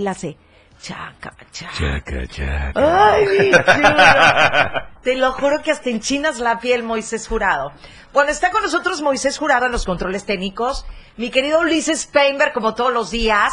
[0.00, 0.36] la hace
[0.80, 1.72] chaca, chaca.
[1.76, 3.10] Chaca, chaca.
[3.10, 3.50] Ay, mi.
[5.02, 7.72] Te lo juro que hasta enchinas la piel, Moisés Jurado.
[8.12, 10.86] Bueno, está con nosotros Moisés Jurado en los controles técnicos.
[11.16, 13.52] Mi querido Ulises Painberg, como todos los días.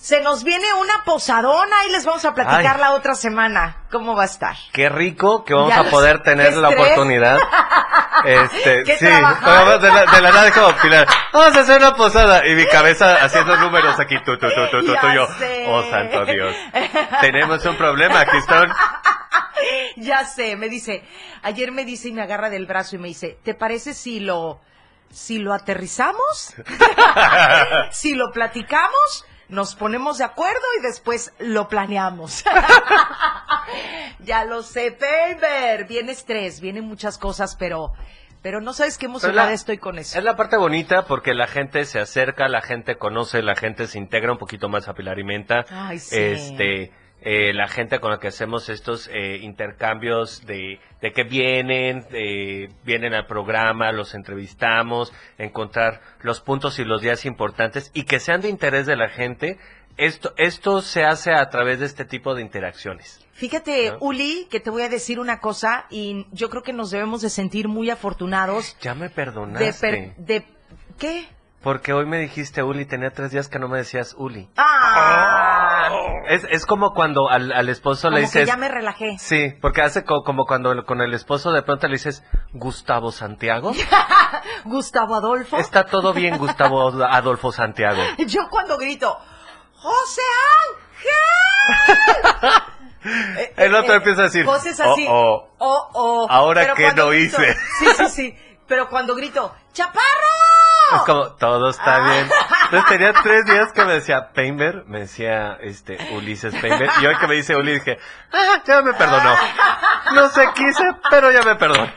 [0.00, 2.80] Se nos viene una posadona y les vamos a platicar Ay.
[2.80, 3.84] la otra semana.
[3.90, 4.56] ¿Cómo va a estar?
[4.72, 6.86] Qué rico que vamos Ya a poder tener ¿Qué la estrés?
[6.92, 7.38] oportunidad.
[8.22, 9.80] Este, ¿Qué sí, trabajar?
[9.80, 13.14] de la, de la nada como Pilar, vamos a hacer una posada y mi cabeza
[13.24, 15.64] haciendo números aquí, tú, tú, tú, tú, tú, tú, yo, sé.
[15.66, 16.54] oh santo Dios,
[17.22, 18.70] tenemos un problema, aquí están,
[19.96, 21.02] Ya sé, me dice,
[21.42, 24.60] ayer me dice y me agarra del brazo y me dice, ¿te parece si lo,
[25.10, 26.54] si lo aterrizamos?
[27.90, 32.44] si lo platicamos, nos ponemos de acuerdo y después lo planeamos.
[34.20, 37.92] ya lo sé, Paper, viene estrés, vienen muchas cosas, pero,
[38.42, 40.18] pero no sabes qué emocionada estoy con eso.
[40.18, 43.98] es la parte bonita porque la gente se acerca, la gente conoce, la gente se
[43.98, 46.16] integra un poquito más a Pilar y Menta, Ay, sí.
[46.16, 52.06] este, eh, la gente con la que hacemos estos eh, intercambios de, de que vienen,
[52.12, 58.20] eh, vienen al programa, los entrevistamos, encontrar los puntos y los días importantes y que
[58.20, 59.58] sean de interés de la gente.
[59.96, 63.26] Esto, esto se hace a través de este tipo de interacciones.
[63.32, 63.98] Fíjate, ¿No?
[64.00, 67.28] Uli, que te voy a decir una cosa y yo creo que nos debemos de
[67.30, 69.72] sentir muy afortunados Ya me de, perdonaste.
[69.80, 70.44] per- de
[70.98, 71.24] ¿qué?
[71.62, 74.48] Porque hoy me dijiste Uli, tenía tres días que no me decías Uli.
[74.56, 75.90] Ah,
[76.28, 78.48] Es, es como cuando al, al esposo como le que dices...
[78.48, 79.18] ya me relajé.
[79.18, 83.72] Sí, porque hace co- como cuando con el esposo de pronto le dices Gustavo Santiago.
[84.64, 85.58] Gustavo Adolfo.
[85.58, 88.00] Está todo bien, Gustavo Adolfo Santiago.
[88.26, 89.18] Yo cuando grito,
[89.74, 90.22] ¡José
[91.76, 92.62] Ángel!
[93.02, 95.06] Eh, El otro eh, empieza a decir, Voces así.
[95.08, 95.58] "Oh, oh".
[95.58, 96.26] oh, oh.
[96.28, 97.54] Ahora, Pero ¿qué cuando no grito- hice?
[97.78, 98.38] Sí, sí, sí.
[98.66, 100.04] Pero cuando grito, ¡Chaparro!
[100.96, 102.00] Es como, todo está Ah.
[102.00, 102.30] bien.
[102.64, 107.16] Entonces tenía tres días que me decía Painter, me decía este Ulises Painter, y hoy
[107.16, 107.98] que me dice Uli dije,
[108.32, 109.34] ah, ya me perdonó.
[110.14, 111.90] No sé qué hice, pero ya me perdonó.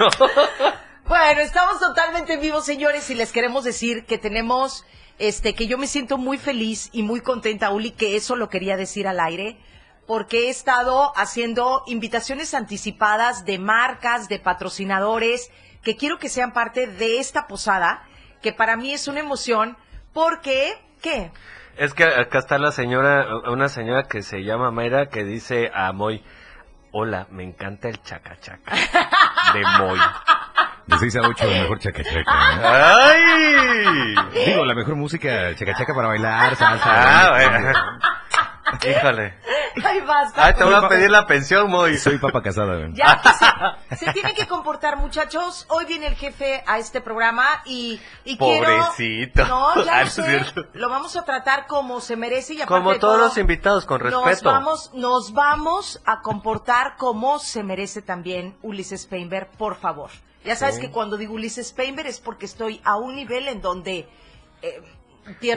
[1.06, 4.86] Bueno, estamos totalmente vivos, señores, y les queremos decir que tenemos,
[5.20, 8.78] este, que yo me siento muy feliz y muy contenta, Uli, que eso lo quería
[8.78, 9.58] decir al aire,
[10.08, 15.52] porque he estado haciendo invitaciones anticipadas de marcas, de patrocinadores,
[15.84, 18.04] que quiero que sean parte de esta posada,
[18.44, 19.76] que para mí es una emoción,
[20.14, 21.32] porque, ¿qué?
[21.78, 25.92] Es que acá está la señora, una señora que se llama Mayra que dice a
[25.94, 26.24] Moy,
[26.92, 28.76] hola, me encanta el chaca chaca
[29.54, 30.00] de Moy.
[30.86, 33.08] De 6 a 8, la mejor chaca chaca.
[33.08, 34.16] ¡Ay!
[34.46, 36.84] Digo, la mejor música chaca chaca para bailar, salsa.
[36.86, 37.72] Ah, bueno.
[38.88, 39.34] Híjole.
[39.84, 40.46] Ay, basta.
[40.46, 41.98] Ay, te voy a pedir la pensión, Moy.
[41.98, 42.94] Soy papa casada, güey.
[42.94, 45.66] Ya que se, se tienen que comportar, muchachos.
[45.70, 49.34] Hoy viene el jefe a este programa y, y Pobrecito.
[49.34, 49.48] quiero...
[49.50, 50.24] No, ya Ah, lo no es sé.
[50.24, 50.66] cierto.
[50.74, 53.86] Lo vamos a tratar como se merece y aparte Como de todos todo, los invitados,
[53.86, 54.52] con Nos respeto.
[54.52, 60.10] vamos, nos vamos a comportar como se merece también Ulises Painberg, por favor.
[60.46, 60.82] Ya sabes Sí.
[60.82, 64.08] que cuando digo Ulises Painberg es porque estoy a un nivel en donde
[64.62, 64.82] eh,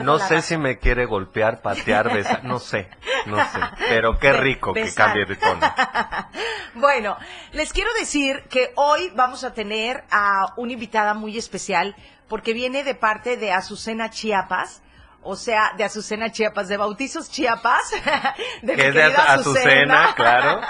[0.01, 2.89] No sé si me quiere golpear, patear, besar, no sé,
[3.25, 3.59] no sé.
[3.89, 5.59] Pero qué Be- rico que cambie de tono.
[6.75, 7.17] Bueno,
[7.53, 11.95] les quiero decir que hoy vamos a tener a una invitada muy especial
[12.29, 14.83] porque viene de parte de Azucena Chiapas.
[15.23, 17.91] O sea, de Azucena Chiapas, de Bautizos Chiapas,
[18.61, 20.61] de mi de Azucena, claro.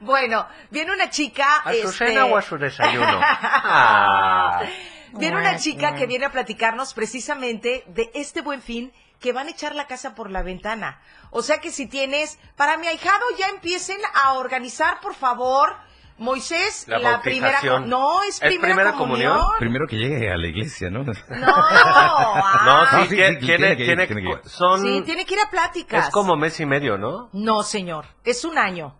[0.00, 1.62] Bueno, viene una chica...
[1.64, 3.20] ¿Azucena este, o a su desayuno?
[3.22, 4.62] Ah.
[5.12, 9.50] Viene una chica que viene a platicarnos precisamente de este buen fin que van a
[9.50, 11.00] echar la casa por la ventana.
[11.30, 15.74] O sea que si tienes, para mi ahijado ya empiecen a organizar, por favor,
[16.18, 19.32] Moisés, La la, primera, no, es ¿Es primera, comunión.
[19.38, 19.58] comunión?
[19.58, 21.02] Primero que llegue a la iglesia, ¿no?
[21.04, 24.28] No, No, ah, sí, sí, sí, tiene, sí, tiene, tiene que ir, tiene- tiene que
[24.30, 24.40] ir.
[24.48, 26.06] son, sí, tiene que ir a pláticas.
[26.06, 27.28] es como mes y medio, ¿no?
[27.32, 28.94] No, señor, es un año.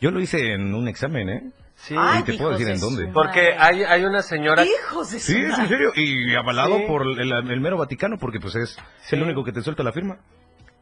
[0.00, 1.42] Yo lo hice en un examen, ¿eh?
[1.82, 3.08] Sí, Ay, y te puedo decir de en dónde.
[3.12, 5.90] porque hay, hay una señora, Hijos de Sí, es en serio.
[5.96, 6.84] Y avalado Sí.
[6.86, 9.16] por el, el mero Vaticano, porque pues es Sí.
[9.16, 10.18] el único que te suelta la firma.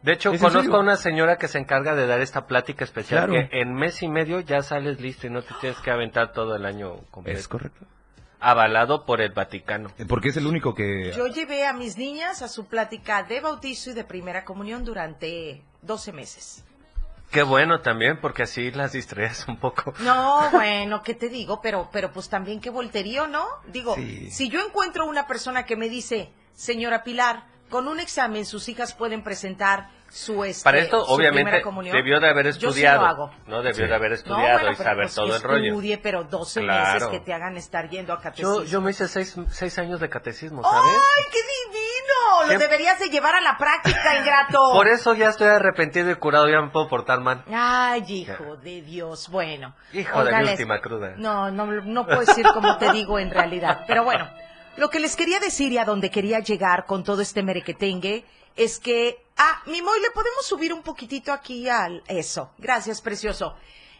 [0.02, 0.76] de hecho, ¿Es en conozco serio?
[0.76, 3.48] a una señora que se encarga de dar esta plática especial, Claro.
[3.50, 6.54] que en mes y medio ya sales listo y no te tienes que aventar todo
[6.56, 7.38] el año completo.
[7.38, 7.86] Es correcto.
[8.38, 9.90] Avalado por el Vaticano.
[9.98, 11.12] Eh, Porque es el único que...
[11.14, 15.62] Yo llevé a mis niñas a su plática de bautizo y de primera comunión durante
[15.82, 16.64] 12 meses.
[17.30, 19.94] Qué bueno también, porque así las distraes un poco.
[20.00, 21.60] No, bueno, ¿qué te digo?
[21.60, 23.46] Pero, pero pues también qué volterío, ¿no?
[23.68, 24.30] Digo, Sí.
[24.30, 28.94] si yo encuentro una persona que me dice, señora Pilar, con un examen sus hijas
[28.94, 31.62] pueden presentar su este, Para esto, su obviamente,
[31.92, 33.02] debió de haber Yo sí estudiado.
[33.02, 33.30] lo hago.
[33.46, 33.88] No debió Sí.
[33.88, 35.66] de haber No, estudiado bueno, y saber pues, todo que el rollo.
[35.68, 36.94] estudie, pero 12 Claro.
[36.94, 38.62] meses que te hagan estar yendo a catecismo.
[38.62, 40.80] Yo, yo me hice seis, seis años de catecismo, ¿sabes?
[40.84, 42.40] ¡Ay, qué divino!
[42.42, 44.58] Lo Siempre- deberías de llevar a la práctica, ingrato.
[44.72, 47.44] Por eso ya estoy arrepentido y curado, ya me puedo portar mal.
[47.52, 49.28] Ay, hijo de Dios.
[49.30, 49.74] Bueno.
[49.92, 51.14] Hijo de mi última cruda.
[51.16, 53.84] No, no, no puedo decir como te digo en realidad.
[53.86, 54.28] Pero bueno,
[54.76, 58.24] lo que les quería decir y a donde quería llegar con todo este merequetengue
[58.56, 62.50] es que, ah, mi Moy, ¿le podemos subir un poquitito aquí al eso?
[62.58, 63.54] Gracias, precioso.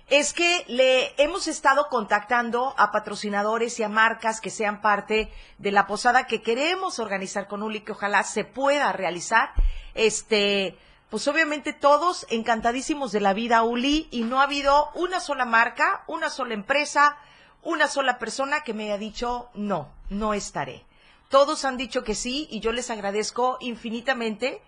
[0.09, 5.71] Es que le hemos estado contactando a patrocinadores y a marcas que sean parte de
[5.71, 9.53] la posada que queremos organizar con Uli, que ojalá se pueda realizar.
[9.95, 10.77] Este,
[11.11, 16.03] pues obviamente todos encantadísimos de la vida, Uli, y no ha habido una sola marca,
[16.09, 17.17] una sola empresa,
[17.63, 20.85] una sola persona que me haya dicho no, no estaré.
[21.31, 24.61] Todos han dicho que sí y yo les agradezco infinitamente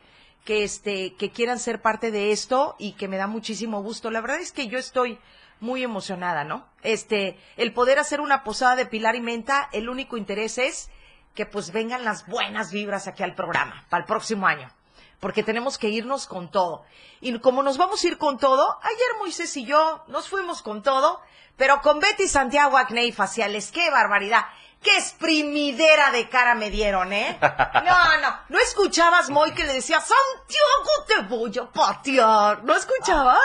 [0.44, 4.12] que este que quieran ser parte de esto y que me da muchísimo gusto.
[4.12, 5.18] La verdad es que yo estoy
[5.58, 6.64] muy emocionada, ¿no?
[6.84, 10.88] Este, el poder hacer una posada de Pilar y Menta, el único interés es
[11.34, 14.72] que pues vengan las buenas vibras aquí al programa para el próximo año
[15.18, 16.84] porque tenemos que irnos con todo.
[17.20, 20.82] Y como nos vamos a ir con todo, ayer Moisés y yo nos fuimos con
[20.82, 21.20] todo,
[21.62, 24.46] pero con Betty Santiago Acné y Faciales, qué barbaridad.
[24.82, 27.38] ¡Qué exprimidera de cara me dieron, eh!
[27.40, 32.64] No, no, ¿no escuchabas, Moy, que le decía, Santiago, te voy a patear?
[32.64, 33.38] ¿No escuchabas?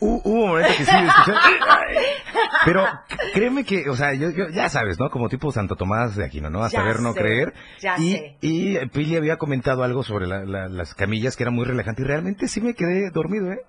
[0.00, 1.58] Hu- Hubo un momento que sí escuché.
[2.64, 2.86] Pero
[3.34, 5.10] créeme que, o sea, yo, yo- ya sabes, ¿no?
[5.10, 6.64] Como tipo Santo Tomás de Aquino, ¿no?
[6.64, 7.52] Hasta Ya ver, no sé, creer.
[7.80, 8.36] ya y, sé.
[8.40, 12.06] y Pili había comentado algo sobre la- la- las camillas que era muy relajante y
[12.06, 13.60] realmente sí me quedé dormido, ¿eh?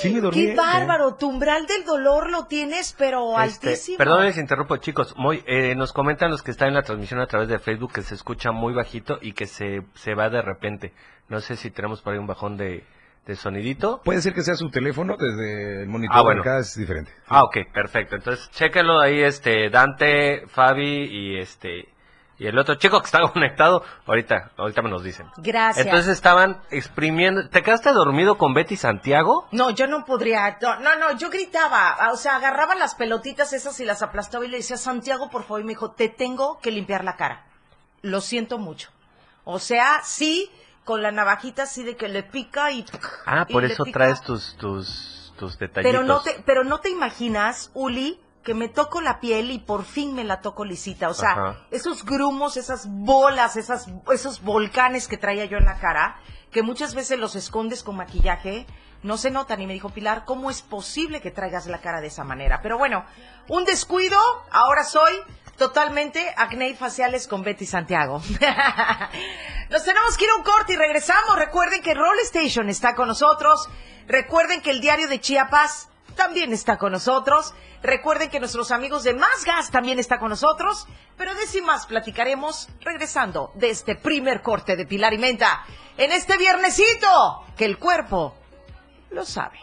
[0.00, 0.44] Sí me dormí.
[0.46, 0.56] ¡Qué ¿eh?
[0.56, 1.14] bárbaro!
[1.14, 3.98] Tu umbral del dolor lo tienes, pero Este, altísimo.
[3.98, 5.14] perdón, les interrumpo, chicos.
[5.16, 8.02] Muy, eh, nos comentan los que están en la transmisión a través de Facebook que
[8.02, 10.92] se escucha muy bajito y que se, se va de repente.
[11.28, 12.84] No sé si tenemos por ahí un bajón de,
[13.26, 14.02] de sonidito.
[14.04, 16.16] Puede ser que sea su teléfono desde el monitor.
[16.18, 16.42] Ah, bueno.
[16.42, 17.12] Acá es diferente.
[17.28, 18.16] Ah, ok, perfecto.
[18.16, 21.88] Entonces, chéquenlo ahí, este, Dante, Fabi y este,
[22.38, 23.82] y el otro chico que está conectado.
[24.06, 25.26] Ahorita, ahorita me nos dicen.
[25.36, 25.86] Gracias.
[25.86, 27.48] Entonces estaban exprimiendo.
[27.48, 29.46] ¿Te quedaste dormido con Betty Santiago?
[29.52, 30.58] No, yo no podría.
[30.60, 31.96] No, no, no, yo gritaba.
[32.12, 35.60] O sea, agarraba las pelotitas esas y las aplastaba y le decía, Santiago, por favor.
[35.60, 37.46] Y me dijo, te tengo que limpiar la cara.
[38.02, 38.90] Lo siento mucho.
[39.44, 40.50] O sea, sí,
[40.84, 42.84] con la navajita así de que le pica y.
[43.26, 45.90] Ah, por eso traes tus, tus, tus detallitos.
[45.90, 49.84] Pero no, te, pero no te imaginas, Uli, que me toco la piel y por
[49.84, 51.08] fin me la toco lisita.
[51.08, 51.56] O sea, Ajá.
[51.70, 56.20] esos grumos, esas bolas, esas, esos volcanes que traía yo en la cara,
[56.52, 58.66] que muchas veces los escondes con maquillaje,
[59.02, 59.62] no se notan.
[59.62, 62.60] Y me dijo, Pilar, ¿cómo es posible que traigas la cara de esa manera?
[62.62, 63.04] Pero bueno,
[63.48, 64.18] un descuido,
[64.50, 65.12] ahora soy
[65.56, 68.20] totalmente acné y faciales con Betty Santiago.
[69.70, 71.38] Nos tenemos que ir a un corte y regresamos.
[71.38, 73.68] Recuerden que Roll Station está con nosotros.
[74.06, 77.54] Recuerden que el diario de Chiapas también está con nosotros.
[77.82, 80.86] Recuerden que nuestros amigos de Más Gas también está con nosotros.
[81.16, 85.64] Pero de y más platicaremos regresando de este primer corte de Pilar y Menta.
[85.96, 88.34] En este viernesito, que el cuerpo
[89.10, 89.58] lo sabe.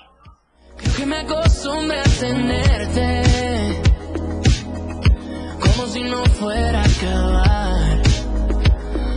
[0.95, 3.81] que me acostumbré a tenerte
[5.59, 8.01] como si no fuera a acabar.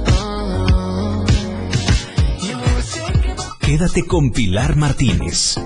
[0.06, 1.24] Ah.
[2.82, 3.34] Sé que
[3.66, 5.56] Quédate con Pilar Martínez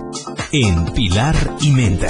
[0.53, 2.09] en Pilar y Menta.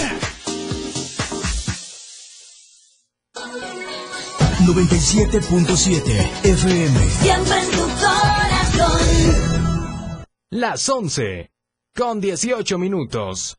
[4.65, 7.11] 97.7 FM.
[7.11, 9.01] Siempre en tu corazón.
[10.51, 11.51] Las 11
[11.97, 13.59] con 18 minutos.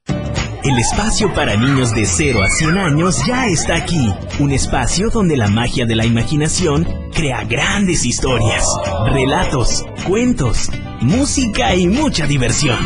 [0.63, 4.13] El espacio para niños de 0 a 100 años ya está aquí.
[4.39, 8.65] Un espacio donde la magia de la imaginación crea grandes historias,
[9.05, 10.69] relatos, cuentos,
[11.01, 12.77] música y mucha diversión.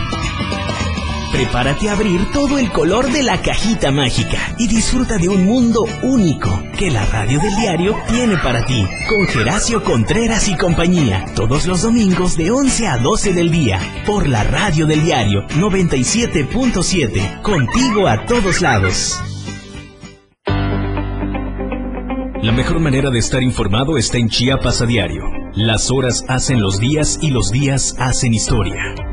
[1.33, 5.83] Prepárate a abrir todo el color de la cajita mágica y disfruta de un mundo
[6.03, 8.85] único que la radio del diario tiene para ti.
[9.09, 14.29] Con Geracio Contreras y compañía, todos los domingos de 11 a 12 del día, por
[14.29, 19.19] la radio del diario 97.7, contigo a todos lados.
[22.43, 25.23] La mejor manera de estar informado está en Chiapas a diario.
[25.55, 29.12] Las horas hacen los días y los días hacen historia.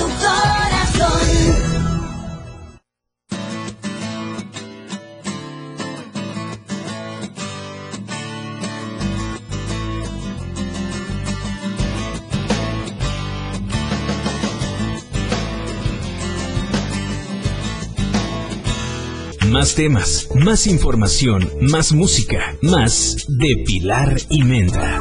[19.81, 24.99] Temas, más información, más música, más de Pilar y Menta.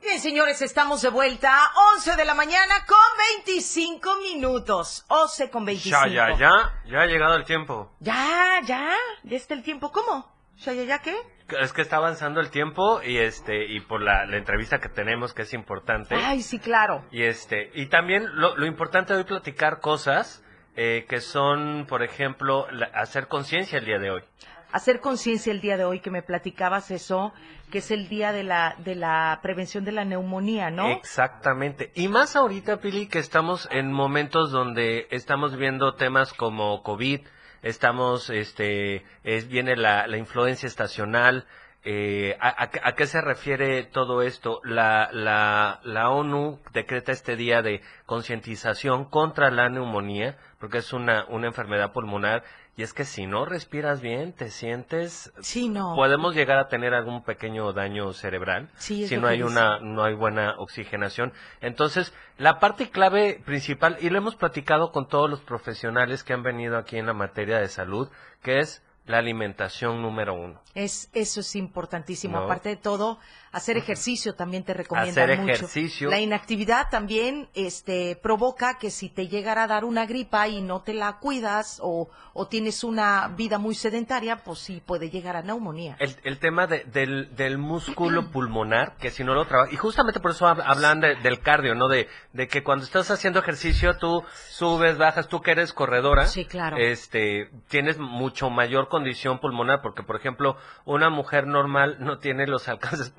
[0.00, 1.54] Bien, señores, estamos de vuelta.
[1.96, 2.96] 11 de la mañana con
[3.44, 5.04] 25 minutos.
[5.08, 6.06] 11 con 25.
[6.06, 6.50] Ya, ya, ya,
[6.90, 7.92] ya ha llegado el tiempo.
[8.00, 8.94] Ya, ya.
[9.22, 9.92] Ya está el tiempo.
[9.92, 10.34] ¿Cómo?
[10.56, 11.14] ¿Ya, ya, ya qué?
[11.60, 15.34] Es que está avanzando el tiempo y este y por la, la entrevista que tenemos
[15.34, 16.14] que es importante.
[16.14, 17.04] Ay, sí, claro.
[17.10, 20.42] Y este y también lo, lo importante de hoy platicar cosas
[20.80, 24.22] eh, que son, por ejemplo, la- hacer conciencia el día de hoy.
[24.70, 27.32] Hacer conciencia el día de hoy que me platicabas eso,
[27.72, 30.88] que es el día de la, de la prevención de la neumonía, ¿no?
[30.92, 31.90] Exactamente.
[31.96, 37.22] Y más ahorita, Pili, que estamos en momentos donde estamos viendo temas como COVID,
[37.62, 41.46] estamos, este, es, viene la, la influencia estacional.
[41.84, 44.60] Eh, ¿a, a, a qué se refiere todo esto?
[44.64, 51.24] La, la, la ONU decreta este día de concientización contra la neumonía, porque es una,
[51.28, 52.42] una enfermedad pulmonar,
[52.76, 55.94] y es que si no respiras bien, te sientes Sí, no.
[55.96, 60.04] podemos llegar a tener algún pequeño daño cerebral Sí, es si no hay una no
[60.04, 65.40] hay buena oxigenación entonces la parte clave principal y lo hemos platicado con todos los
[65.40, 68.08] profesionales que han venido aquí en la materia de salud
[68.42, 72.38] que es la alimentación número uno Es, eso es importantísimo.
[72.38, 72.44] No.
[72.44, 73.18] Aparte de todo,
[73.52, 75.52] hacer ejercicio también te recomienda Hacer mucho.
[75.52, 76.10] ejercicio.
[76.10, 80.82] La inactividad también este, provoca que si te llegara a dar una gripa y no
[80.82, 85.42] te la cuidas o, o tienes una vida muy sedentaria, pues sí puede llegar a
[85.42, 85.96] neumonía.
[85.98, 90.20] el, el tema de- del, del músculo pulmonar, que si no lo trabajas, y justamente
[90.20, 91.88] por eso hab- hablan de- del cardio, ¿no?
[91.88, 96.44] De, de que cuando estás haciendo ejercicio tú subes, bajas, tú que eres corredora, Sí,
[96.44, 96.76] claro.
[96.78, 102.68] este, tienes mucho mayor condición pulmonar, porque por ejemplo, una mujer normal no tiene los
[102.68, 103.10] alcances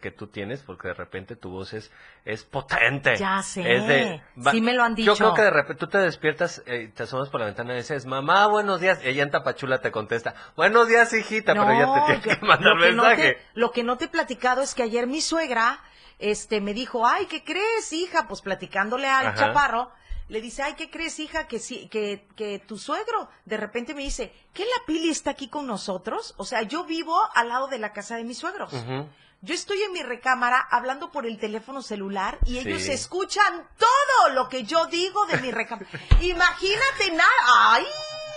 [0.00, 1.90] que tú tienes, porque de repente tu voz es,
[2.24, 3.16] es potente.
[3.16, 3.60] Ya sé.
[3.76, 5.16] Es de- Sí me lo han Yo dicho.
[5.16, 8.06] creo que de repente tú te despiertas, eh, te asomas por la ventana y dices,
[8.06, 9.00] mamá, buenos días.
[9.04, 12.46] Y ella en Tapachula te contesta, buenos días, hijita, pero ella te tiene yo- que
[12.46, 13.32] mandar lo que no mensaje.
[13.34, 15.80] te- lo que no te he platicado es que ayer mi suegra
[16.18, 18.28] este, me dijo, ay, ¿qué crees, hija?
[18.28, 19.36] Pues platicándole al Ajá.
[19.36, 19.90] chaparro,
[20.28, 21.46] le dice, ay, ¿qué crees, hija?
[21.48, 25.48] Que, sí, que, que tu suegro de repente me dice, ¿qué la Pili está aquí
[25.48, 26.34] con nosotros?
[26.38, 28.72] O sea, yo vivo al lado de la casa de mis suegros.
[28.72, 29.08] Ujú.
[29.44, 32.92] Yo estoy en mi recámara hablando por el teléfono celular y ellos Sí.
[32.92, 35.86] escuchan todo lo que yo digo de mi recámara.
[36.22, 37.28] Imagínate nada.
[37.72, 37.84] ¡Ay!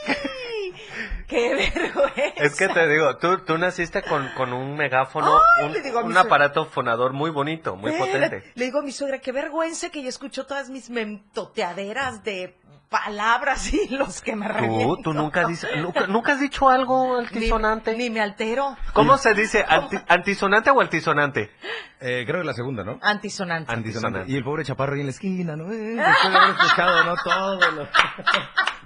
[1.27, 2.21] ¡Qué vergüenza!
[2.43, 6.21] Es que te digo, tú, tú naciste con, con un megáfono, Ay, un, digo suegra.
[6.21, 8.51] aparato fonador muy bonito, muy potente.
[8.55, 12.57] Le digo a mi suegra, qué vergüenza que yo escucho todas mis mentoteaderas de
[12.89, 14.97] palabras y los que me Tú, reviento.
[15.03, 17.95] tú nunca, dices, nunca, nunca has dicho algo Ni- altisonante.
[17.97, 18.77] Ni, me altero.
[18.93, 19.65] ¿Cómo se dice?
[19.67, 21.51] Anti- ¿Antisonante o altisonante?
[21.99, 22.99] Eh, creo que la segunda, ¿no?
[23.01, 23.71] Antisonante.
[23.71, 24.31] Antisonante.
[24.31, 25.71] Y el pobre chaparro ahí en la esquina, ¿no?
[25.71, 27.15] Eh, después de haber escuchado, ¿no?
[27.23, 27.87] Todo lo...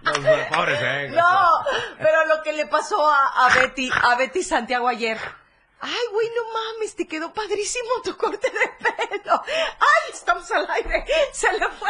[0.04, 0.18] Los
[0.48, 1.12] pobres, eh.
[1.16, 1.48] No,
[2.00, 5.20] pero lo que le pasó a, a Betty, a Betty Santiago ayer.
[5.82, 9.42] Ay, güey, no mames, te quedó padrísimo tu corte de pelo.
[9.46, 11.06] Ay, estamos al aire.
[11.34, 11.90] Se le fue.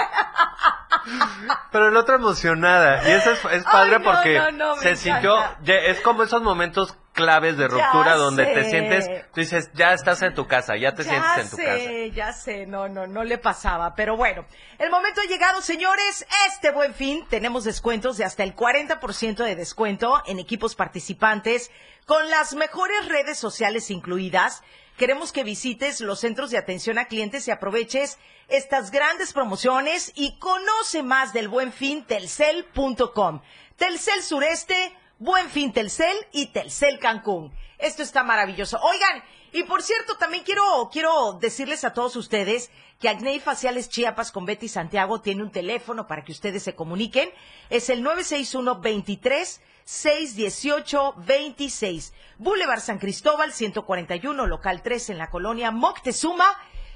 [1.72, 3.08] Pero el otro emocionada.
[3.08, 5.74] Y eso es, es padre Ay, no, porque no, se sintió, encanta.
[5.74, 10.22] es como esos momentos claves de Ya ruptura donde te sientes, tú dices, ya estás
[10.22, 12.16] en tu casa, ya te sientes en tu sé, casa.
[12.16, 13.96] ya sé, no, no, no le pasaba.
[13.96, 14.46] Pero bueno,
[14.80, 16.26] el momento ha llegado, señores.
[16.48, 21.72] Este buen fin tenemos descuentos de hasta el 40% de descuento en equipos participantes
[22.06, 24.64] con las mejores redes sociales incluidas.
[24.98, 30.38] Queremos que visites los centros de atención a clientes y aproveches estas grandes promociones y
[30.38, 33.42] conoce más del buen fin telcel.com.
[33.78, 37.54] Telcel Sureste, Buen Fin Telcel y Telcel Cancún.
[37.78, 38.80] Esto está maravilloso.
[38.82, 43.88] Oigan, y por cierto, también quiero, quiero decirles a todos ustedes que Acné y Faciales
[43.88, 47.30] Chiapas con Betty Santiago tiene un teléfono para que ustedes se comuniquen.
[47.70, 52.14] Es el 961 23 618 26.
[52.40, 56.48] Boulevard San Cristóbal 141, local 3 en la colonia Moctezuma.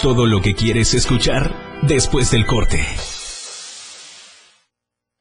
[0.02, 2.86] Todo lo que quieres escuchar después del corte.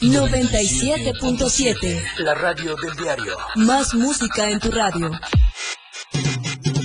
[0.00, 2.02] 97.7.
[2.18, 5.10] La radio del diario Más música en tu radio.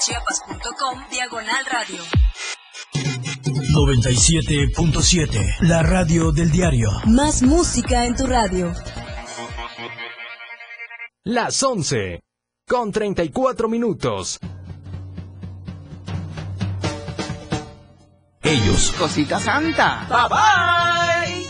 [0.00, 2.02] www.diariodechiapas.com Diagonal radio.
[3.74, 5.56] 97.7.
[5.60, 6.88] La radio del diario.
[7.06, 8.72] Más música en tu radio.
[11.24, 12.20] Las 11
[12.66, 14.38] con 34 minutos.
[18.42, 20.06] Ellos Cosita santa.
[20.08, 21.19] Bye bye.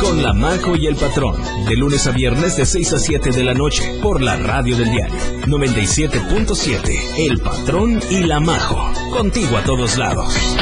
[0.00, 3.44] con la Majo y el Patrón, de lunes a viernes de 6 a 7 de
[3.44, 5.14] la noche, por la radio del diario
[5.46, 8.78] 97.7, El Patrón y la Majo,
[9.16, 10.56] contigo a todos lados.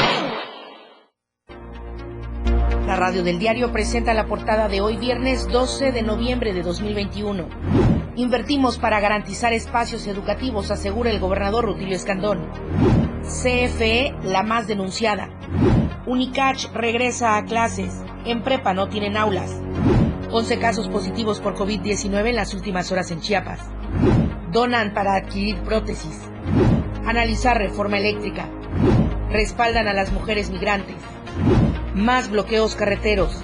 [2.86, 7.48] La radio del diario presenta la portada de hoy viernes 12 de noviembre de 2021.
[8.16, 12.50] Invertimos para garantizar espacios educativos, asegura el gobernador Rutilio Escandón.
[13.22, 15.28] CFE, la más denunciada.
[16.06, 18.02] Unicach regresa a clases.
[18.28, 19.50] En prepa no tienen aulas.
[20.30, 23.58] 11 casos positivos por COVID-19 en las últimas horas en Chiapas.
[24.52, 26.28] Donan para adquirir prótesis.
[27.06, 28.46] Analizar reforma eléctrica.
[29.30, 30.96] Respaldan a las mujeres migrantes.
[31.94, 33.42] Más bloqueos carreteros.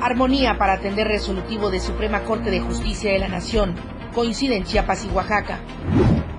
[0.00, 3.74] Armonía para atender resolutivo de Suprema Corte de Justicia de la Nación.
[4.14, 5.58] Coinciden Chiapas y Oaxaca.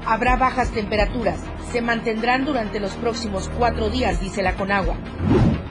[0.05, 1.41] Habrá bajas temperaturas.
[1.73, 4.95] Se mantendrán durante los próximos cuatro días, dice la Conagua.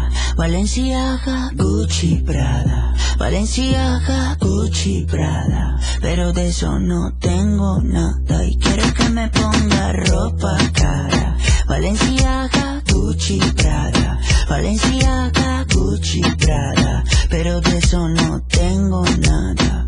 [0.35, 2.93] Valenciaga, Gucci, Prada.
[3.17, 5.77] Valenciaga, Gucci, Prada.
[6.01, 8.45] Pero de eso no tengo nada.
[8.45, 11.37] Y quiere que me ponga ropa cara.
[11.67, 14.19] Valenciaga, Gucci, Prada.
[14.49, 17.03] Valenciaga, Gucci, Prada.
[17.29, 19.87] Pero de eso no tengo nada.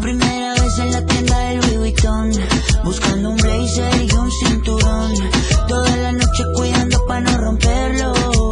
[0.00, 2.30] Primera vez en la tienda del Louis Vuitton
[2.84, 5.12] Buscando un blazer y un cinturón
[5.68, 8.51] Toda la noche cuidando pa' no romperlo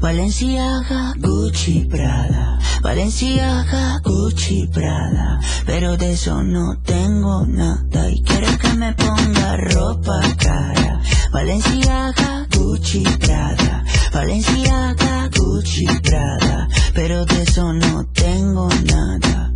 [0.00, 2.58] Valenciaga, Gucci, Prada.
[2.82, 5.40] Valenciaga, Gucci, Prada.
[5.64, 8.10] Pero de eso no tengo nada.
[8.10, 11.00] Y quiere que me ponga ropa cara.
[11.32, 13.84] Valenciaga, Gucci, Prada.
[14.12, 16.68] Valenciaga, Gucci, Prada.
[16.94, 19.52] Pero de eso no tengo nada.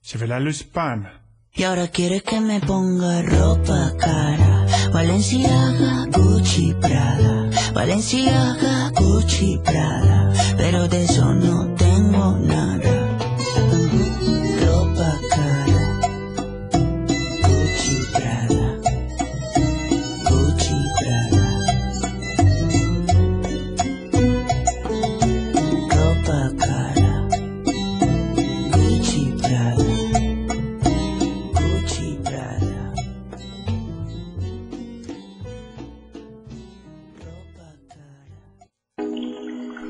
[0.00, 1.06] Chevela Luispan.
[1.52, 4.64] Y ahora quiere que me ponga ropa cara.
[4.92, 7.47] Valenciaga, Gucci, Prada.
[7.78, 10.32] Valenciaga, Gucci, Prada.
[10.56, 12.97] Pero de eso no tengo nada.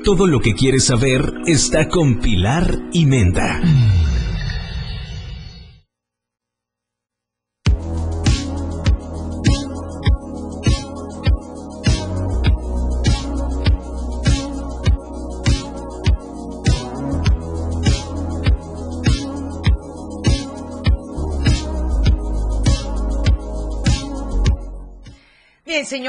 [0.09, 3.61] Todo lo que quieres saber está con Pilar y Menda.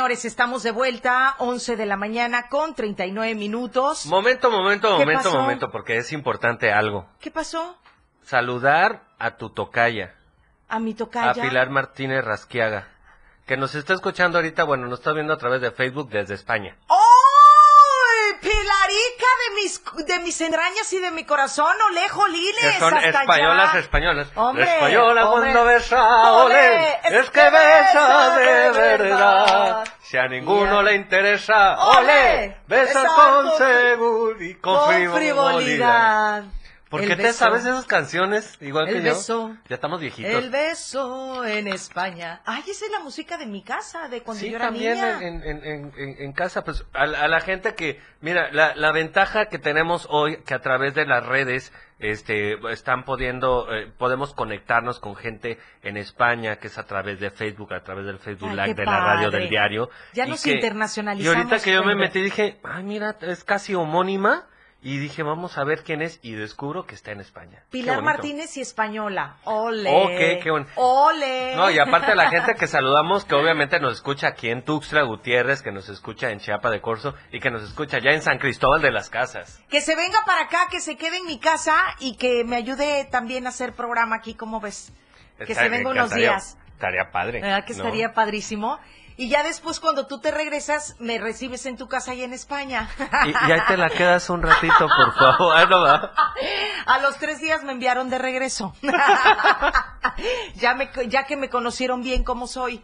[0.00, 4.06] Señores, estamos de vuelta, 11 de la mañana con 39 minutos.
[4.06, 5.38] Momento, momento, ¿Qué momento, pasó?
[5.38, 7.06] momento, porque es importante algo.
[7.20, 7.76] ¿Qué pasó?
[8.22, 10.14] Saludar a tu tocaya,
[10.70, 11.42] A mi a tocaya.
[11.42, 12.88] Pilar Martínez Rasquiaga,
[13.44, 16.78] que nos está escuchando ahorita, bueno, nos está viendo a través de Facebook desde España.
[16.88, 17.10] ¡Ay!
[19.00, 22.60] Pilarica de mis, de mis entrañas y de mi corazón, ole, jolines.
[22.60, 23.80] Que son hasta españolas, allá.
[23.80, 24.28] españolas.
[24.34, 25.52] Hombre, Española hombre.
[25.52, 29.84] cuando besa, ole, Ole, es que besa de verdad.
[30.02, 30.82] Si a ninguno Yeah.
[30.82, 36.42] le interesa, Ole, ole, besa con con- seguridad y con, Con frivolidad.
[36.90, 37.38] ¿Por qué te beso.
[37.38, 39.48] sabes esas canciones igual El que beso.
[39.50, 39.57] yo?
[39.68, 40.33] Ya estamos viejitos.
[40.44, 42.40] El beso en España.
[42.44, 45.18] Ay, esa es la música de mi casa, de cuando Sí, yo era también niña.
[45.22, 49.46] en, en, en, casa, pues a, la- a la gente que, mira, la, la ventaja
[49.46, 54.98] que tenemos hoy, que a través de las redes, este, están pudiendo, eh, podemos conectarnos
[54.98, 58.57] con gente en España, que es a través de Facebook, a través del Facebook Ay,
[58.57, 59.90] Live de la radio del diario.
[60.14, 63.44] Ya y nos que- internacionalizamos, Y ahorita que yo me metí dije, ay, mira, es
[63.44, 64.46] casi homónima,
[64.83, 67.62] y dije, vamos a ver quién es, y descubro que está en España.
[67.71, 68.03] Pilar.
[68.03, 69.37] Martínez y española.
[69.45, 69.90] Ole.
[69.90, 70.66] Ok, qué bueno.
[70.77, 71.55] Ole.
[71.55, 75.62] No, y aparte la gente que saludamos, que obviamente nos escucha aquí en Tuxtla Gutiérrez,
[75.62, 78.81] que nos escucha en Chiapa de Corzo y que nos escucha ya en San Cristóbal
[78.81, 79.62] de las Casas.
[79.69, 83.07] Que se venga para acá, que se quede en mi casa y que me ayude
[83.11, 84.93] también a hacer programa aquí, ¿cómo ves?
[85.47, 86.57] Que se venga unos días.
[86.73, 87.43] Estaría padre.
[87.43, 87.85] ¿Verdad que ¿no?
[87.85, 88.79] estaría padrísimo?
[89.20, 92.88] Y ya después, cuando tú te regresas, me recibes en tu casa ahí en España.
[93.26, 95.68] Y, y ahí te la quedas un ratito, por favor.
[95.68, 96.11] No, va.
[96.87, 98.74] A los tres días me enviaron de regreso.
[100.54, 102.83] ya, me, ya que me conocieron bien como soy.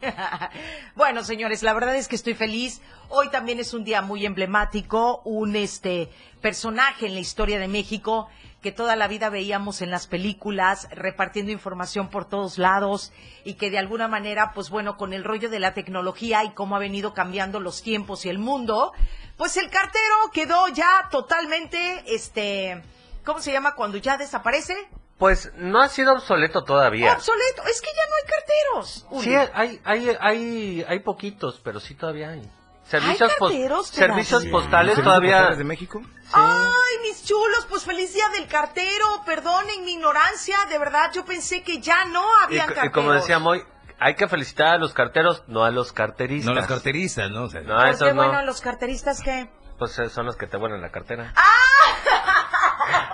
[0.95, 2.83] bueno, señores, la verdad es que estoy feliz.
[3.09, 6.11] Hoy también es un día muy emblemático, un este
[6.43, 8.29] personaje en la historia de México
[8.67, 13.13] que toda la vida veíamos en las películas, repartiendo información por todos lados
[13.45, 16.75] y que de alguna manera, pues bueno, con el rollo de la tecnología y cómo
[16.75, 18.93] ha venido cambiando los tiempos y el mundo,
[19.37, 22.83] pues el cartero quedó ya totalmente, este,
[23.25, 24.75] ¿cómo se llama cuando ya desaparece?
[25.17, 27.13] Pues no ha sido obsoleto todavía.
[27.13, 27.63] Obsoleto.
[27.71, 29.07] Es que ya no hay carteros.
[29.23, 32.51] Sí, hay, hay, hay, hay poquitos, pero sí todavía hay.
[32.89, 34.07] Servicios, carteros todavía?
[34.09, 34.49] servicios Sí.
[34.51, 35.37] postales ¿Servicios todavía.
[35.39, 36.03] postales de México?
[36.33, 39.07] Ay, mis chulos, pues feliz día del cartero.
[39.25, 42.93] Perdonen mi ignorancia, de verdad, yo pensé que ya no había co- y carteros.
[42.95, 43.63] como decía Moy,
[43.99, 46.55] hay que felicitar a los carteros, no a los carteristas.
[46.55, 47.45] No, los carteristas, ¿no?
[47.45, 48.23] O sea, No, Porque esos no.
[48.25, 49.51] bueno, los carteristas que...
[49.79, 51.33] Pues eh, son los que te vuelan la cartera.
[51.37, 51.43] ¡Ah!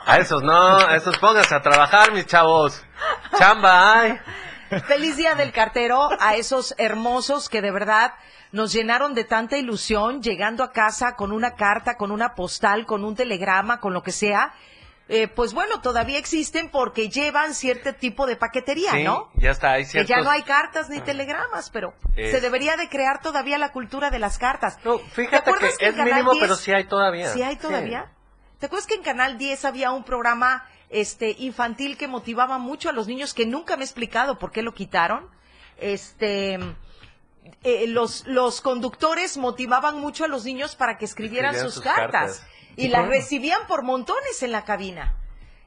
[0.06, 2.82] A esos no, a esos pónganse a trabajar, mis chavos.
[3.38, 4.20] Chamba, ay.
[4.86, 8.14] Feliz día del cartero a esos hermosos que de verdad
[8.52, 13.04] nos llenaron de tanta ilusión llegando a casa con una carta, con una postal, con
[13.04, 14.52] un telegrama, con lo que sea.
[15.08, 19.30] Eh, pues bueno, todavía existen porque llevan cierto tipo de paquetería, Sí, ¿no?
[19.34, 20.08] ya está, hay Que ciertos...
[20.08, 24.10] ya no hay cartas ni telegramas, pero Es- se debería de crear todavía la cultura
[24.10, 24.78] de las cartas.
[24.84, 26.42] No, ¿Te fíjate que es mínimo, 10?
[26.42, 27.28] pero sí hay todavía.
[27.32, 28.10] ¿Sí hay todavía?
[28.58, 32.92] ¿Te acuerdas que en Canal 10 había un programa este infantil que motivaba mucho a
[32.92, 35.28] los niños que nunca me he explicado por qué lo quitaron?
[35.78, 36.58] Este
[37.64, 41.82] eh, los, los conductores motivaban mucho a los niños para que escribieran Escribieran sus, sus
[41.82, 42.46] cartas, cartas.
[42.76, 45.16] y las recibían por montones en la cabina.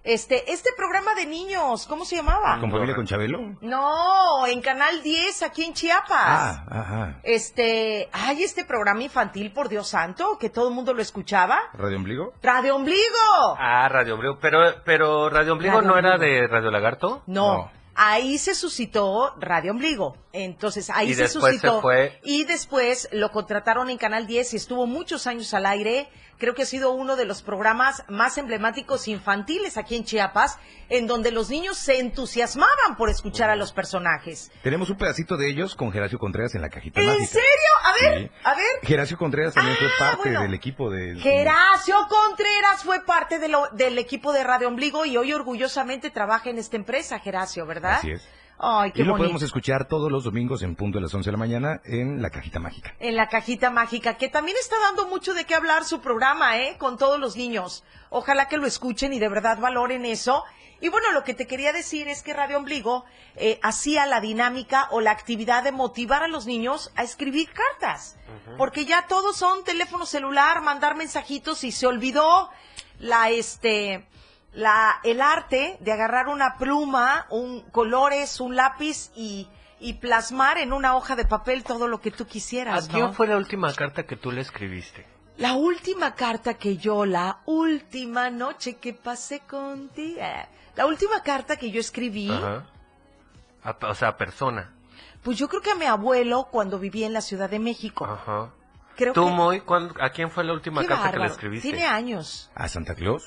[0.05, 2.59] Este, este programa de niños, ¿cómo se llamaba?
[2.59, 3.55] ¿Con familia con Chabelo?
[3.61, 6.09] No, en Canal 10, aquí en Chiapas.
[6.11, 7.19] Ah, ajá.
[7.23, 11.59] Este, hay este programa infantil, por Dios santo, que todo el mundo lo escuchaba.
[11.73, 12.33] ¿Radio Ombligo?
[12.43, 13.55] Radio Ombligo.
[13.57, 14.37] Ah, Radio Ombligo.
[14.39, 17.23] Pero, pero Radio Ombligo Radio no era de Radio Lagarto.
[17.25, 17.57] No.
[17.57, 17.71] No.
[17.97, 20.17] Ahí se suscitó Radio Ombligo.
[20.33, 21.75] Entonces, ahí Y se después suscitó.
[21.77, 26.09] se fue- Y después lo contrataron en Canal 10 y estuvo muchos años al aire.
[26.37, 30.57] Creo que ha sido uno de los programas más emblemáticos infantiles aquí en Chiapas,
[30.89, 34.51] en donde los niños se entusiasmaban por escuchar a los personajes.
[34.61, 37.25] Tenemos un pedacito de ellos con Geracio Contreras en la cajita ¿En mágica.
[37.27, 37.71] serio?
[37.83, 38.31] A ver, Sí.
[38.43, 38.65] a ver.
[38.83, 40.41] Geracio Contreras también fue Ah, parte bueno.
[40.41, 41.15] del equipo de...
[41.19, 46.49] Geracio Contreras fue parte de lo- del equipo de Radio Ombligo y hoy orgullosamente trabaja
[46.49, 47.93] en esta empresa, Geracio, ¿verdad?
[47.99, 48.27] Así es.
[48.57, 49.23] Ay, qué y lo bonito.
[49.25, 52.29] podemos escuchar todos los domingos en punto de las 11 de la mañana en la
[52.29, 52.93] cajita mágica.
[52.99, 56.77] En la cajita mágica, que también está dando mucho de qué hablar su programa, ¿eh?
[56.77, 57.83] Con todos los niños.
[58.09, 60.43] Ojalá que lo escuchen y de verdad valoren eso.
[60.81, 64.87] Y bueno, lo que te quería decir es que Radio Ombligo eh, hacía la dinámica
[64.91, 68.17] o la actividad de motivar a los niños a escribir cartas.
[68.57, 72.49] Porque ya todos son teléfono celular, mandar mensajitos y se olvidó
[72.99, 74.05] la, este,
[74.55, 79.47] la, el arte de agarrar una pluma, un colores, un lápiz y,
[79.79, 83.13] y plasmar en una hoja de papel todo lo que tú quisieras, ¿A quién ¿no?
[83.13, 85.05] fue la última carta que tú le escribiste?
[85.37, 91.57] La última carta que yo, la última noche que pasé contigo, eh, la última carta
[91.57, 92.65] que yo escribí, Ajá.
[93.63, 94.71] A- o sea, persona.
[95.23, 98.05] Pues yo creo que a mi abuelo cuando vivía en la Ciudad de México.
[98.05, 98.51] Ajá.
[98.95, 99.31] Creo ¿Tú, que...
[99.31, 99.63] Moy,
[99.99, 101.67] a quién fue la última Qué carta que le escribiste?
[101.69, 102.49] Tiene años.
[102.55, 103.25] ¿A Santa Claus?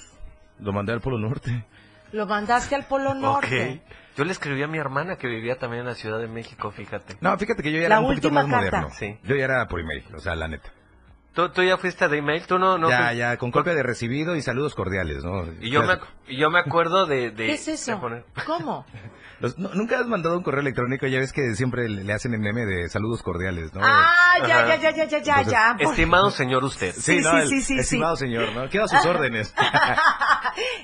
[0.60, 1.64] Lo mandé al Polo Norte.
[2.12, 3.82] Lo mandaste al Polo Norte.
[3.86, 3.92] Ok.
[4.16, 7.16] Yo le escribí a mi hermana que vivía también en la Ciudad de México, fíjate.
[7.20, 8.56] No, fíjate que yo ya La era un poquito más carta.
[8.80, 8.90] moderno.
[8.98, 9.16] Sí.
[9.22, 10.70] Yo ya era por email, o sea, la neta.
[11.34, 12.44] ¿Tú, tú ya fuiste de email?
[12.46, 12.78] ¿Tú no?
[12.78, 13.16] no ya, fuiste?
[13.18, 15.44] ya, con copia de recibido y saludos cordiales, ¿no?
[15.60, 17.30] Y yo, me, y yo me acuerdo de...
[17.30, 18.00] de ¿Qué es de eso?
[18.00, 18.84] poner- ¿Cómo?
[19.40, 22.35] Los- no, Nunca has mandado un correo electrónico, ya ves que siempre le le hacen
[22.35, 23.81] el meme de saludos cordiales, ¿no?
[23.85, 25.77] Ah, ya, ya, ya, ya, ya, ya, Entonces, ya.
[25.81, 26.92] Por- Estimado señor usted.
[26.94, 27.31] sí, ¿no?
[27.31, 28.68] sí, El sí, sí, Estimado señor, ¿no?
[28.68, 29.55] Queda a sus órdenes.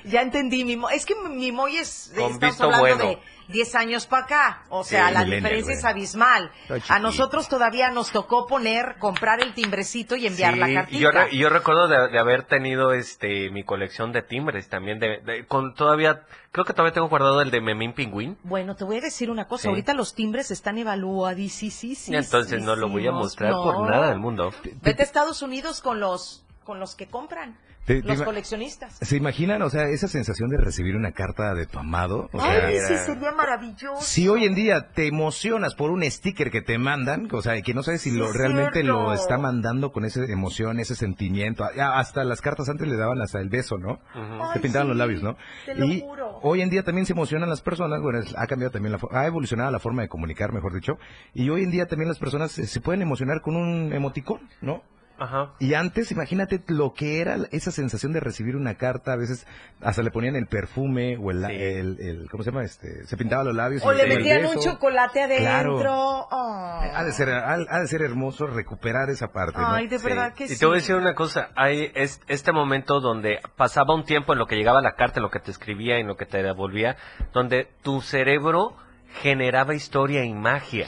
[0.05, 0.93] ya entendí, mi Moy.
[0.95, 3.03] Es que mi Moy es, Con visto bueno.
[3.03, 4.63] de 10 años para acá.
[4.69, 5.77] O sea, Sí, la diferencia güey.
[5.77, 6.51] es abismal.
[6.89, 10.97] A nosotros todavía nos tocó poner, comprar el timbrecito y enviar la cartita.
[10.97, 14.99] y yo, re- yo recuerdo de, de haber tenido este mi colección de timbres también
[14.99, 18.83] de, de- con todavía creo que todavía tengo guardado el de Memín Pingüín Bueno, te
[18.85, 19.63] voy a decir una cosa.
[19.63, 19.67] Sí.
[19.69, 22.09] Ahorita los timbres están evaluadísimos.
[22.09, 25.99] entonces no lo voy a mostrar por nada del mundo Vete a Estados Unidos con
[25.99, 28.97] los con los que compran, Te- te los coleccionistas.
[28.99, 32.29] ¿Se imaginan, o sea, esa sensación de recibir una carta de tu amado?
[32.33, 34.01] O sea, Ay, sí, sería maravilloso.
[34.01, 37.73] Si hoy en día te emocionas por un sticker que te mandan, o sea, que
[37.75, 38.91] no sabes si Sí, lo realmente cierto.
[39.03, 43.39] lo está mandando con esa emoción, ese sentimiento, hasta las cartas antes le daban hasta
[43.39, 43.99] el beso, ¿no?
[44.15, 45.37] Ay, Se pintaban sí, los labios, ¿no?
[45.65, 46.39] te lo y juro.
[46.41, 49.69] hoy en día también se emocionan las personas, bueno, ha cambiado también la ha evolucionado
[49.69, 50.97] la forma de comunicar, mejor dicho,
[51.35, 54.81] y hoy en día también las personas se, se pueden emocionar con un emoticón, ¿no?
[55.17, 59.45] Ajá Y antes, imagínate lo que era esa sensación de recibir una carta, a veces
[59.81, 61.53] hasta le ponían el perfume o el, Sí.
[61.53, 62.63] el, el- ¿cómo se llama?
[62.63, 63.83] Este, se pintaba los labios.
[63.85, 65.79] O y le metían un chocolate adentro.
[65.79, 66.27] Claro.
[66.31, 66.89] Ay.
[66.93, 69.67] Ha de ser, ha, ha de ser hermoso recuperar esa parte, ¿no?
[69.71, 70.05] Ay, de Sí.
[70.05, 70.53] verdad que sí.
[70.55, 74.33] y te voy a decir una cosa hay es- este momento donde pasaba un tiempo
[74.33, 76.41] en lo que llegaba la carta en lo que te escribía en lo que te
[76.43, 76.95] devolvía
[77.33, 78.75] donde tu cerebro
[79.21, 80.87] generaba historia y magia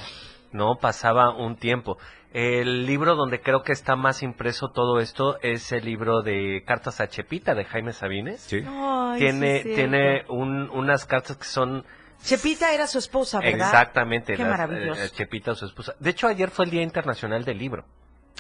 [0.52, 1.98] no pasaba un tiempo
[2.34, 7.00] el libro donde creo que está más impreso todo esto es el libro de cartas
[7.00, 8.64] a Chepita de Jaime Sabines Sí.
[8.68, 11.86] Ay, tiene sí, es tiene un- unas cartas que son
[12.24, 13.68] Chepita era su esposa, ¿verdad?
[13.68, 15.02] exactamente Qué las, maravilloso.
[15.02, 17.86] eh, Chepita su esposa de hecho ayer fue el día internacional del libro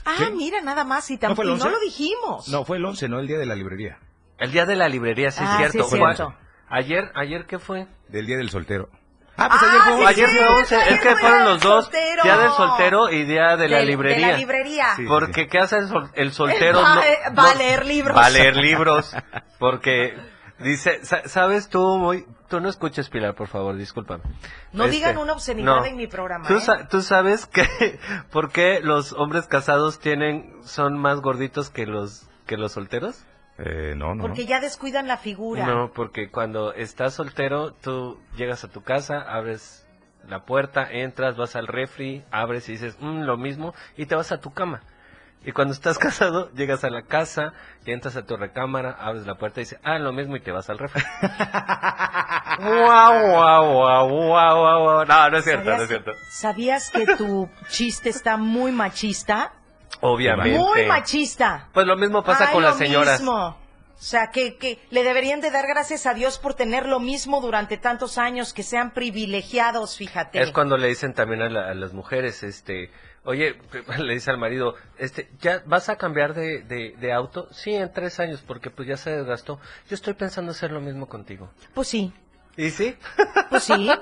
[0.06, 0.26] Ah, ¿Sí?
[0.36, 1.10] mira, nada más.
[1.12, 1.70] Y, tam- ¿No fue el y no 11?
[1.72, 2.48] lo dijimos.
[2.50, 3.98] No, fue el 11, no el día de la librería.
[4.38, 6.36] el día de la librería sí Ah, es sí cierto es Fue- cierto.
[6.70, 8.90] ayer ayer qué fue Del día del soltero.
[9.40, 11.20] Ah, pues Ah, ayer fue sí, un- ayer sí, fue 11 ayer es que fue
[11.20, 12.24] fueron día los del dos soltero.
[12.24, 14.96] día del soltero y día de la Del- librería De la librería.
[14.96, 15.06] Sí.
[15.08, 18.18] porque qué hace el, sol- el soltero Va- no- eh, va a leer libros.
[18.18, 19.16] va a leer libros
[19.60, 20.18] porque
[20.60, 24.24] dice sa- sabes tú muy tú no escuches Pilar por favor discúlpame
[24.72, 25.86] No Este, digan una obscenidad no.
[25.86, 26.48] en mi programa.
[26.48, 26.62] ¿Tú, ¿eh?
[26.62, 27.64] sa- tú sabes que
[28.32, 33.24] por qué los hombres casados tienen son más gorditos que los que los solteros?
[33.60, 34.22] Eh, no, no.
[34.22, 35.66] Porque ya descuidan la figura.
[35.66, 39.86] No, porque cuando estás soltero, tú llegas a tu casa, abres
[40.28, 44.32] la puerta, entras, vas al refri, abres y dices, "Mm, lo mismo, y te vas
[44.32, 44.82] a tu cama.
[45.44, 47.54] Y cuando estás casado, llegas a la casa,
[47.86, 50.52] y entras a tu recámara, abres la puerta y dices, ah, lo mismo, y te
[50.52, 51.02] vas al refri.
[52.60, 55.06] guau, guau, guau, guau, guau, guau.
[55.06, 56.12] No, no es cierto, no ¿Sabías, es cierto.
[56.30, 59.54] ¿Sabías que tu chiste está muy machista?
[60.02, 60.58] Obviamente.
[60.60, 61.70] Muy machista.
[61.74, 63.20] Pues lo mismo pasa Ay, con las señoras.
[63.20, 63.58] mismo.
[64.00, 67.42] O sea, que, que le deberían de dar gracias a Dios por tener lo mismo
[67.42, 70.40] durante tantos años, que sean privilegiados, fíjate.
[70.40, 72.92] Es cuando le dicen también a, la- a las mujeres, este,
[73.24, 73.58] oye,
[73.98, 77.48] le dice al marido, este, ¿ya vas a cambiar de, de, de auto?
[77.52, 79.60] Sí, en tres años, porque pues ya se desgastó.
[79.90, 81.50] Yo estoy pensando hacer lo mismo contigo.
[81.74, 82.14] Pues sí,
[82.56, 82.96] ¿Y sí?
[83.50, 83.90] pues sí.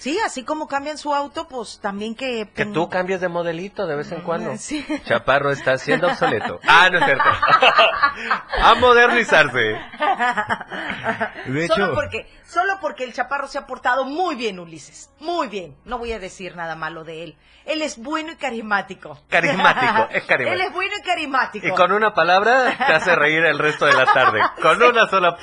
[0.00, 2.48] Sí, así como cambian su auto, pues también que...
[2.54, 4.56] Que tú cambies de modelito de vez en cuando.
[4.56, 4.82] Sí.
[5.04, 6.58] Chaparro está siendo obsoleto.
[6.66, 7.24] Ah, no es cierto.
[8.62, 9.78] a modernizarse.
[11.46, 15.10] De solo porque solo porque el chaparro se ha portado muy bien, Ulises.
[15.20, 15.76] Muy bien.
[15.84, 17.36] No voy a decir nada malo de él.
[17.66, 19.20] Él es bueno y carismático.
[19.28, 20.52] Carismático, es carismático.
[20.52, 21.66] Él es bueno y carismático.
[21.66, 24.40] Y con una palabra te hace reír el resto de la tarde.
[24.62, 25.36] Con una sola,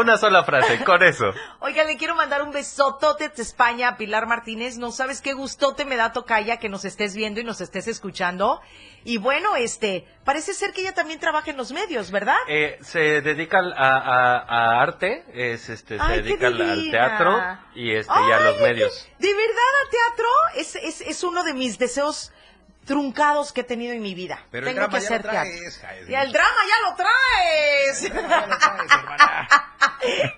[0.00, 1.32] una sola frase, con eso.
[1.58, 4.76] Oiga, le quiero mandar un besotote de España a Pilar Martínez.
[4.78, 8.60] No sabes qué gustote me da Tocaya que nos estés viendo y nos estés escuchando.
[9.04, 12.36] Y bueno, este, parece ser que ella también trabaja en los medios, ¿verdad?
[12.48, 14.38] Eh, se dedica al- a, a-
[14.78, 17.38] a arte, es este, se Ay, dedica al, teatro
[17.74, 19.08] y este y a los medios.
[19.18, 20.26] ¿De verdad al teatro?
[20.56, 22.32] Es, es, es uno de mis deseos
[22.84, 24.44] truncados que he tenido en mi vida.
[24.50, 25.50] Pero el Tengo drama que ya lo hacer teatro.
[25.52, 26.10] traes, Jair.
[26.10, 28.12] Y el drama ya lo traes.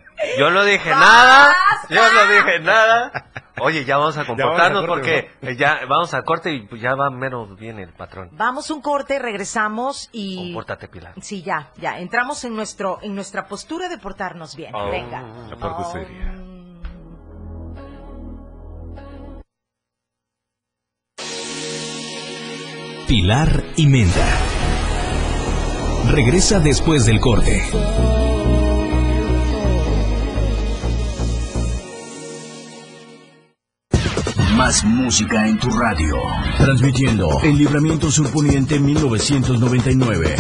[0.38, 1.54] Yo no dije nada,
[1.88, 3.12] yo no dije nada.
[3.60, 6.80] Oye, ya vamos a vamos a comportarnos corte, porque ya vamos a corte y pues
[6.80, 8.30] ya va menos bien el patrón.
[8.32, 11.14] Vamos un corte, regresamos y Compórtate, Pilar.
[11.20, 14.74] sí ya, ya entramos en nuestro en nuestra postura de portarnos bien.
[14.74, 14.90] Oh.
[14.90, 15.22] Venga.
[15.50, 16.34] La parte seria.
[23.06, 24.26] Pilar y Menda.
[26.10, 27.62] Regresa después del corte.
[34.58, 36.16] Más música en tu radio.
[36.56, 40.34] Transmitiendo el Libramiento Surponiente 1999.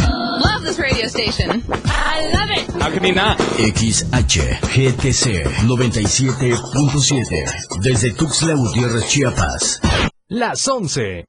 [0.44, 1.62] Love this radio station.
[1.86, 2.68] I love it.
[2.82, 3.38] How can not?
[3.58, 7.80] XHGTC 97.7.
[7.80, 9.78] Desde Tuxtla Gutiérrez, Chiapas.
[10.26, 11.24] Las 11.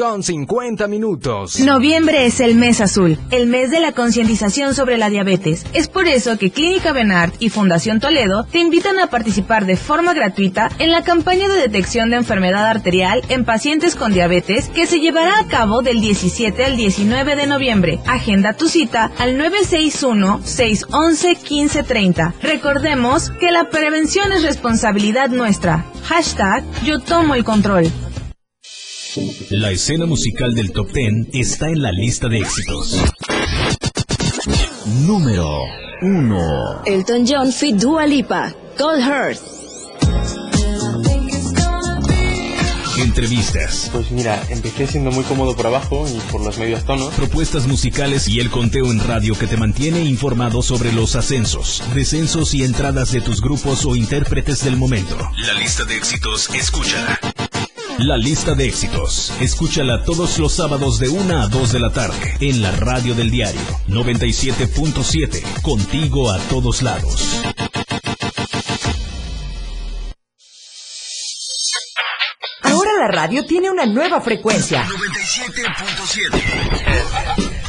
[0.00, 1.60] Con 50 minutos.
[1.60, 5.66] Noviembre es el mes azul, el mes de la concientización sobre la diabetes.
[5.74, 10.14] Es por eso que Clínica Benart y Fundación Toledo te invitan a participar de forma
[10.14, 15.00] gratuita en la campaña de detección de enfermedad arterial en pacientes con diabetes que se
[15.00, 17.98] llevará a cabo del 17 al 19 de noviembre.
[18.06, 22.32] Agenda tu cita al 961-611-1530.
[22.40, 25.84] Recordemos que la prevención es responsabilidad nuestra.
[26.04, 27.92] Hashtag yo tomo el control.
[29.50, 32.96] La escena musical del top 10 está en la lista de éxitos.
[35.04, 35.62] Número
[36.02, 36.82] 1.
[36.84, 38.54] Elton John fit Dua Lipa.
[38.78, 39.40] Cold Heart.
[42.98, 47.12] Entrevistas, Pues mira, empecé siendo muy cómodo por abajo y por los medios tonos.
[47.14, 52.54] propuestas musicales y el conteo en radio que te mantiene informado sobre los ascensos, descensos
[52.54, 55.16] y entradas de tus grupos o intérpretes del momento.
[55.46, 57.18] La lista de éxitos, escúchala.
[58.02, 62.34] La lista de éxitos, escúchala todos los sábados de 1 a 2 de la tarde
[62.40, 67.42] en la radio del diario 97.7, contigo a todos lados.
[72.62, 74.86] Ahora la radio tiene una nueva frecuencia.
[74.86, 77.60] 97.7.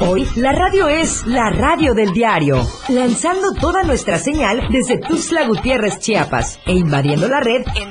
[0.00, 5.98] Hoy la radio es la radio del diario, lanzando toda nuestra señal desde Tuxtla Gutiérrez,
[5.98, 7.90] Chiapas, e invadiendo la red en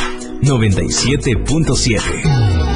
[0.43, 2.72] 97.7.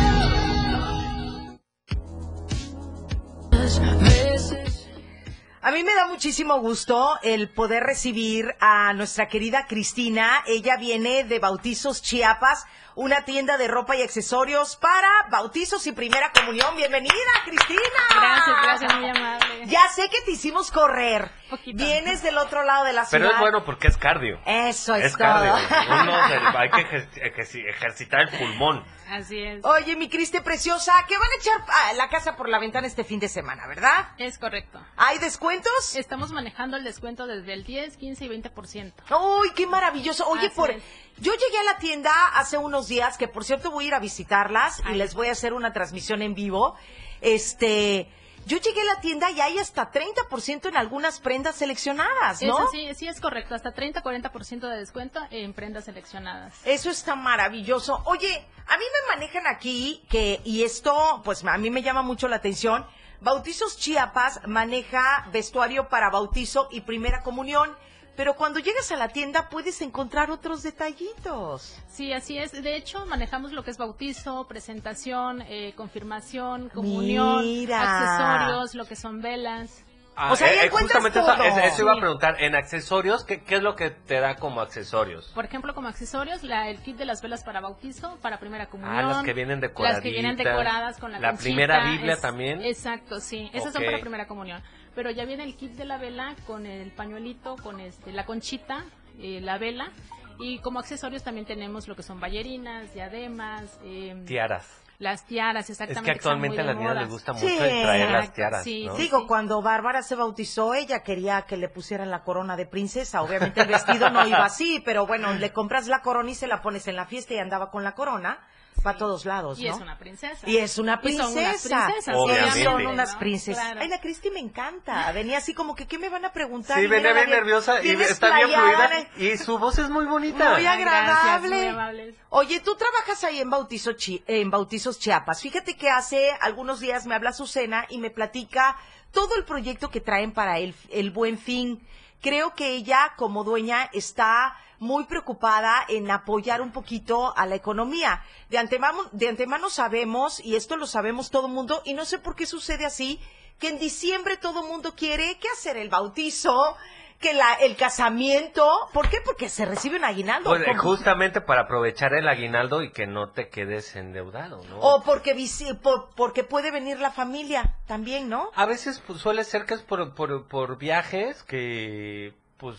[5.68, 10.42] A mí me da muchísimo gusto el poder recibir a nuestra querida Cristina.
[10.48, 12.64] Ella viene de Bautizos Chiapas,
[12.98, 16.76] una tienda de ropa y accesorios para bautizos y primera comunión.
[16.76, 17.14] Bienvenida,
[17.46, 17.80] Cristina.
[18.10, 19.66] Gracias, gracias, muy amable.
[19.68, 21.30] Ya sé que te hicimos correr.
[21.76, 23.24] Vienes del otro lado de la ciudad.
[23.24, 24.40] Pero es bueno porque es cardio.
[24.48, 25.54] Eso es, Es cardio.
[25.54, 26.02] todo.
[26.02, 28.84] Uno se- hay que ejer- ejer- ejercitar el pulmón.
[29.12, 29.64] Así es.
[29.64, 33.04] Oye, mi Cristi preciosa, que van a echar ah, la casa por la ventana este
[33.06, 34.10] fin de semana, ¿verdad?
[34.18, 34.82] Es correcto.
[34.98, 35.96] ¿Hay descuentos?
[35.96, 38.94] Estamos manejando el descuento desde el 10, 15 y 20%.
[39.40, 40.28] ¡Uy, qué maravilloso!
[40.28, 40.72] Oye, Así por...
[40.72, 40.84] es.
[41.20, 44.00] Yo llegué a la tienda hace unos días, que por cierto voy a ir a
[44.00, 46.76] visitarlas y les voy a hacer una transmisión en vivo.
[47.22, 48.08] Este,
[48.46, 52.58] yo llegué a la tienda y hay hasta 30% en algunas prendas seleccionadas, ¿no?
[52.58, 53.56] Eso sí, sí es correcto.
[53.56, 56.54] Hasta 30-40% de descuento en prendas seleccionadas.
[56.66, 58.02] Eso está maravilloso.
[58.06, 62.28] Oye, a mí me manejan aquí que, y esto, pues a mí me llama mucho
[62.28, 62.86] la atención,
[63.20, 67.76] Bautizos Chiapas maneja vestuario para bautizo y primera comunión,
[68.18, 71.78] pero cuando llegas a la tienda puedes encontrar otros detallitos.
[71.88, 72.52] Sí, así es.
[72.52, 77.80] De hecho, manejamos lo que es bautizo, presentación, eh, confirmación, comunión, Mira.
[77.82, 79.84] accesorios, lo que son velas.
[80.20, 81.44] Ah, O sea, eh, eh, encuentras justamente eso, todo.
[81.46, 82.42] eso- eso iba a preguntar.
[82.42, 85.32] En accesorios, ¿qué, qué es lo que te da como accesorios?
[85.36, 88.98] Por ejemplo, como accesorios, la, el kit de las velas para bautizo, para primera comunión.
[88.98, 92.22] Ah, las que vienen Las que vienen decoradas con la La conchita, primera Biblia es-
[92.22, 92.64] también.
[92.64, 93.52] Exacto, sí.
[93.54, 94.64] Esas son para primera comunión.
[94.98, 98.84] Pero ya viene el kit de la vela con el pañuelito, con este la conchita,
[99.20, 99.92] eh, la vela.
[100.40, 104.66] Y como accesorios también tenemos lo que son ballerinas, diademas, eh, Tiaras.
[105.00, 106.12] Las tiaras, Es exactamente.
[106.12, 107.54] que están muy actualmente a las niñas les gusta mucho Sí.
[107.60, 108.64] el traer las tiaras.
[108.64, 108.96] sí, ¿no?
[108.96, 113.22] Digo, cuando Bárbara se bautizó, ella quería que le pusieran la corona de princesa.
[113.22, 116.62] Obviamente el vestido no iba así, pero bueno, le compras la corona y se la
[116.64, 118.40] pones en la fiesta y andaba con la corona
[118.84, 119.64] para todos lados, ¿no?
[119.66, 120.48] Y es una princesa.
[120.48, 121.86] Y es una Y son unas princesa.
[121.88, 122.64] princesas, Obviamente.
[122.64, 123.20] son unas ¿no?
[123.20, 123.64] princesas.
[123.64, 123.80] Claro.
[123.82, 125.12] Ay, la Cristi me encanta.
[125.14, 126.78] Venía así como que, ¿qué me van a preguntar?
[126.78, 128.90] Sí, Y venía bien nerviosa y está bien fluida.
[129.18, 130.52] Y su voz es muy bonita.
[130.54, 132.04] Muy gracias, agradable.
[132.06, 132.16] muy.
[132.30, 134.52] Oye, tú trabajas ahí en, Bautizo Chi- en
[134.96, 135.42] Chiapas.
[135.42, 138.78] Fíjate que hace algunos días me habla Susana y me platica
[139.12, 141.86] todo el proyecto que traen para el, el buen fin.
[142.22, 148.24] creo que ella como dueña está muy preocupada en apoyar un poquito a la economía.
[148.50, 152.20] De antemano, de antemano sabemos, y esto lo sabemos todo el mundo, y no sé
[152.20, 153.20] por qué sucede así,
[153.60, 156.78] que en diciembre todo el mundo quiere que hacer el bautizo,
[157.20, 158.70] que la, el casamiento.
[158.94, 159.18] ¿Por qué?
[159.26, 160.50] Porque se recibe un aguinaldo.
[160.50, 160.82] Pues, ¿Cómo?
[160.82, 164.80] justamente para aprovechar el aguinaldo y que no te quedes endeudado, ¿no?
[164.80, 168.52] O porque, visi- por- porque puede venir la familia también, ¿no?
[168.56, 172.78] A veces pues, suele ser que es por, por, por viajes que, pues,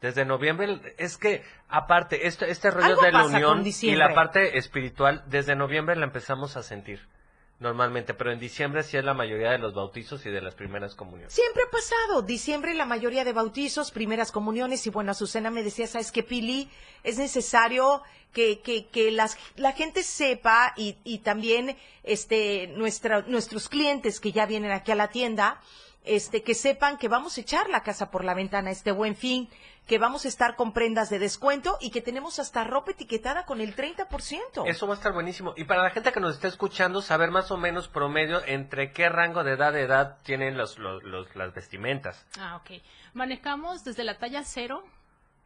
[0.00, 4.58] desde noviembre, es que, aparte, este, este rollo Algo de la unión y la parte
[4.58, 7.08] espiritual, desde noviembre la empezamos a sentir,
[7.64, 10.94] normalmente, pero en diciembre sí es la mayoría de los bautizos y de las primeras
[10.94, 11.32] comuniones.
[11.32, 12.22] Siempre ha pasado.
[12.22, 14.86] Diciembre, la mayoría de bautizos, primeras comuniones.
[14.86, 16.70] Y bueno, Azucena me decía, ¿sabes qué, Pili?
[17.02, 18.02] Es necesario
[18.32, 24.30] que, que, que las, la gente sepa y, y también este, nuestra, nuestros clientes que
[24.30, 25.60] ya vienen aquí a la tienda,
[26.04, 29.48] este, que sepan que vamos a echar la casa por la ventana este buen fin,
[29.86, 33.60] que vamos a estar con prendas de descuento y que tenemos hasta ropa etiquetada con
[33.60, 34.64] el 30%.
[34.66, 35.52] Eso va a estar buenísimo.
[35.56, 39.08] Y para la gente que nos está escuchando, saber más o menos promedio entre qué
[39.08, 42.24] rango de edad de edad tienen los, los, los- las vestimentas.
[42.38, 42.80] Ah, ok.
[43.12, 44.82] Manejamos desde la talla cero.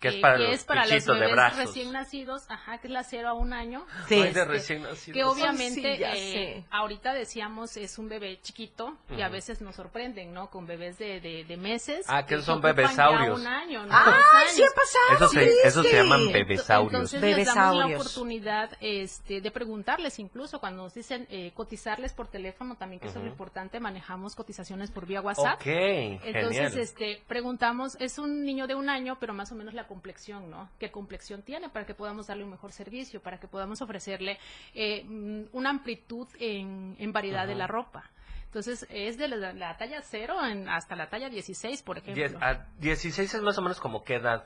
[0.00, 1.58] Que es para los es para los pichitos de bebés brazos.
[1.58, 3.84] recién nacidos, ajá, que es la cero a un año.
[4.08, 4.14] Sí.
[4.20, 5.14] De Este, recién nacidos.
[5.14, 10.32] Que obviamente, sí, eh, ahorita decíamos, es un bebé chiquito y a veces nos sorprenden,
[10.32, 10.50] ¿no?
[10.50, 12.06] Con bebés de, de, de meses.
[12.08, 13.40] Ah, que son bebesaurios.
[13.40, 13.92] un año, ¿no?
[13.92, 14.14] ¡Ah,
[14.50, 15.26] sí ha pasado!
[15.26, 15.96] Eso se, sí, eso se sí.
[15.96, 16.92] llaman bebesaurios.
[17.12, 18.00] Entonces les damos la Bebesaurios.
[18.00, 23.18] oportunidad este, de preguntarles incluso cuando nos dicen eh, cotizarles por teléfono también, que eso
[23.18, 25.56] es lo importante, manejamos cotizaciones por vía WhatsApp.
[25.60, 26.78] Ok, Entonces, genial.
[26.78, 30.68] este, preguntamos, es un niño de un año, pero más o menos la complexión, ¿no?
[30.78, 34.38] ¿Qué complexión tiene para que podamos darle un mejor servicio, para que podamos ofrecerle
[34.74, 38.08] eh, mm, una amplitud en, en variedad de la ropa?
[38.44, 42.22] Entonces, es de la, la talla 0 en- hasta la talla 16, por ejemplo.
[42.24, 44.44] Diez- a 16 es más o menos como qué edad.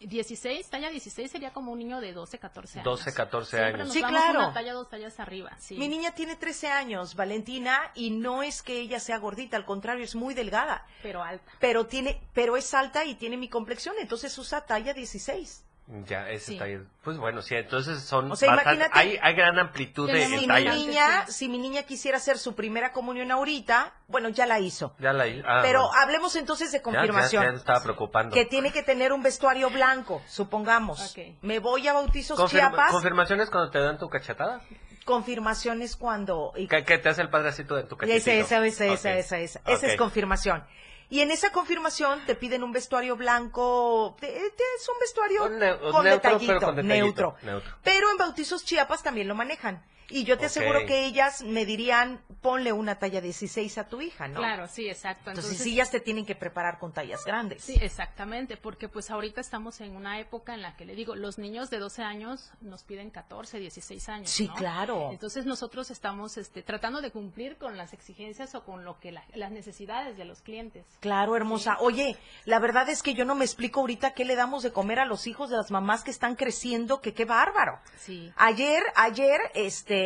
[0.00, 2.84] 16, talla 16 sería como un niño de 12, 14 años.
[2.84, 3.86] 12, 14 Siempre años.
[3.86, 4.38] nos Sí, vamos claro.
[4.38, 5.76] una talla, dos tallas arriba, sí.
[5.76, 10.04] Mi niña tiene 13 años, Valentina, y no es que ella sea gordita, al contrario,
[10.04, 10.86] es muy delgada.
[11.02, 11.52] Pero alta.
[11.60, 15.64] Pero tiene, pero es alta y tiene mi complexión, entonces usa talla 16.
[16.06, 16.52] Ya, ese Sí.
[16.52, 16.78] está ahí.
[17.02, 20.30] Pues bueno, sí, entonces son O sea, bastante- imagínate- hay, hay gran amplitud de Si
[20.36, 24.94] mi niña, si mi niña quisiera hacer su primera comunión ahorita, bueno, ya la hizo.
[25.00, 26.00] Ya la hi- ah, Pero bueno.
[26.02, 27.42] hablemos entonces de Ya, confirmación.
[27.42, 28.34] Ya, ya me estaba preocupando.
[28.34, 31.10] Que tiene que tener un vestuario blanco, supongamos.
[31.10, 31.36] Ok.
[31.42, 34.60] Me voy a bautizos Confirma- Chiapas, ¿Confirmaciones cuando te dan tu cachetada?
[35.04, 36.52] confirmaciones cuando...
[36.56, 38.30] y- ¿Qué, qué te hace el padrecito de tu cachetito?
[38.30, 38.92] esa, esa, esa, Ok.
[38.94, 39.60] esa, esa, esa.
[39.66, 40.62] Esa es confirmación.
[41.10, 45.48] Y en esa confirmación te piden un vestuario blanco, te- te- es un vestuario Un
[45.50, 47.36] con, neutro, detallito, pero con detallito, neutro.
[47.42, 47.74] neutro.
[47.82, 49.84] Pero en bautizos Chiapas también lo manejan.
[50.10, 54.28] Y yo te aseguro que ellas me dirían, ponle una talla 16 a tu hija,
[54.28, 54.40] ¿no?
[54.40, 55.30] Claro, sí, exacto.
[55.30, 57.62] Entonces, Entonces, sí, ellas te tienen que preparar con tallas grandes.
[57.64, 61.38] Sí, exactamente, porque pues ahorita estamos en una época en la que le digo, los
[61.38, 64.30] niños de 12 años nos piden 14, 16 años.
[64.30, 64.54] Sí, ¿no?
[64.54, 65.08] claro.
[65.12, 69.24] Entonces nosotros estamos este, tratando de cumplir con las exigencias o con lo que la-
[69.34, 70.84] las necesidades de los clientes.
[71.00, 71.76] Claro, hermosa.
[71.80, 74.98] Oye, la verdad es que yo no me explico ahorita qué le damos de comer
[74.98, 77.78] a los hijos de las mamás que están creciendo, que qué bárbaro.
[77.98, 78.32] Sí.
[78.36, 79.99] Ayer, ayer, este,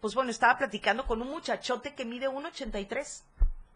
[0.00, 3.22] pues bueno, estaba platicando con un muchachote que mide 1.83.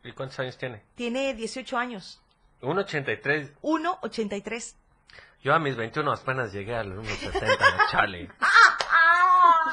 [0.05, 0.83] ¿Y cuántos años tiene?
[0.95, 2.21] Tiene 18 años.
[2.63, 3.53] 1.83.
[3.63, 4.75] 1.83.
[5.43, 8.31] Yo a mis 21 apenas llegué a los 1.70, chale.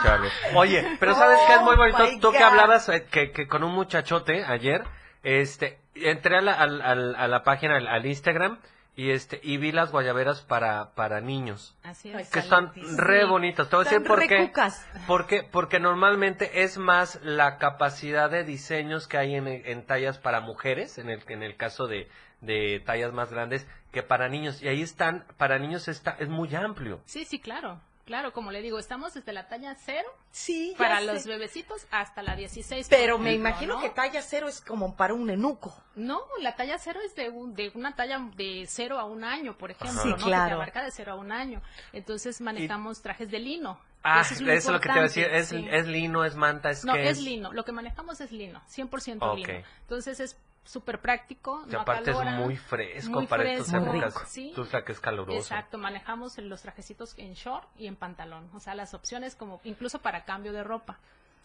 [0.03, 0.29] Chale.
[0.55, 2.07] Oye, pero ¿sabes qué es muy Oh, bonito?
[2.21, 4.83] Tú que hablabas eh, que, que con un muchachote ayer,
[5.23, 8.59] este, entré a la, al- al- a la página, al, al Instagram,
[8.97, 11.77] y este, y vi las guayaberas para, para niños.
[11.83, 12.31] Así Ay, es.
[12.31, 13.69] Que están re bonitas.
[13.69, 14.47] Te voy a decir por qué.
[14.47, 14.83] cucas.
[15.05, 15.43] ¿Por qué?
[15.43, 20.97] Porque normalmente es más la capacidad de diseños que hay en, en tallas para mujeres,
[20.97, 22.09] en el, en el caso de,
[22.41, 24.63] de tallas más grandes, que para niños.
[24.63, 26.99] Y ahí están, para niños está, es muy amplio.
[27.05, 27.79] Sí, sí, claro.
[28.08, 31.05] Claro, como le digo, estamos desde la talla 0 Sí, para sé.
[31.05, 32.88] los bebecitos hasta la 16.
[32.89, 33.82] Pero me ejemplo, imagino ¿no?
[33.82, 35.76] que talla cero es como para un enuco.
[35.95, 39.58] No, la talla cero es de, un- de una talla de cero a un año,
[39.58, 40.16] por ejemplo, Sí, ¿no?
[40.16, 40.47] Que claro.
[40.47, 41.62] te abarca de cero a un año.
[41.91, 43.78] Entonces manejamos trajes de lino.
[44.03, 45.26] Ah, Eso es es lo que te iba a decir.
[45.30, 45.68] Es, sí.
[45.70, 47.51] es lino, es manta, es No, que es lino.
[47.51, 49.36] Lo que manejamos es lino, 100% Ok.
[49.38, 49.64] lino.
[49.82, 50.38] Entonces es
[50.68, 51.63] súper práctico.
[51.68, 54.30] Y no aparte es muy fresco muy para estas fresco, épocas.
[54.32, 54.51] sí.
[54.55, 55.38] Tú sabes que es caluroso.
[55.38, 58.49] Exacto, manejamos los trajecitos en short y en pantalón.
[58.53, 60.99] O sea, las opciones como incluso para cambio de ropa.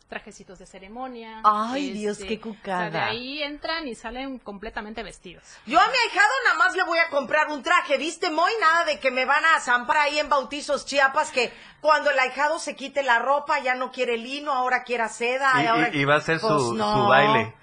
[0.09, 1.37] Trajecitos de ceremonia.
[1.39, 2.91] este, Ay, Dios, qué o sea, cucada.
[2.91, 5.43] de ahí entran y salen completamente vestidos.
[5.65, 8.53] Yo a mi ahijado nada más le voy a comprar un traje, ¿viste, Moy?
[8.61, 11.51] Nada de que me van a zampar ahí en bautizos Chiapas, que
[11.81, 15.51] cuando el ahijado se quite la ropa ya no quiere lino, ahora quiere seda.
[15.63, 15.89] Y- ahora...
[15.95, 17.55] y- y va a ser su- Pues su baile.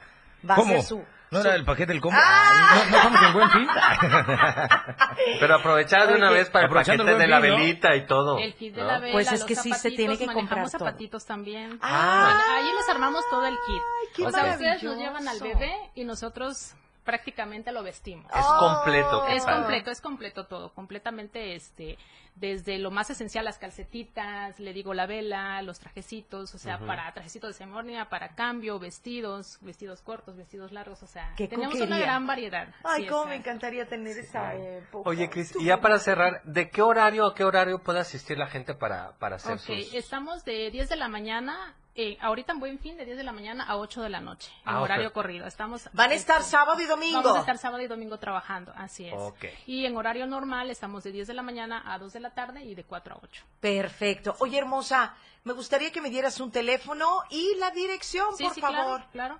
[0.49, 0.73] Va ¿Cómo?
[0.73, 1.05] a ser su...
[1.31, 2.17] ¿No era el paquete del combo?
[2.19, 3.67] Ay, ¿No, no estamos en buen fin?
[5.39, 8.37] Pero aprovechar de una vez para el paquete el de la velita y todo.
[8.39, 8.87] El kit de ¿no?
[8.87, 10.79] la vela, Pues es que sí se tiene que comprar todo.
[10.79, 11.77] zapatitos también.
[11.81, 12.39] Ah.
[12.55, 13.81] Ahí les armamos todo el kit.
[14.15, 16.73] qué o sea, ustedes nos llevan al bebé y nosotros
[17.03, 18.25] prácticamente lo vestimos.
[18.35, 19.57] Es completo, Es padre.
[19.59, 21.97] completo, es completo todo, completamente este
[22.35, 27.11] desde lo más esencial las calcetitas, le digo la vela, los trajecitos, o sea, para
[27.13, 31.95] trajecitos de ceremonia, para cambio, vestidos, vestidos cortos, vestidos largos, o sea, Qué tenemos coquería.
[31.95, 32.73] una gran variedad.
[32.85, 35.09] Ay, Sí, cómo me encantaría tener esa época.
[35.09, 38.47] Oye, Cris, y ya para cerrar, ¿de qué horario a qué horario puede asistir la
[38.47, 39.93] gente para, para hacer Ok, sus...
[39.93, 43.31] estamos de 10 de la mañana, eh, ahorita en Buen Fin, de 10 de la
[43.33, 45.45] mañana a 8 de la noche, en Ah, horario corrido.
[45.45, 47.21] Estamos, Van a estar este, sábado y domingo.
[47.21, 49.13] Vamos a estar sábado y domingo trabajando, así es.
[49.67, 52.63] Y en horario normal estamos de 10 de la mañana a 2 de la tarde
[52.63, 53.43] y de 4 a 8.
[53.59, 54.35] Perfecto.
[54.39, 58.61] Oye, hermosa, me gustaría que me dieras un teléfono y la dirección, Sí, por sí,
[58.61, 59.03] favor.
[59.11, 59.39] claro, claro.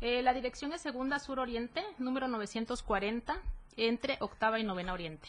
[0.00, 3.36] Eh, la dirección es Segunda Sur Oriente, número 940,
[3.76, 5.28] entre Octava y Novena Oriente.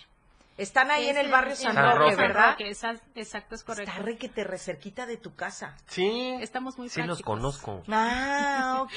[0.60, 2.16] Están ahí Es en el barrio San, San Roque, Roque.
[2.16, 2.52] ¿verdad?
[2.52, 3.92] Roque, esa- exacto, es correcto.
[3.92, 5.76] Está re que te recerquita de tu casa.
[5.88, 7.82] Sí, Estamos muy sí los conozco.
[7.90, 8.92] Ah, ok.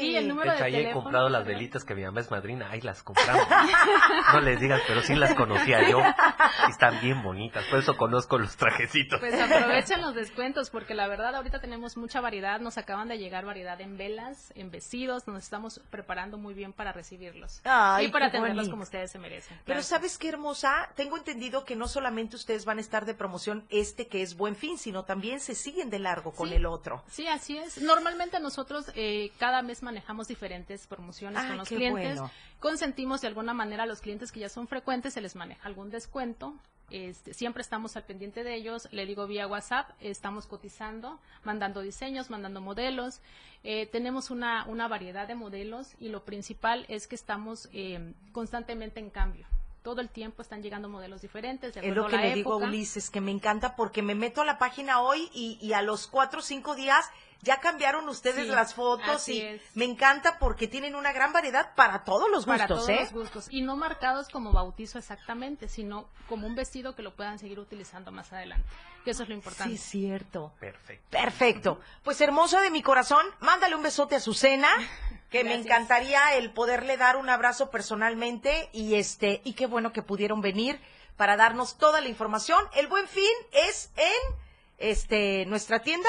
[0.00, 2.20] Y el número De hecho, de ahí he teléfono, comprado las velitas que mi mamá
[2.20, 3.46] es madrina, ahí las compramos.
[4.32, 6.00] No les digas, pero sí las conocía yo.
[6.00, 9.20] Y están bien bonitas, por eso conozco los trajecitos.
[9.20, 13.44] Pues aprovechen los descuentos porque la verdad ahorita tenemos mucha variedad, nos acaban de llegar
[13.44, 18.26] variedad en velas, en vestidos, nos estamos preparando muy bien para recibirlos Ay, y para
[18.26, 18.70] atenderlos bonito.
[18.72, 19.56] como ustedes se merecen.
[19.64, 19.82] Pero claro.
[19.82, 20.88] ¿sabes qué, hermosa?
[21.06, 24.56] Tengo entendido que no solamente ustedes van a estar de promoción este que es Buen
[24.56, 26.54] Fin, sino también se siguen de largo con Sí.
[26.56, 27.04] el otro.
[27.08, 27.80] Sí, así es.
[27.80, 32.16] Normalmente nosotros eh, cada mes manejamos diferentes promociones Ah, con los clientes.
[32.18, 32.28] bueno.
[32.58, 35.90] Consentimos de alguna manera a los clientes que ya son frecuentes, se les maneja algún
[35.90, 36.54] descuento.
[36.90, 38.88] Este, siempre estamos al pendiente de ellos.
[38.90, 43.20] Le digo vía WhatsApp, estamos cotizando, mandando diseños, mandando modelos.
[43.62, 48.98] Eh, tenemos una, una variedad de modelos y lo principal es que estamos eh, constantemente
[48.98, 49.46] en cambio.
[49.86, 51.72] Todo el tiempo están llegando modelos diferentes.
[51.72, 52.56] De Es lo a que la le digo a.
[52.56, 56.08] Ulises, que me encanta porque me meto a la página hoy y, y a los
[56.08, 57.08] cuatro o cinco días
[57.42, 59.62] ya cambiaron ustedes Sí, las fotos así y es.
[59.76, 62.98] me encanta porque tienen una gran variedad para todos los gustos, para todos ¿eh?
[63.02, 67.38] los gustos y no marcados como bautizo exactamente, sino como un vestido que lo puedan
[67.38, 68.66] seguir utilizando más adelante.
[69.04, 69.76] Que eso es lo importante.
[69.76, 70.52] Sí, cierto.
[70.58, 71.06] Perfecto.
[71.10, 71.80] Perfecto.
[72.02, 74.68] Pues hermosa de mi corazón, mándale un besote a Susana,
[75.30, 80.02] que me encantaría el poderle dar un abrazo personalmente y este y qué bueno que
[80.02, 80.80] pudieron venir
[81.16, 82.58] para darnos toda la información.
[82.74, 84.36] El Buen Fin es en
[84.78, 86.08] este nuestra tienda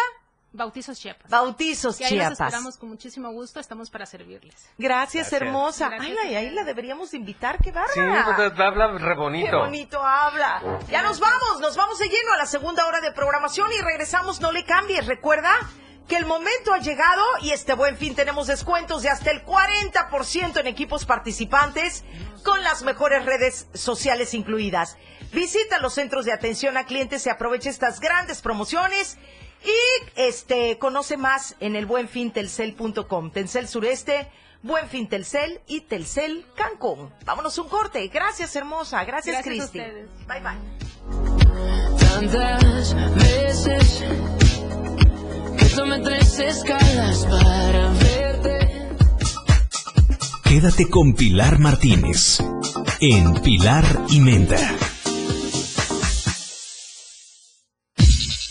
[0.53, 1.29] Bautizos Chiapas.
[1.29, 2.39] Bautizos y ahí los Chiapas.
[2.47, 4.55] esperamos con muchísimo gusto, estamos para servirles.
[4.77, 5.33] Gracias, Gracias.
[5.33, 5.89] hermosa.
[5.89, 6.53] Gracias ay, a ay, ay, ustedes.
[6.55, 8.35] la deberíamos de invitar, qué Sí, bárbara.
[8.35, 9.59] pues, habla re Qué bonito.
[9.59, 10.79] bonito habla.
[10.89, 14.39] Ya nos vamos, nos vamos de lleno a la segunda hora de programación y regresamos,
[14.41, 15.05] no le cambies.
[15.05, 15.53] Recuerda
[16.07, 20.59] que el momento ha llegado y este buen fin tenemos descuentos de hasta el 40%
[20.59, 22.03] en equipos participantes
[22.43, 24.97] con las mejores redes sociales incluidas.
[25.33, 29.17] Visita los centros de atención a clientes y aprovecha estas grandes promociones
[29.65, 33.31] y este conoce más en el buenfintelcel.com.
[33.31, 34.31] Telcel Sureste,
[34.63, 37.13] Buen Fin Telcel y Telcel Cancún.
[37.25, 38.07] Vámonos un corte.
[38.07, 39.03] Gracias, hermosa.
[39.03, 39.79] Gracias, Gracias a Cristi.
[39.79, 40.09] ustedes.
[40.27, 41.97] Bye bye.
[41.99, 44.03] Tantas veces
[45.77, 48.89] tomé tres escalas para verte.
[50.43, 52.39] Quédate con Pilar Martínez
[52.99, 54.57] en Pilar y Menta.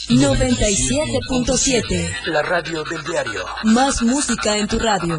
[0.08, 2.26] 97.7.
[2.26, 3.44] La radio del diario.
[3.64, 5.18] Más música en tu radio.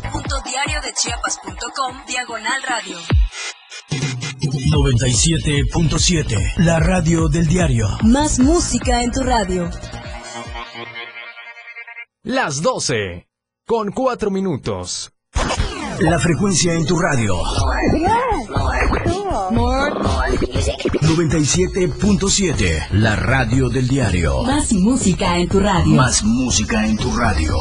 [0.91, 2.97] www.diariodechiapas.com Diagonal radio.
[4.41, 6.53] 97.7.
[6.57, 7.87] La radio del diario.
[8.03, 9.69] Más música en tu radio.
[12.23, 13.27] Las 12.
[13.65, 15.13] Con 4 minutos.
[15.99, 17.37] La frecuencia en tu radio.
[21.01, 22.89] 97.7.
[22.91, 24.43] La radio del diario.
[24.43, 25.95] Más música en tu radio.
[25.95, 27.55] Más música en tu radio.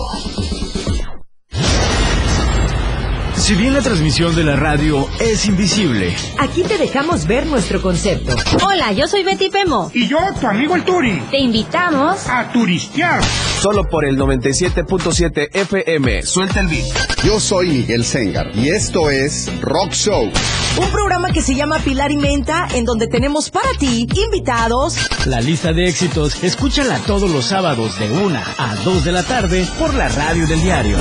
[3.51, 8.37] Si bien la transmisión de la radio es invisible, Aquí te dejamos ver nuestro concepto.
[8.65, 9.91] Hola, yo soy Betty Pemo.
[9.93, 11.21] Y yo, tu amigo el Turi.
[11.33, 13.21] Te invitamos A turistear.
[13.61, 16.23] Solo por el 97.7 FM.
[16.23, 16.87] Suelta el beat.
[17.23, 20.31] Yo soy Miguel Sengar y esto es Rock Show.
[20.79, 24.97] Un programa que se llama Pilar y Menta, en donde tenemos para ti invitados.
[25.27, 29.69] La lista de éxitos, escúchala todos los sábados de 1 a 2 de la tarde
[29.79, 30.97] por la radio del diario.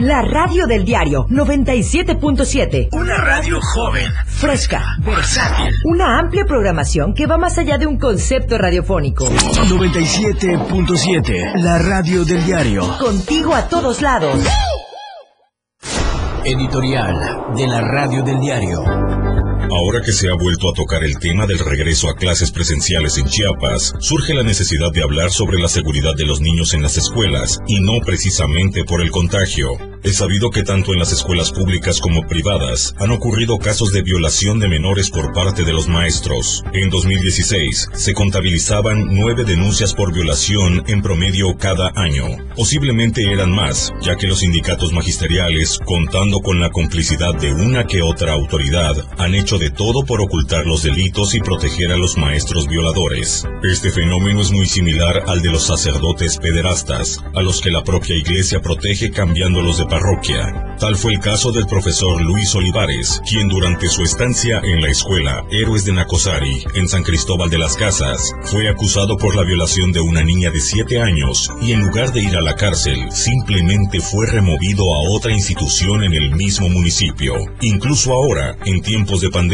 [0.00, 2.88] La radio del diario 97.7.
[2.92, 4.96] Una radio joven, Fresca.
[5.04, 5.72] versátil.
[5.84, 9.28] Una amplia programación que va más allá de un concepto radiofónico.
[10.16, 12.96] 97.7, la radio del diario.
[12.98, 14.40] Contigo a todos lados.
[16.42, 19.25] Editorial de la radio del diario.
[19.70, 23.26] Ahora que se ha vuelto a tocar el tema del regreso a clases presenciales en
[23.26, 27.60] Chiapas, surge la necesidad de hablar sobre la seguridad de los niños en las escuelas
[27.66, 29.76] y no precisamente por el contagio.
[30.06, 34.60] Es sabido que tanto en las escuelas públicas como privadas han ocurrido casos de violación
[34.60, 36.62] de menores por parte de los maestros.
[36.72, 42.26] En 2016 se contabilizaban nueve denuncias por violación en promedio cada año.
[42.54, 48.02] Posiblemente eran más, ya que los sindicatos magisteriales, contando con la complicidad de una que
[48.02, 52.68] otra autoridad, han hecho de todo por ocultar los delitos y proteger a los maestros
[52.68, 53.46] violadores.
[53.62, 58.16] Este fenómeno es muy similar al de los sacerdotes pederastas, a los que la propia
[58.16, 60.76] iglesia protege cambiándolos de parroquia.
[60.78, 65.44] Tal fue el caso del profesor Luis Olivares, quien durante su estancia en la escuela
[65.50, 70.00] Héroes de Nacosari, en San Cristóbal de las Casas, fue acusado por la violación de
[70.00, 74.26] una niña de 7 años y en lugar de ir a la cárcel, simplemente fue
[74.26, 77.34] removido a otra institución en el mismo municipio.
[77.62, 79.45] Incluso ahora, en tiempos de pandemia,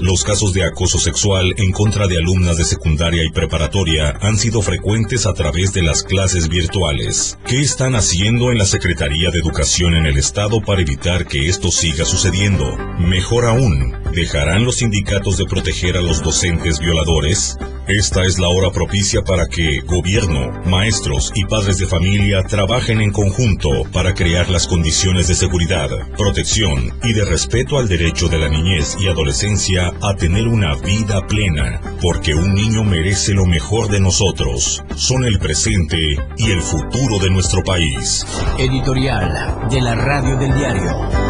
[0.00, 4.60] los casos de acoso sexual en contra de alumnas de secundaria y preparatoria han sido
[4.60, 7.38] frecuentes a través de las clases virtuales.
[7.46, 11.70] ¿Qué están haciendo en la Secretaría de Educación en el Estado para evitar que esto
[11.70, 12.76] siga sucediendo?
[12.98, 17.56] Mejor aún, ¿dejarán los sindicatos de proteger a los docentes violadores?
[17.90, 23.10] Esta es la hora propicia para que gobierno, maestros y padres de familia trabajen en
[23.10, 28.48] conjunto para crear las condiciones de seguridad, protección y de respeto al derecho de la
[28.48, 33.98] niñez y adolescencia a tener una vida plena, porque un niño merece lo mejor de
[33.98, 34.84] nosotros.
[34.94, 38.24] Son el presente y el futuro de nuestro país.
[38.56, 41.29] Editorial de la radio del diario.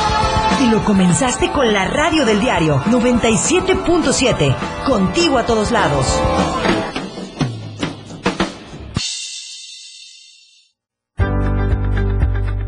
[0.61, 4.55] Y lo comenzaste con la radio del diario 97.7.
[4.85, 6.05] Contigo a todos lados.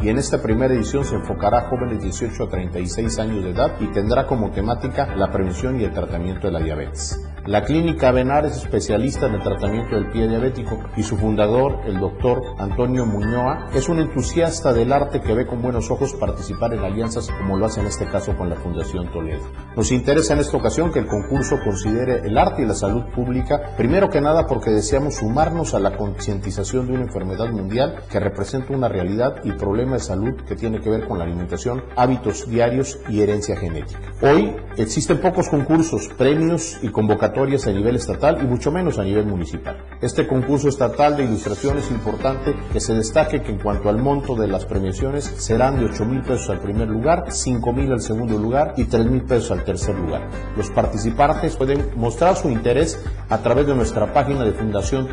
[0.00, 3.50] y en esta primera edición se enfocará a jóvenes de 18 a 36 años de
[3.50, 7.20] edad y tendrá como temática la prevención y el tratamiento de la diabetes.
[7.48, 11.98] La clínica Benar es especialista en el tratamiento del pie diabético y su fundador, el
[11.98, 16.80] doctor Antonio Muñoa, es un entusiasta del arte que ve con buenos ojos participar en
[16.80, 19.46] alianzas como lo hace en este caso con la Fundación Toledo.
[19.74, 23.74] Nos interesa en esta ocasión que el concurso considere el arte y la salud pública,
[23.78, 28.74] primero que nada porque deseamos sumarnos a la concientización de una enfermedad mundial que representa
[28.74, 32.98] una realidad y problema de salud que tiene que ver con la alimentación, hábitos diarios
[33.08, 34.00] y herencia genética.
[34.20, 39.04] Hoy existen pocos concursos, premios y convocatorias convocatorias a nivel estatal y mucho menos a
[39.04, 39.76] nivel municipal.
[40.00, 44.34] Este concurso estatal de ilustración es importante que se destaque que en cuanto al monto
[44.34, 48.38] de las premiaciones serán de 8 mil pesos al primer lugar, 5 mil al segundo
[48.38, 50.28] lugar y 3 mil pesos al tercer lugar.
[50.56, 55.08] Los participantes pueden mostrar su interés a través de nuestra página de Fundación.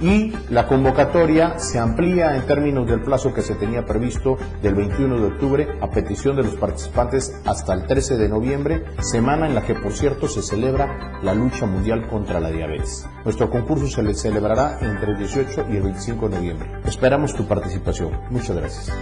[0.00, 5.18] Y la convocatoria se amplía en términos del plazo que se tenía previsto del 21
[5.18, 9.62] de octubre a petición de los participantes hasta el 13 de noviembre, semana en la
[9.62, 13.06] que por cierto se celebra la lucha mundial contra la diabetes.
[13.24, 16.70] Nuestro concurso se le celebrará entre el 18 y el 25 de noviembre.
[16.84, 18.12] Esperamos tu participación.
[18.30, 18.92] Muchas gracias.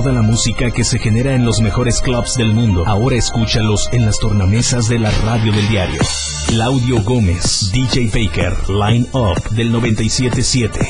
[0.00, 4.06] Toda la música que se genera en los mejores clubs del mundo, ahora escúchalos en
[4.06, 6.00] las tornamesas de la radio del diario.
[6.46, 10.80] Claudio Gómez, DJ Baker, Line Up del 977.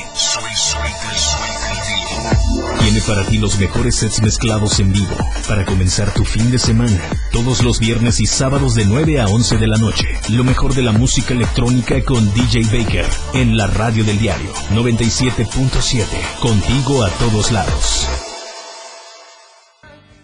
[2.79, 7.01] Tiene para ti los mejores sets mezclados en vivo para comenzar tu fin de semana.
[7.33, 10.07] Todos los viernes y sábados de 9 a 11 de la noche.
[10.29, 16.05] Lo mejor de la música electrónica con DJ Baker en la radio del diario 97.7.
[16.39, 18.07] Contigo a todos lados.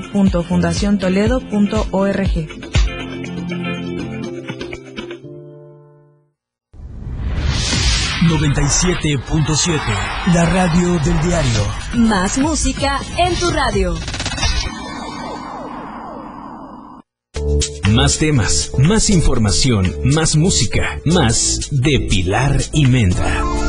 [0.00, 2.48] www.fundaciontoledo.org.
[8.24, 9.20] .7
[10.32, 11.66] La radio del diario.
[11.94, 13.94] Más música en tu radio.
[17.90, 23.63] Más temas, más información, más música, más de Pilar y Menta.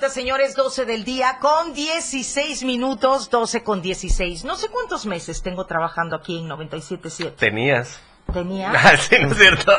[0.00, 4.44] Vuelta, señores, 12 del día con 16 minutos, 12 con 16.
[4.44, 7.34] No sé cuántos meses tengo trabajando aquí en 97.7.
[7.36, 8.00] Tenías.
[8.32, 8.72] Tenía.
[8.74, 9.72] Ah, sí, no es cierto.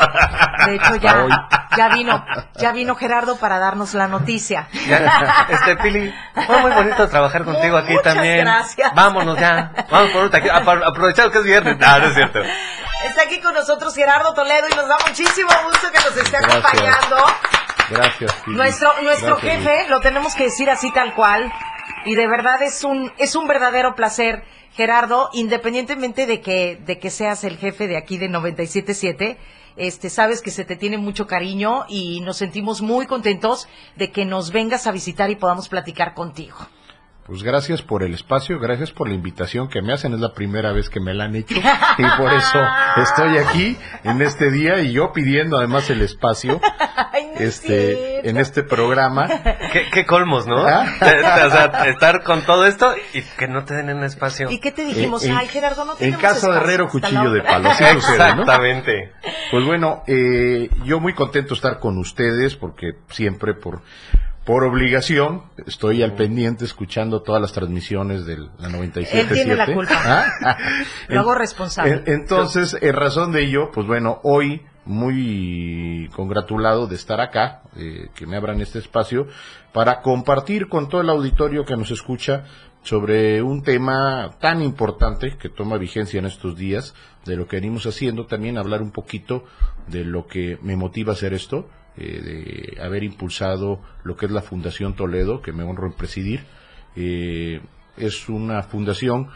[0.67, 1.25] De hecho, ya,
[1.75, 2.23] ya vino,
[2.59, 4.67] ya vino Gerardo para darnos la noticia.
[4.87, 6.13] Ya, este Pili,
[6.45, 8.41] fue muy bonito trabajar contigo aquí Muchas también.
[8.45, 8.93] gracias.
[8.93, 9.71] Vámonos ya.
[9.89, 10.53] Vamos por un taquito.
[10.53, 11.79] Apro- Aprovechado que es viernes.
[11.79, 12.41] No, no es cierto.
[13.05, 16.63] Está aquí con nosotros Gerardo Toledo y nos da muchísimo gusto que nos esté Gracias.
[16.63, 17.15] acompañando.
[17.89, 18.33] Gracias.
[18.45, 18.57] Pili.
[18.57, 21.51] Nuestro, nuestro Gracias, jefe, lo tenemos que decir así tal cual,
[22.05, 27.09] y de verdad es un, es un verdadero placer, Gerardo, independientemente de que, de que
[27.09, 29.37] seas el jefe de aquí de 977,
[29.75, 34.25] este, sabes que se te tiene mucho cariño y nos sentimos muy contentos de que
[34.25, 36.57] nos vengas a visitar y podamos platicar contigo.
[37.27, 40.13] Pues gracias por el espacio, gracias por la invitación que me hacen.
[40.13, 41.55] Es la primera vez que me la han hecho
[41.97, 42.59] y por eso
[42.97, 46.59] estoy aquí en este día y yo pidiendo además el espacio
[47.39, 49.27] este en este programa.
[49.71, 50.65] ¿Qué, qué colmos, ¿no?
[50.67, 50.85] ¿Ah?
[51.45, 54.49] O sea, estar con todo esto y que no te den un espacio.
[54.49, 55.23] ¿Y qué te dijimos?
[55.23, 57.69] En- Ay, Gerardo, no En caso de herrero, cuchillo de palo.
[57.69, 58.41] Así sucede, ¿no?
[58.41, 59.13] Exactamente.
[59.51, 63.81] Pues bueno, eh, yo muy contento de estar con ustedes porque siempre por
[64.45, 69.07] por obligación estoy al pendiente escuchando todas las transmisiones de la 97.7.
[69.13, 69.93] Él tiene la culpa.
[70.41, 70.57] ¿Ah?
[71.09, 72.03] Lo hago responsable.
[72.05, 78.09] En- entonces, en razón de ello, pues bueno, hoy muy congratulado de estar acá, eh,
[78.15, 79.27] que me abran este espacio,
[79.73, 82.45] para compartir con todo el auditorio que nos escucha
[82.83, 87.85] sobre un tema tan importante que toma vigencia en estos días, de lo que venimos
[87.85, 89.43] haciendo, también hablar un poquito
[89.87, 94.31] de lo que me motiva a hacer esto, eh, de haber impulsado lo que es
[94.31, 96.45] la Fundación Toledo, que me honro en presidir.
[96.95, 97.61] Eh,
[97.97, 99.29] es una fundación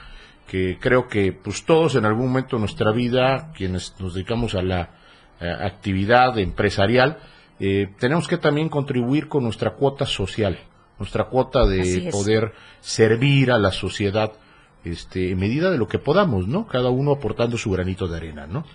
[0.47, 4.61] que creo que pues todos en algún momento de nuestra vida, quienes nos dedicamos a
[4.61, 4.89] la
[5.39, 7.19] actividad empresarial,
[7.59, 10.59] eh, tenemos que también contribuir con nuestra cuota social,
[10.99, 14.33] nuestra cuota de poder servir a la sociedad
[14.83, 16.67] este, en medida de lo que podamos, ¿no?
[16.67, 18.65] Cada uno aportando su granito de arena, ¿no?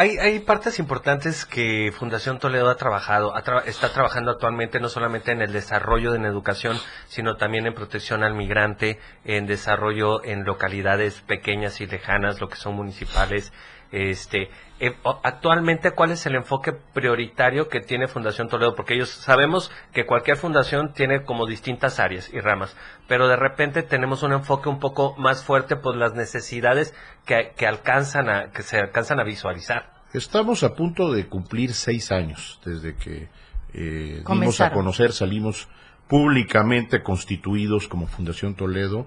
[0.00, 4.88] Hay, hay partes importantes que Fundación Toledo ha trabajado, ha tra- está trabajando actualmente no
[4.88, 10.24] solamente en el desarrollo de la educación, sino también en protección al migrante, en desarrollo
[10.24, 13.52] en localidades pequeñas y lejanas, lo que son municipales.
[13.92, 18.74] Este, eh, actualmente, ¿cuál es el enfoque prioritario que tiene Fundación Toledo?
[18.74, 22.76] Porque ellos sabemos que cualquier fundación tiene como distintas áreas y ramas,
[23.08, 26.94] pero de repente tenemos un enfoque un poco más fuerte por las necesidades
[27.26, 29.92] que, que alcanzan a, que se alcanzan a visualizar.
[30.12, 33.28] Estamos a punto de cumplir seis años desde que
[33.74, 35.68] eh, dimos a conocer, salimos
[36.08, 39.06] públicamente constituidos como Fundación Toledo.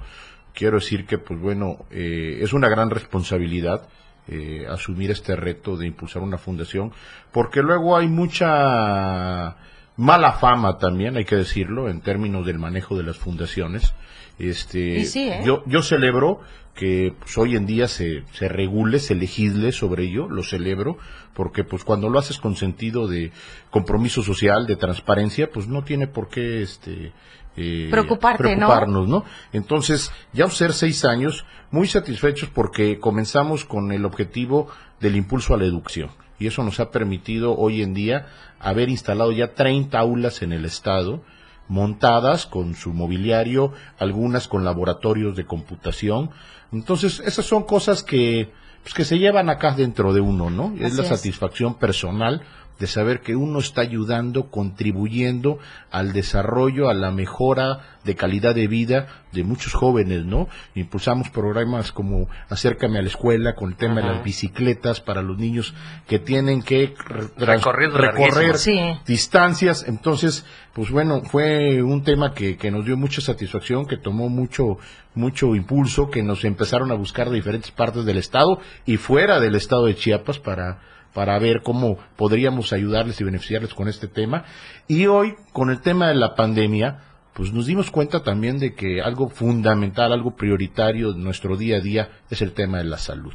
[0.53, 3.89] Quiero decir que, pues bueno, eh, es una gran responsabilidad
[4.27, 6.91] eh, asumir este reto de impulsar una fundación,
[7.31, 9.55] porque luego hay mucha
[9.97, 13.93] mala fama también, hay que decirlo, en términos del manejo de las fundaciones.
[14.39, 15.41] Este, sí, ¿eh?
[15.45, 16.41] yo, yo celebro
[16.73, 20.97] que pues, hoy en día se, se regule, se legisle sobre ello, lo celebro,
[21.33, 23.31] porque pues cuando lo haces con sentido de
[23.69, 27.11] compromiso social, de transparencia, pues no tiene por qué este
[27.55, 28.67] eh, Preocuparte, ¿no?
[28.67, 29.25] preocuparnos, ¿no?
[29.51, 34.67] Entonces, ya ser seis años, muy satisfechos porque comenzamos con el objetivo
[34.99, 36.09] del impulso a la educación.
[36.39, 38.27] Y eso nos ha permitido hoy en día
[38.59, 41.21] haber instalado ya 30 aulas en el estado,
[41.67, 46.31] montadas con su mobiliario, algunas con laboratorios de computación.
[46.71, 48.51] Entonces, esas son cosas que,
[48.81, 50.73] pues, que se llevan acá dentro de uno, ¿no?
[50.77, 51.09] es Así la es.
[51.09, 52.41] satisfacción personal
[52.79, 55.59] de saber que uno está ayudando, contribuyendo
[55.91, 60.47] al desarrollo, a la mejora de calidad de vida de muchos jóvenes, ¿no?
[60.75, 65.37] Impulsamos programas como Acércame a la escuela con el tema de las bicicletas para los
[65.37, 65.73] niños
[66.07, 66.93] que tienen que
[67.37, 68.57] recorrer.
[68.57, 68.79] Sí.
[69.05, 69.85] distancias.
[69.87, 74.77] Entonces, pues bueno, fue un tema que, que nos dio mucha satisfacción, que tomó mucho,
[75.15, 79.55] mucho impulso, que nos empezaron a buscar de diferentes partes del estado y fuera del
[79.55, 80.79] estado de Chiapas para,
[81.13, 84.45] para ver cómo podríamos ayudarles y beneficiarles con este tema.
[84.87, 87.03] Y hoy, con el tema de la pandemia,
[87.33, 91.81] pues nos dimos cuenta también de que algo fundamental, algo prioritario de nuestro día a
[91.81, 93.33] día es el tema de la salud.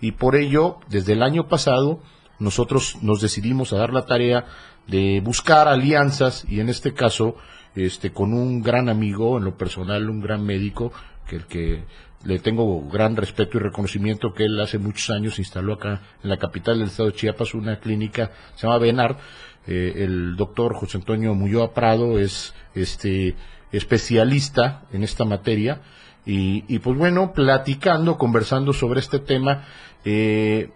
[0.00, 2.02] Y por ello, desde el año pasado,
[2.38, 4.46] nosotros nos decidimos a dar la tarea
[4.86, 7.36] de buscar alianzas y en este caso,
[7.76, 10.92] este, con un gran amigo, en lo personal, un gran médico,
[11.26, 11.84] que el que
[12.24, 16.38] le tengo gran respeto y reconocimiento que él hace muchos años instaló acá en la
[16.38, 19.18] capital del estado de Chiapas una clínica, se llama Benar,
[19.66, 23.36] eh, el doctor José Antonio Mulloa Prado es este
[23.70, 25.80] especialista en esta materia
[26.24, 29.64] y, y, pues bueno, platicando, conversando sobre este tema,
[30.04, 30.70] eh,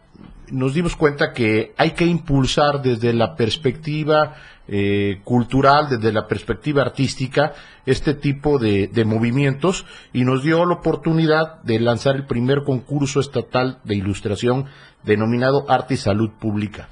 [0.51, 4.34] nos dimos cuenta que hay que impulsar desde la perspectiva
[4.69, 7.55] eh, cultural, desde la perspectiva artística,
[7.85, 13.21] este tipo de, de movimientos y nos dio la oportunidad de lanzar el primer concurso
[13.21, 14.67] estatal de ilustración
[15.05, 16.89] denominado Arte y Salud Pública.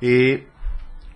[0.00, 0.46] Eh,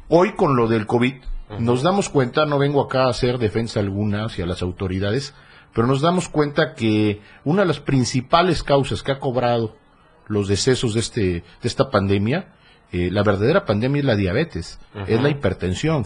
[0.09, 1.15] hoy con lo del COVID
[1.59, 5.35] nos damos cuenta, no vengo acá a hacer defensa alguna hacia las autoridades,
[5.75, 9.77] pero nos damos cuenta que una de las principales causas que ha cobrado
[10.27, 12.55] los decesos de, este, de esta pandemia,
[12.93, 16.05] eh, la verdadera pandemia es la diabetes, es la hipertensión.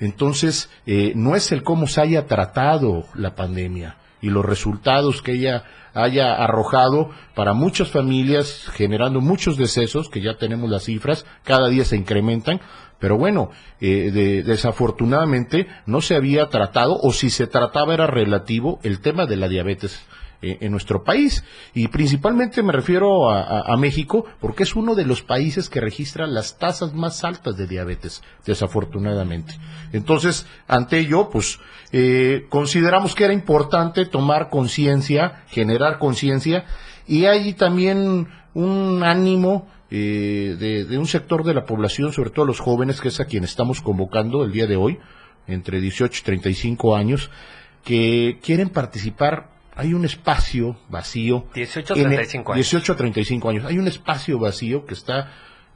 [0.00, 5.32] Entonces, eh, no es el cómo se haya tratado la pandemia y los resultados que
[5.32, 5.64] ella
[5.94, 11.84] haya arrojado para muchas familias, generando muchos decesos, que ya tenemos las cifras, cada día
[11.84, 12.60] se incrementan,
[13.00, 13.50] pero bueno,
[13.80, 19.26] eh, de- desafortunadamente no se había tratado, o si se trataba era relativo, el tema
[19.26, 20.00] de la diabetes
[20.40, 21.42] eh, en nuestro país.
[21.74, 26.58] Y principalmente me refiero a, México, porque es uno de los países que registra las
[26.58, 29.58] tasas más altas de diabetes, desafortunadamente.
[29.92, 31.58] Entonces, ante ello, pues,
[31.90, 36.66] eh, consideramos que era importante tomar conciencia, generar conciencia,
[37.08, 42.44] y hay también un ánimo eh, de, de un sector de la población, sobre todo
[42.44, 45.00] los jóvenes, que es a quien estamos convocando el día de hoy,
[45.48, 47.28] entre 18 y 35 años,
[47.82, 49.57] que quieren participar.
[49.78, 51.46] Hay un espacio vacío.
[51.54, 52.66] 18 en el- 35 años.
[52.66, 53.64] 18 a 35 años.
[53.64, 55.32] Hay un espacio vacío que está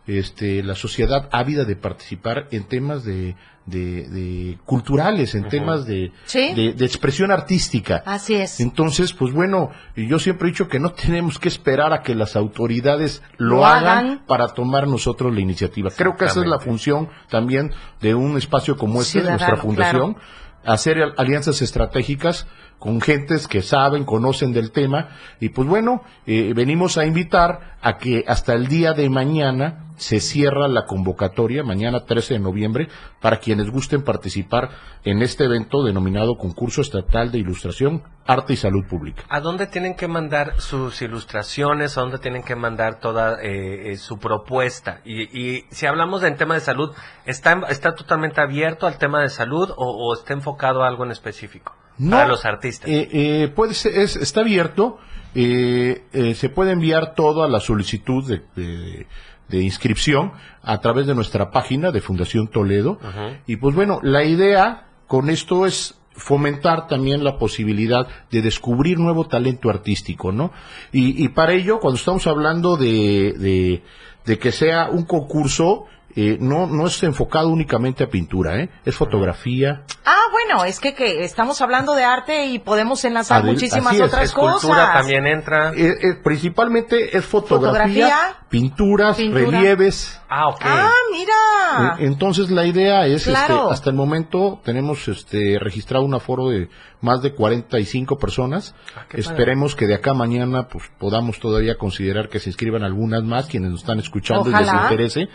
[0.06, 3.36] este, la sociedad ávida de participar en temas de,
[3.66, 6.52] de- de culturales, en temas de, Sí.
[6.54, 8.02] de, de expresión artística.
[8.04, 8.58] Así es.
[8.58, 12.16] Entonces, pues bueno, y yo siempre he dicho que no tenemos que esperar a que
[12.16, 14.26] las autoridades lo, Lo hagan, hagan.
[14.26, 15.90] para tomar nosotros la iniciativa.
[15.96, 20.16] Creo que esa es la función también de un espacio como este, de nuestra fundación,
[20.64, 22.48] hacer al- alianzas estratégicas
[22.82, 27.96] con gentes que saben, conocen del tema, y pues bueno, eh, venimos a invitar a
[27.96, 32.88] que hasta el día de mañana se cierra la convocatoria mañana 13 de noviembre
[33.20, 34.70] para quienes gusten participar
[35.04, 39.22] en este evento denominado Concurso Estatal de Ilustración, Arte y Salud Pública.
[39.28, 41.96] ¿A dónde tienen que mandar sus ilustraciones?
[41.96, 45.02] ¿A dónde tienen que mandar toda eh, eh, su propuesta?
[45.04, 46.90] Y, y si hablamos del tema de salud,
[47.26, 51.12] ¿está, ¿está totalmente abierto al tema de salud o, o está enfocado a algo en
[51.12, 51.76] específico?
[52.10, 52.88] Para los artistas.
[52.90, 54.98] eh, eh, puede ser- es- está abierto.
[55.34, 59.06] eh, se puede enviar todo a la solicitud de, de-
[59.48, 60.32] de inscripción
[60.62, 62.98] a través de nuestra página de Fundación Toledo.
[63.46, 69.26] Y pues bueno, la idea con esto es fomentar también la posibilidad de descubrir nuevo
[69.26, 70.52] talento artístico, ¿no?
[70.92, 73.82] Y, y para ello, cuando estamos hablando de, de,
[74.26, 78.70] de que sea un concurso, eh, no, no es enfocado únicamente a pintura, ¿eh?
[78.84, 83.52] Es fotografía, Ah, bueno, es que, que estamos hablando de arte y podemos enlazar Adel-
[83.52, 84.02] muchísimas así es.
[84.02, 84.92] otras Escultura cosas.
[84.94, 85.72] también entra.
[85.74, 88.16] Eh, eh, principalmente es fotografía, Fotografía,
[88.48, 89.44] pinturas, pintura.
[89.60, 90.20] relieves.
[90.28, 90.60] Ah, ok.
[90.64, 91.96] Ah, mira.
[92.00, 93.54] Eh, entonces la idea es, Claro.
[93.62, 96.68] este, hasta el momento tenemos este, registrado un aforo de
[97.00, 98.74] más de 45 personas.
[98.96, 103.22] Ah, Esperemos que de acá a mañana pues podamos todavía considerar que se inscriban algunas
[103.22, 105.28] más quienes nos están escuchando y les interese.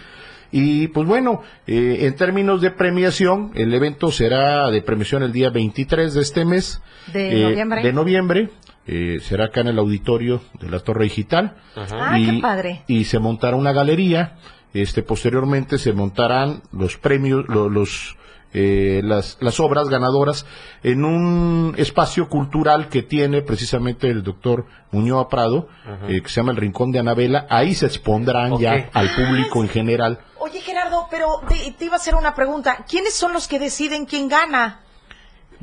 [0.51, 5.49] Y pues bueno, eh, en términos de premiación, el evento será de premiación el día
[5.49, 6.81] 23 de este mes.
[7.13, 7.83] De eh, noviembre.
[7.83, 8.49] De noviembre.
[8.87, 11.55] eh, será acá en el auditorio de la Torre Digital.
[11.75, 12.83] Ah, qué y, padre.
[12.87, 14.37] y se montará una galería.
[14.73, 18.15] Este, posteriormente se montarán los premios, lo- los,
[18.59, 20.47] eh, las, las obras ganadoras
[20.81, 25.67] en un espacio cultural que tiene precisamente el doctor Muñoz Prado,
[26.07, 27.45] eh, que se llama el Rincón de Anabela.
[27.51, 30.19] Ahí se expondrán ya al público en general.
[30.39, 32.83] Oye, Gerardo, pero te, te iba a hacer una pregunta.
[32.89, 34.81] ¿Quiénes son los que deciden quién gana?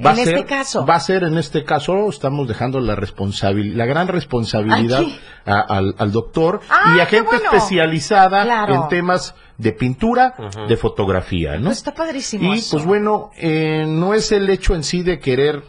[0.05, 0.87] Va en a ser, este caso.
[0.87, 5.03] Va a ser en este caso, estamos dejando la responsabilidad, la gran responsabilidad
[5.47, 7.45] a- al, al doctor Ah, y a gente bueno.
[7.53, 8.75] especializada Claro.
[8.75, 10.35] en temas de pintura,
[10.69, 11.67] de fotografía, ¿no?
[11.67, 12.53] Pues está padrísimo.
[12.55, 12.77] Y eso.
[12.77, 15.63] pues bueno, eh, no es el hecho en sí de querer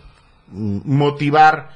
[0.48, 1.70] mm, motivar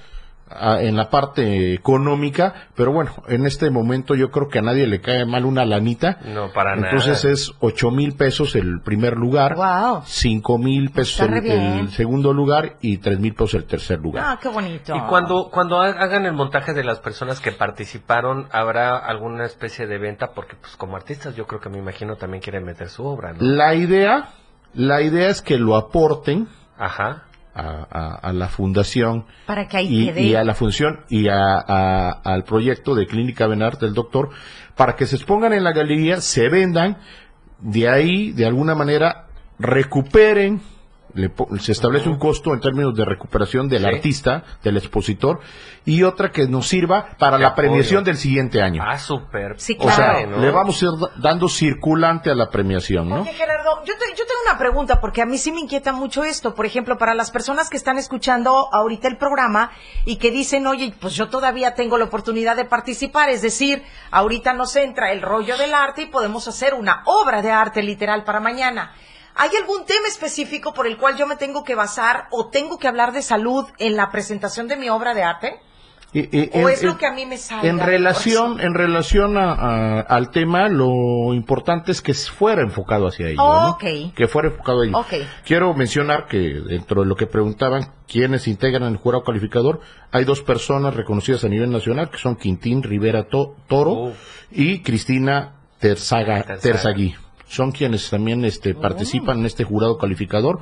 [0.80, 5.00] en la parte económica, pero bueno, en este momento yo creo que a nadie le
[5.00, 6.18] cae mal una lanita.
[6.26, 7.34] No, para Entonces nada.
[7.34, 10.02] es ocho mil pesos el primer lugar, Wow.
[10.06, 14.24] cinco mil pesos el, el segundo lugar y tres mil pesos el tercer lugar.
[14.28, 14.96] Ah, qué bonito.
[14.96, 19.86] Y cuando, cuando ha- hagan el montaje de las personas que participaron, ¿habrá alguna especie
[19.88, 20.32] de venta?
[20.34, 23.38] Porque pues como artistas yo creo que me imagino también quieren meter su obra, ¿no?
[23.42, 24.30] La idea,
[24.74, 26.48] la idea es que lo aporten
[26.78, 27.24] Ajá.
[27.60, 32.96] A, a- a la fundación Para que y, a la función y a- al proyecto
[32.96, 34.30] de Clínica Benart del doctor
[34.76, 36.98] para que se expongan en la galería, se vendan,
[37.60, 39.26] de ahí, de alguna manera,
[39.60, 40.62] recuperen,
[41.14, 43.88] le po- se establece un costo en términos de recuperación del Sí.
[43.88, 45.40] artista, del expositor,
[45.86, 47.68] y otra que nos sirva para De la apoyo.
[47.70, 48.84] premiación del siguiente año.
[48.86, 49.56] Ah, súper.
[49.60, 50.30] Sí, o sea, claro.
[50.32, 50.38] ¿no?
[50.38, 53.22] le vamos a ir da- dando circulante a la premiación, ¿no?
[53.22, 56.24] Oye, Gerardo, yo, te- yo tengo una pregunta porque a mí sí me inquieta mucho
[56.24, 56.54] esto.
[56.56, 59.72] Por ejemplo, para las personas que están escuchando ahorita el programa
[60.06, 64.54] y que dicen, oye, pues yo todavía tengo la oportunidad de participar, es decir, ahorita
[64.54, 68.40] nos entra el rollo del arte y podemos hacer una obra de arte literal para
[68.40, 68.92] mañana.
[69.42, 72.88] ¿Hay algún tema específico por el cual yo me tengo que basar o tengo que
[72.88, 75.60] hablar de salud en la presentación de mi obra de arte?
[76.12, 77.70] ¿O en- es lo que a mí me salga?
[77.70, 83.28] En relación, en relación a- a- al tema, lo importante es que fuera enfocado hacia
[83.28, 83.38] ello.
[83.38, 83.70] ¿no?
[83.72, 84.14] Ok.
[84.16, 84.98] Que fuera enfocado a ello.
[84.98, 85.14] Ok.
[85.46, 89.82] Quiero mencionar que dentro de lo que preguntaban quiénes integran el jurado calificador,
[90.12, 94.12] hay dos personas reconocidas a nivel nacional, que son Quintín Rivera To- Toro
[94.52, 96.60] y Cristina Terzaga, Terzaga.
[96.62, 97.16] Terzagui.
[97.50, 100.60] Son quienes también este, participan en este jurado calificador.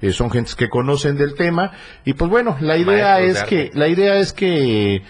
[0.00, 1.72] Eh, son gentes que conocen del tema
[2.04, 5.02] y pues bueno la idea Maestros es que la idea es que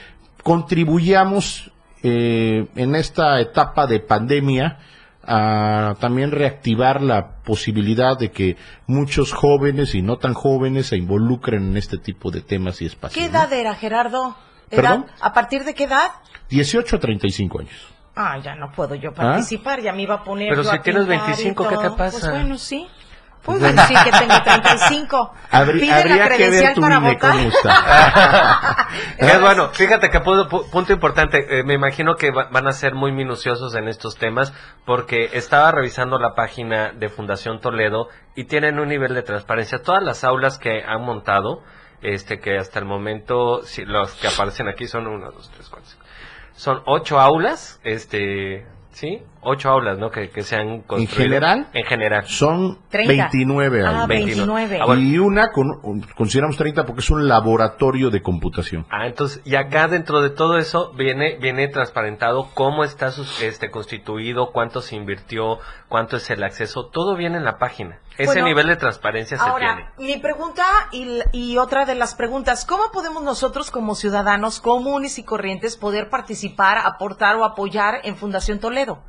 [0.44, 1.72] contribuyamos
[2.04, 4.78] eh, en esta etapa de pandemia
[5.24, 8.56] a también reactivar la posibilidad de que
[8.86, 13.20] muchos jóvenes y no tan jóvenes se involucren en este tipo de temas y espacios.
[13.24, 13.38] ¿Qué ¿no?
[13.38, 14.36] edad era, Gerardo?
[14.70, 14.82] ¿Edad?
[14.82, 15.06] ¿Perdón?
[15.20, 16.12] ¿A partir de qué edad?
[16.48, 17.95] 18 a 35 años.
[18.16, 20.80] Ah, ya no puedo yo participar, ya me iba a poner Pero yo si a
[20.82, 21.96] tienes pintar y 25, ¿qué te todo.
[21.96, 22.18] pasa?
[22.20, 22.88] Pues bueno, sí.
[23.42, 25.34] Pues bueno, sí que tengo 35.
[25.52, 27.34] Habrí- Pide la habría que ver credencial tu para votar.
[29.18, 32.72] Es bueno, fíjate que pu- pu- punto importante, eh, me imagino que va- van a
[32.72, 34.52] ser muy minuciosos en estos temas
[34.84, 39.82] porque estaba revisando la página de Fundación Toledo y tienen un nivel de transparencia.
[39.82, 41.62] Todas las aulas que han montado,
[42.02, 45.88] este que hasta el momento, si los que aparecen aquí son uno, dos, tres, cuatro,
[45.88, 45.95] cinco.
[46.56, 49.22] Son ocho aulas, este, ¿sí?
[49.42, 50.10] Ocho aulas, ¿no?
[50.10, 51.22] Que, que se han construido.
[51.22, 51.68] general?
[51.72, 52.24] En general.
[52.26, 53.12] Son 30.
[53.30, 54.08] 29 Ah, aulas.
[54.08, 54.78] 29.
[54.80, 55.02] Ah, bueno.
[55.02, 58.86] Y una, con, consideramos 30 porque es un laboratorio de computación.
[58.90, 63.70] Ah, entonces, y acá dentro de todo eso viene viene transparentado cómo está sus- este
[63.70, 65.58] constituido, cuánto se invirtió,
[65.88, 67.98] cuánto es el acceso, todo viene en la página.
[68.18, 69.52] Ese Bueno, nivel de transparencia se tiene.
[69.52, 75.18] Ahora, mi pregunta y, y otra de las preguntas, ¿cómo podemos nosotros como ciudadanos comunes
[75.18, 79.02] y corrientes poder participar, aportar o apoyar en Fundación Toledo?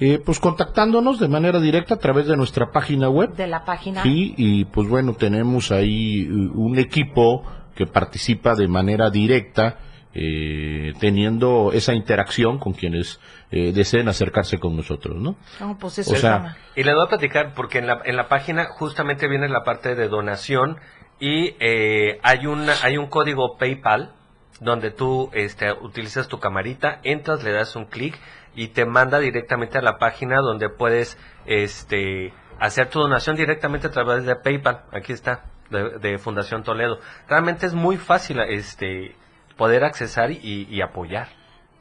[0.00, 3.34] Eh, pues contactándonos de manera directa a través de nuestra página web.
[3.34, 4.02] De la página.
[4.02, 7.44] Sí, y pues bueno, tenemos ahí eh, un equipo
[7.74, 9.78] que participa de manera directa,
[10.14, 13.18] eh, teniendo esa interacción con quienes
[13.50, 15.36] eh, deseen acercarse con nosotros, ¿no?
[15.60, 18.28] No, pues eso O sea, Y les voy a platicar porque en la, en la
[18.28, 20.78] página justamente viene la parte de donación
[21.18, 24.12] y eh, hay, una, hay un código PayPal
[24.60, 28.18] donde tú este, utilizas tu camarita, entras, le das un clic
[28.54, 33.90] y te manda directamente a la página donde puedes este, hacer tu donación directamente a
[33.90, 34.84] través de PayPal.
[34.92, 36.98] Aquí está, de, de Fundación Toledo.
[37.28, 39.16] Realmente es muy fácil este,
[39.56, 41.28] poder accesar y, y apoyar.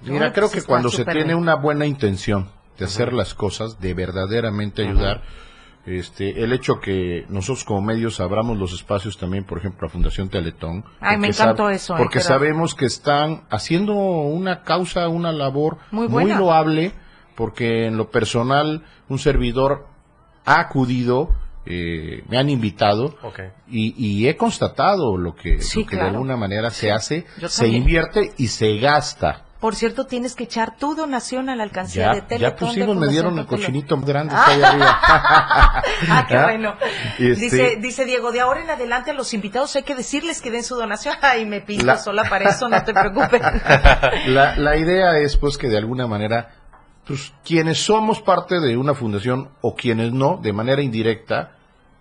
[0.02, 1.38] Mira, No, creo pues que cuando se tiene bien.
[1.38, 5.22] una buena intención de hacer las cosas, de verdaderamente ayudar,
[5.86, 10.30] este, el hecho que nosotros como medios abramos los espacios también, por ejemplo, a Fundación
[10.30, 10.86] Teletón.
[11.00, 15.78] Ay, me porque encantó eso, eh, Porque sabemos que están haciendo una causa, una labor
[15.92, 16.94] Muy loable,
[17.36, 19.88] porque en lo personal un servidor
[20.46, 21.30] ha acudido,
[21.66, 23.16] eh, me han invitado
[23.68, 26.06] y, y he constatado lo que, Sí, lo que claro.
[26.06, 27.82] de alguna manera se hace, Yo se también.
[27.84, 29.46] invierte y se gasta.
[29.60, 32.74] Por cierto, tienes que echar tu donación a la alcancía Ya, de Teletón.
[32.74, 35.00] ya hijos me dieron el cochinito grande está ahí arriba.
[36.10, 36.44] Ah, qué ¿Ah?
[36.46, 36.74] bueno.
[37.20, 40.50] Este- Dice, dice Diego, de ahora en adelante a los invitados hay que decirles que
[40.50, 41.14] den su donación.
[41.22, 43.40] Ay, me pinto La- sola para eso, no te preocupes.
[44.28, 46.56] la, la idea es pues que de alguna manera,
[47.44, 51.58] quienes somos parte de una fundación o quienes no, de manera indirecta,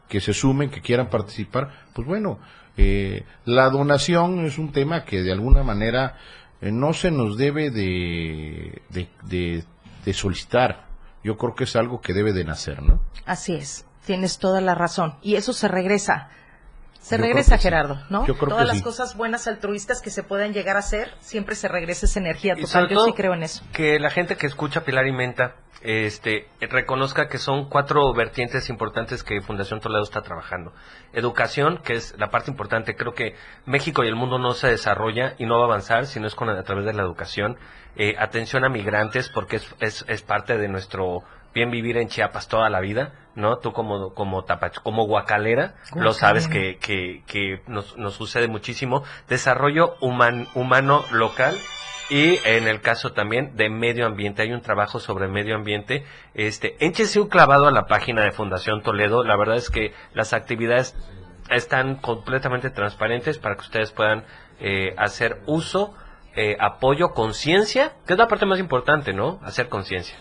[0.09, 2.39] que se sumen, que quieran participar, pues bueno,
[2.77, 6.17] eh, la donación es un tema que de alguna manera
[6.61, 9.65] eh, no se nos debe de, de, de-
[10.05, 10.87] de solicitar.
[11.23, 13.01] Yo creo que es algo que debe de nacer, ¿no?
[13.27, 15.17] Así es, tienes toda la razón.
[15.23, 16.31] Y eso se regresa.
[17.01, 17.63] Se Yo regresa, sí.
[17.63, 18.27] Gerardo, ¿no?
[18.27, 18.83] Yo creo Todas que las sí.
[18.83, 22.63] cosas buenas altruistas que se puedan llegar a hacer, siempre se regresa esa energía Y
[22.63, 22.89] total.
[22.89, 23.65] Yo sí creo en eso.
[23.73, 29.25] Que la gente que escucha Pilar y Menta este, reconozca que son cuatro vertientes importantes
[29.25, 30.75] que Fundación Toledo está trabajando.
[31.15, 32.95] Educación, que es la parte importante.
[32.95, 36.21] Creo que México y el mundo no se desarrolla y no va a avanzar si
[36.21, 37.57] no es con, a través de la educación.
[37.97, 41.23] Eh, atención a migrantes, porque es, es, es parte de nuestro
[41.55, 43.59] bien vivir en Chiapas toda la vida, ¿no?
[43.59, 49.03] Tú como, como tapach, como guacalera, lo sabes que, que, que nos, nos sucede muchísimo.
[49.29, 51.57] Desarrollo human- humano local
[52.09, 56.05] y en el caso también de medio ambiente, hay un trabajo sobre medio ambiente.
[56.35, 59.23] Este, échese un clavado a la página de Fundación Toledo.
[59.25, 60.97] La verdad es que las actividades
[61.51, 64.25] están completamente transparentes para que ustedes puedan
[64.61, 65.95] eh, hacer uso,
[66.37, 69.41] eh, apoyo, conciencia, que es la parte más importante, ¿no?
[69.43, 70.17] Hacer conciencia.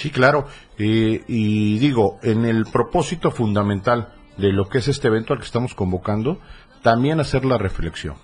[0.00, 0.46] Sí, claro.
[0.78, 5.44] Eh, y digo, en el propósito fundamental de lo que es este evento al que
[5.44, 6.38] estamos convocando,
[6.80, 8.14] también hacer la reflexión.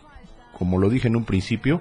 [0.56, 1.78] Como lo dije en un principio,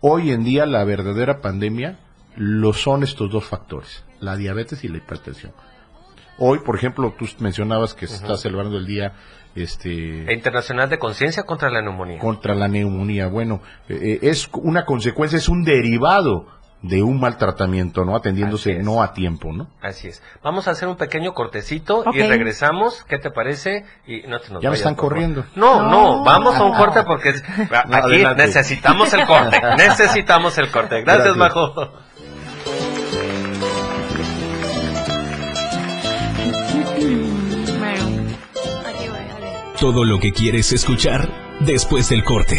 [0.00, 2.00] hoy en día la verdadera pandemia
[2.34, 5.52] lo son estos dos factores, la diabetes y la hipertensión.
[6.38, 9.14] Hoy, por ejemplo, tú mencionabas que se está celebrando el día
[9.54, 12.18] este Internacional de Conciencia contra la Neumonía.
[12.18, 13.28] contra la neumonía.
[13.28, 16.48] Bueno, eh, eh, es una consecuencia, es un derivado
[16.88, 18.16] de un mal tratamiento, ¿no?
[18.16, 19.68] Atendiéndose no a tiempo, ¿no?
[19.80, 20.22] Así es.
[20.42, 23.04] Vamos a hacer un pequeño cortecito y regresamos.
[23.08, 23.84] ¿Qué te parece?
[24.06, 25.44] Y no te nos Ya me están corriendo.
[25.54, 26.24] No, no, No.
[26.24, 27.30] vamos a un corte porque
[27.70, 28.46] aquí adelante.
[28.46, 29.60] necesitamos el corte.
[29.76, 31.02] necesitamos el corte.
[31.02, 31.36] Gracias, Gracias.
[31.36, 31.92] Majo.
[39.78, 41.28] Todo lo que quieres escuchar
[41.60, 42.58] después del corte.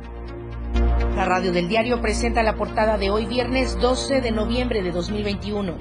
[1.15, 5.75] La radio del diario presenta la portada de hoy viernes 12 de noviembre de 2021.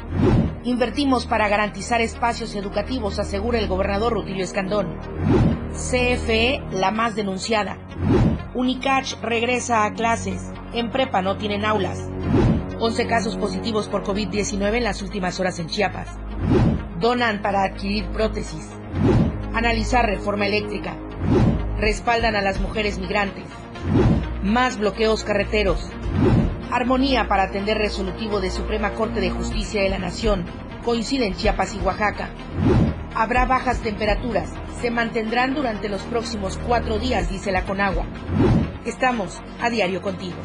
[0.65, 4.99] Invertimos para garantizar espacios educativos, asegura el gobernador Rutilio Escandón.
[5.73, 7.79] CFE, la más denunciada.
[8.55, 10.51] Unicach regresa a clases.
[10.75, 12.11] En prepa no tienen aulas.
[12.81, 16.09] 11 casos positivos por COVID-19 en las últimas horas en Chiapas.
[16.99, 18.69] Donan para adquirir prótesis.
[19.55, 20.97] Analizar reforma eléctrica.
[21.79, 23.45] Respaldan a las mujeres migrantes.
[24.43, 25.91] Más bloqueos carreteros.
[26.71, 30.47] Armonía para atender resolutivo de Suprema Corte de Justicia de la Nación.
[30.85, 32.31] Coinciden Chiapas y Oaxaca.
[33.15, 34.49] Habrá bajas temperaturas.
[34.81, 38.07] Se mantendrán durante los próximos cuatro días, dice la Conagua.
[38.87, 40.37] Estamos a diario contigo.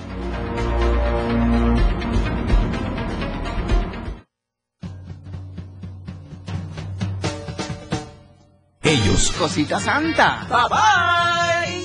[8.83, 9.31] Ellos.
[9.37, 10.45] Cosita Santa.
[10.49, 11.84] Bye bye.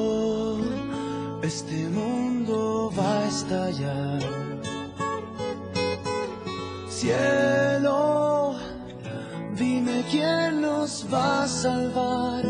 [1.45, 4.19] este mundo va a estallar.
[6.89, 8.55] Cielo,
[9.55, 12.43] dime quién nos va a salvar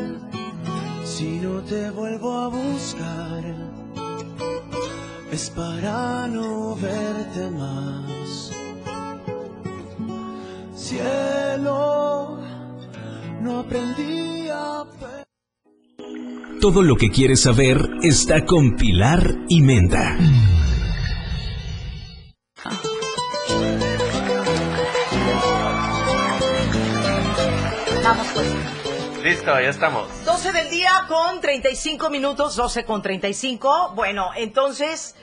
[1.04, 3.44] si no te vuelvo a buscar.
[5.30, 8.52] Es para no verte más.
[10.74, 12.40] Cielo,
[13.42, 14.86] no aprendí a
[16.62, 20.16] Todo lo que quieres saber está con Pilar y Menda.
[28.04, 29.24] Vamos pues.
[29.24, 30.08] Listo, ya estamos.
[30.24, 33.94] 12 del día con 35 minutos, 12 con 35.
[33.96, 35.16] Bueno, entonces,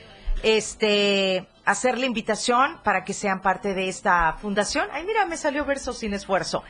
[0.42, 4.88] este, hacer la invitación para que sean parte de esta fundación.
[4.92, 6.64] Ay, mira, me salió verso sin esfuerzo.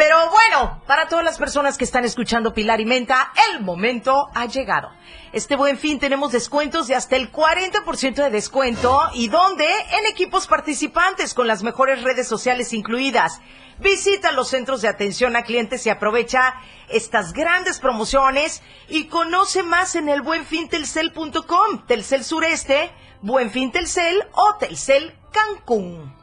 [0.00, 4.46] Pero bueno, para todas las personas que están escuchando Pilar y Menta, el momento ha
[4.46, 4.88] llegado.
[5.34, 10.46] Este buen fin tenemos descuentos de hasta el 40% de descuento y donde en equipos
[10.46, 13.42] participantes con las mejores redes sociales incluidas.
[13.78, 16.54] Visita los centros de atención a clientes y aprovecha
[16.88, 22.90] estas grandes promociones y conoce más en el buenfintelcel.com, Telcel Sureste,
[23.20, 26.19] Buenfin Telcel o Telcel Cancún.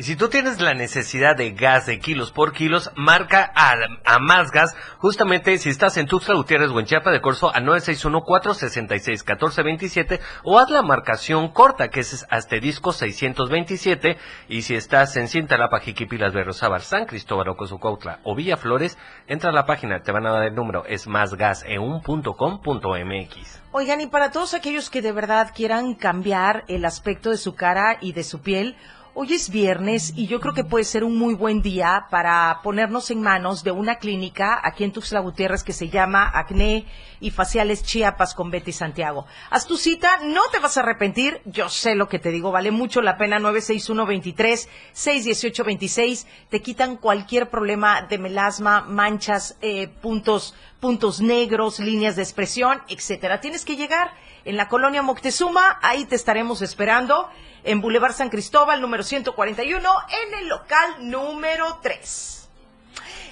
[0.00, 3.74] Y si tú tienes la necesidad de gas de kilos por kilos, marca a,
[4.06, 4.74] a más gas.
[4.96, 10.70] Justamente si estás en Tuxtla Gutiérrez o en Chiapa de Corzo a 961-466-1427 o haz
[10.70, 14.16] la marcación corta que es asterisco 627.
[14.48, 18.96] Y si estás en Cintalapa, Jiquipilas, Berrozábal, San Cristóbal, Ocosucautla o Villaflores,
[19.26, 23.60] entra a la página, te van a dar el número, es másgaseun.com.mx.
[23.72, 27.98] Oigan, y para todos aquellos que de verdad quieran cambiar el aspecto de su cara
[28.00, 28.78] y de su piel,
[29.12, 33.10] Hoy es viernes y yo creo que puede ser un muy buen día para ponernos
[33.10, 36.86] en manos de una clínica aquí en Tuxtla Gutiérrez que se llama Acné
[37.18, 39.26] y Faciales Chiapas con Betty Santiago.
[39.50, 42.70] Haz tu cita, no te vas a arrepentir, yo sé lo que te digo, vale
[42.70, 51.80] mucho la pena 961-23-618-26, te quitan cualquier problema de melasma, manchas, eh, puntos, puntos negros,
[51.80, 53.40] líneas de expresión, etcétera.
[53.40, 54.12] Tienes que llegar
[54.44, 57.28] en la colonia Moctezuma, ahí te estaremos esperando
[57.64, 59.88] en Boulevard San Cristóbal, número 141,
[60.26, 62.48] en el local número 3.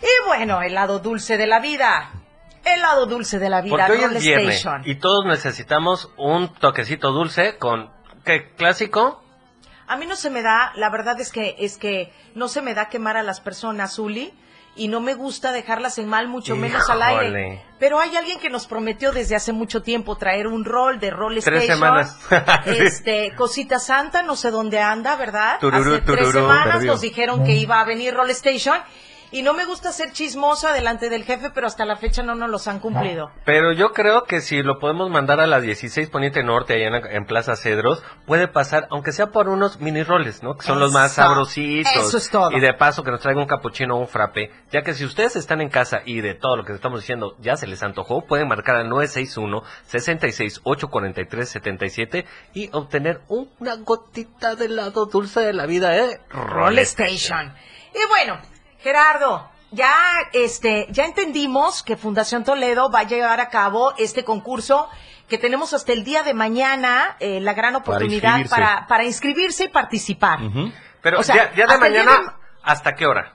[0.02, 2.10] Y bueno, el lado dulce de la vida.
[2.64, 3.86] El lado dulce de la vida.
[3.86, 4.82] Porque hoy es viernes Station.
[4.84, 7.90] y todos necesitamos un toquecito dulce con,
[8.24, 8.52] ¿qué?
[8.56, 9.22] ¿Clásico?
[9.86, 12.74] A mí no se me da, la verdad es que es que no se me
[12.74, 14.34] da quemar a las personas, Uli,
[14.78, 17.64] y no me gusta dejarlas en mal, mucho menos al aire.
[17.78, 21.34] Pero hay alguien que nos prometió desde hace mucho tiempo traer un rol de Roll
[21.42, 21.76] Tres Station.
[21.78, 22.16] semanas.
[22.66, 25.58] Este, Cosita Santa, no sé dónde anda, ¿verdad?
[25.60, 26.92] Tururú, hace tres semanas Perdió.
[26.92, 28.78] nos dijeron que iba a venir Roll Station.
[29.30, 32.50] Y no me gusta ser chismosa delante del jefe, pero hasta la fecha no nos
[32.50, 33.30] los han cumplido.
[33.44, 37.16] Pero yo creo que si lo podemos mandar a las 16 Poniente Norte, allá en,
[37.16, 40.56] en Plaza Cedros, puede pasar, aunque sea por unos mini roles, ¿no?
[40.56, 41.92] Que son los más sabrositos.
[41.94, 42.52] eso es todo.
[42.52, 44.50] Y de paso que nos traiga un capuchino o un frappe.
[44.70, 47.56] Ya que si ustedes están en casa y de todo lo que estamos diciendo ya
[47.56, 54.66] se les antojó, pueden marcar al 961 66 843 77 y obtener una gotita de
[54.66, 56.20] helado dulce de la vida, ¿eh?
[56.30, 57.54] Roll Station.
[57.94, 58.40] Y bueno,
[58.80, 59.92] Gerardo, ya
[60.32, 64.88] este, ya entendimos que Fundación Toledo va a llevar a cabo este concurso
[65.28, 68.50] que tenemos hasta el día de mañana eh, la gran oportunidad inscribirse.
[68.54, 70.38] para, para inscribirse y participar.
[71.02, 73.34] Pero O sea, ya, ya de mañana, ¿hasta qué hora?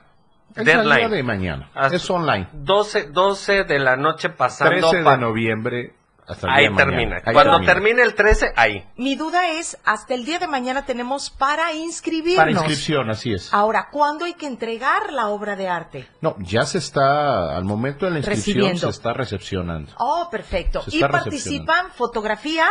[0.52, 1.10] Es el día Deadline.
[1.10, 1.70] de mañana.
[1.74, 2.48] Hasta- Es online.
[2.52, 5.94] 12, 12 de la noche pasando 13 de pa- noviembre
[6.26, 7.16] hasta el día Ahí termina.
[7.24, 7.72] Ahí Cuando termina.
[7.74, 8.86] termine el 13, ahí.
[8.96, 12.36] Mi duda es, hasta el día de mañana tenemos para inscribirnos.
[12.38, 13.52] Para inscripción, así es.
[13.52, 16.08] Ahora, ¿cuándo hay que entregar la obra de arte?
[16.20, 18.80] No, ya se está, al momento de la inscripción Recibiendo.
[18.80, 19.92] se está recepcionando.
[19.98, 20.82] Oh, perfecto.
[20.88, 22.66] Y participan fotografía,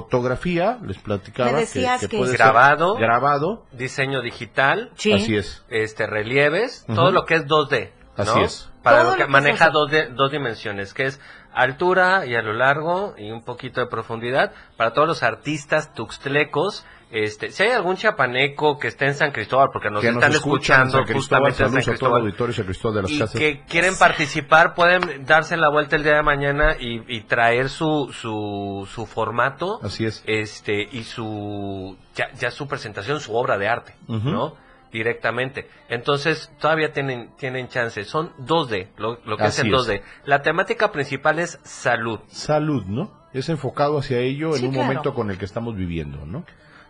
[0.00, 5.12] Fotografía, les platicaba Me decías que- puede ser grabado, grabado, diseño digital, Sí.
[5.12, 5.62] así es.
[5.68, 6.96] este relieves, Ujú.
[6.96, 8.22] todo lo que es 2D, ¿no?
[8.24, 8.68] Así es.
[8.82, 11.20] Para Todo lo que lo que maneja dos, de- dos dimensiones, que es
[11.56, 16.84] altura y a lo largo y un poquito de profundidad para todos los artistas tuxtlecos.
[17.10, 20.34] Este, si hay algún chapaneco que esté en San Cristóbal, porque nos que están nos
[20.38, 23.40] escuchan, escuchando justamente en San a todo Cristóbal auditorio San Cristóbal de las y Casas.
[23.40, 28.10] que quieren participar pueden darse la vuelta el día de mañana y, y traer su,
[28.12, 30.22] su, su formato Así es.
[30.26, 34.54] este y su ya, ya su presentación su obra de arte no
[34.92, 39.80] directamente entonces todavía tienen tienen chance son 2D lo, lo que Así es el es.
[39.80, 43.10] 2D la temática principal es salud Salud, ¿no?
[43.32, 44.86] Es enfocado hacia ello Sí, en un claro.
[44.86, 46.44] momento con el que estamos viviendo, ¿no?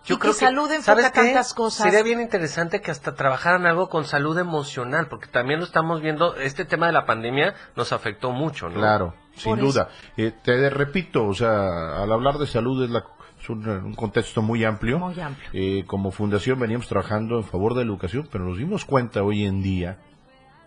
[0.09, 1.20] y que salud enfoca ¿sabes qué?
[1.20, 1.82] tantas cosas.
[1.82, 6.36] Sería bien interesante que hasta trabajaran algo con salud emocional, porque también lo estamos viendo,
[6.36, 8.77] este tema de la pandemia nos afectó mucho, ¿no?
[8.78, 9.89] Claro, sin Por duda.
[10.16, 13.05] Eh, te repito, o sea, al hablar de salud es, la-
[13.47, 14.98] es un, un contexto muy amplio.
[14.98, 15.48] Muy amplio.
[15.52, 19.44] Eh, como fundación veníamos trabajando en favor de la educación, pero nos dimos cuenta hoy
[19.44, 19.98] en día,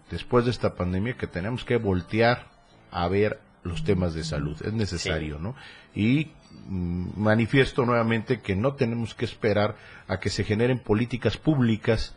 [0.10, 2.48] después de esta pandemia, que tenemos que voltear
[2.92, 4.58] a ver los temas de salud.
[4.66, 5.56] Es necesario, ¿no?
[5.94, 6.32] Y
[6.68, 9.76] mm, manifiesto nuevamente que no tenemos que esperar
[10.08, 12.16] a que se generen políticas públicas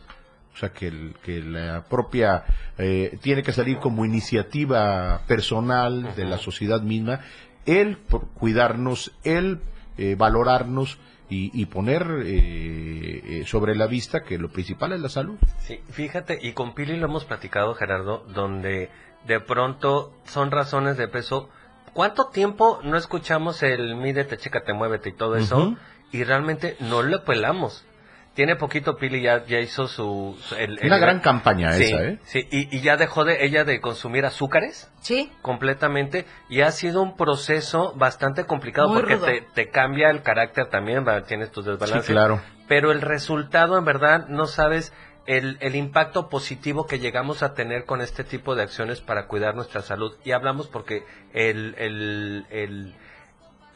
[0.55, 2.45] o sea, que, el- que la propia
[2.77, 7.21] eh, tiene que salir como iniciativa personal de la sociedad misma,
[7.65, 7.97] el
[8.35, 9.61] cuidarnos, el
[9.99, 10.99] eh, valorarnos
[11.29, 15.37] y, y poner eh, eh, sobre la vista que lo principal es la salud.
[15.59, 18.91] Sí, fíjate, y con Pili lo hemos platicado, Gerardo, donde
[19.27, 21.49] de pronto son razones de peso.
[21.93, 25.77] ¿Cuánto tiempo no escuchamos el mídete, chécate, muévete y todo eso?
[26.11, 27.85] Y realmente no lo pelamos.
[28.35, 30.39] Tiene poquito Pili ya, ya hizo su...
[30.41, 32.19] su- el- Una el- gran campaña Sí, esa, ¿eh?
[32.25, 37.03] Sí, y, y ya dejó de ella de consumir azúcares Sí, completamente y ha sido
[37.03, 41.67] un proceso bastante complicado Muy porque te, te cambia el carácter también, va, tienes tus
[41.67, 42.41] desbalances Sí, claro.
[42.69, 44.95] pero el resultado en verdad no sabes
[45.27, 49.55] el, el impacto positivo que llegamos a tener con este tipo de acciones para cuidar
[49.55, 50.17] nuestra salud.
[50.25, 52.95] Y hablamos porque el, el, el-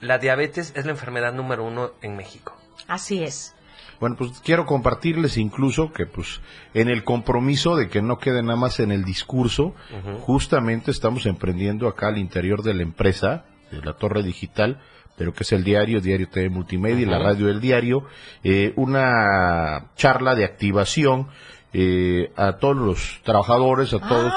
[0.00, 2.56] la diabetes es la enfermedad número uno en México.
[2.88, 3.54] así es.
[4.00, 6.40] Bueno, pues quiero compartirles incluso que pues
[6.74, 9.74] en el compromiso de que no quede nada más en el discurso,
[10.20, 14.80] justamente estamos emprendiendo acá al interior de la empresa, de la torre digital,
[15.16, 18.04] pero que es el diario, Diario TV Multimedia y la radio del diario,
[18.44, 21.28] eh, una charla de activación
[21.72, 24.32] eh, a todos los trabajadores, a todos.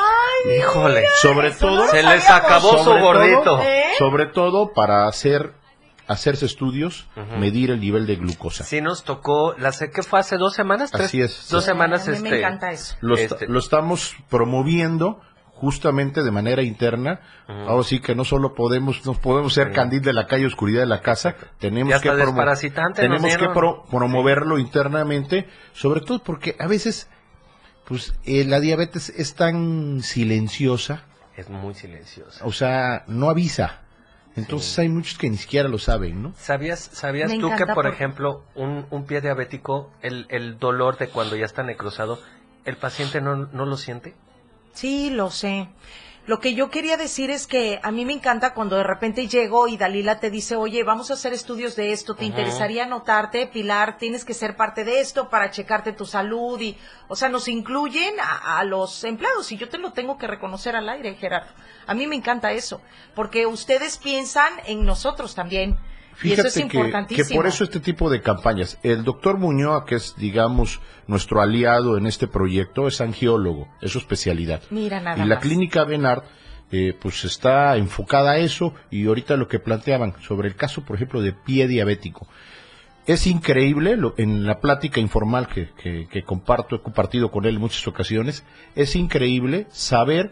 [0.58, 1.04] Híjole.
[1.22, 1.88] Sobre todo.
[1.90, 3.60] Se les acabó su todo- gordito.
[3.98, 5.52] Sobre todo para hacer
[6.10, 7.08] hacerse estudios,
[7.40, 8.64] medir el nivel de glucosa.
[8.66, 11.48] Sí nos tocó, la sé que fue hace dos semanas, tres, Así es.
[11.50, 11.70] dos Sí.
[11.70, 12.08] semanas.
[12.08, 12.96] A mí me este, encanta eso.
[13.02, 15.22] Lo, Este- lo estamos promoviendo
[15.54, 17.20] justamente de manera interna.
[17.48, 19.74] Ahora sí que no solo podemos, no podemos ser Sí.
[19.74, 23.86] candil de la calle, oscuridad de la casa, tenemos que, promo- nos tenemos que pro-
[23.92, 27.10] promoverlo internamente, sobre todo porque a veces
[27.86, 31.04] pues eh, la diabetes es tan silenciosa,
[31.36, 32.46] Es muy silenciosa.
[32.46, 33.82] o sea, no avisa.
[34.40, 36.34] Entonces hay muchos que ni siquiera lo saben, ¿no?
[36.38, 40.98] ¿Sabías, sabías Me tú que, por porque- ejemplo, un, un pie diabético, el, el dolor
[40.98, 42.20] de cuando ya está necrosado,
[42.66, 44.16] el paciente no, no lo siente?
[44.74, 45.68] Sí, lo sé.
[46.30, 49.68] Lo que yo quería decir es que a mí me encanta cuando de repente llego
[49.68, 53.98] y Dalila te dice, oye, vamos a hacer estudios de esto, ¿te interesaría anotarte, Pilar?
[53.98, 56.78] Tienes que ser parte de esto para checarte tu salud y,
[57.08, 60.76] o sea, nos incluyen a, a los empleados y yo te lo tengo que reconocer
[60.76, 61.52] al aire, Gerardo.
[61.88, 62.80] A mí me encanta eso,
[63.16, 65.80] porque ustedes piensan en nosotros también.
[66.24, 68.78] Y eso es Fíjate que, que por eso este tipo de campañas.
[68.84, 74.00] El doctor Muñoz, que es, digamos, nuestro aliado en este proyecto, es angiólogo, es su
[74.00, 74.62] especialidad.
[74.70, 75.44] Mira nada y la más.
[75.44, 76.24] clínica Benard,
[76.72, 80.96] eh, pues está enfocada a eso y ahorita lo que planteaban sobre el caso, por
[80.98, 82.28] ejemplo, de pie diabético.
[83.08, 87.56] Es increíble, lo- en la plática informal que, que- que comparto, he compartido con él
[87.56, 88.44] en muchas ocasiones,
[88.76, 90.32] es increíble saber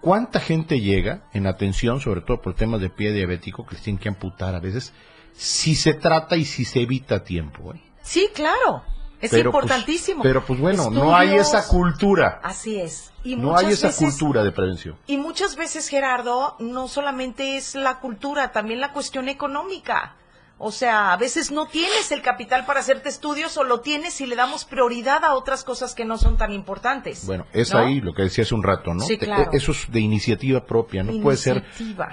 [0.00, 4.00] cuánta gente llega en atención, sobre todo por temas de pie diabético, que les tienen
[4.00, 4.92] que amputar a veces,
[5.32, 7.72] si se trata y si se evita a tiempo.
[7.74, 7.80] ¿eh?
[8.02, 8.82] Sí, claro.
[9.20, 10.22] Es Pero, pues, importantísimo.
[10.22, 12.40] pero pues bueno, no hay esa cultura.
[12.42, 13.12] Así es.
[13.22, 14.96] Y no hay esa veces- cultura de prevención.
[15.06, 20.16] Y muchas veces, Gerardo, no solamente es la cultura, también la cuestión económica.
[20.62, 24.26] O sea, a veces no tienes el capital para hacerte estudios o lo tienes y
[24.26, 27.24] le damos prioridad a otras cosas que no son tan importantes.
[27.26, 27.78] Bueno, es ¿no?
[27.80, 29.00] ahí lo que decía hace un rato, ¿no?
[29.00, 29.50] Sí, Te- claro.
[29.54, 31.64] Eso es de iniciativa propia, no puede ser,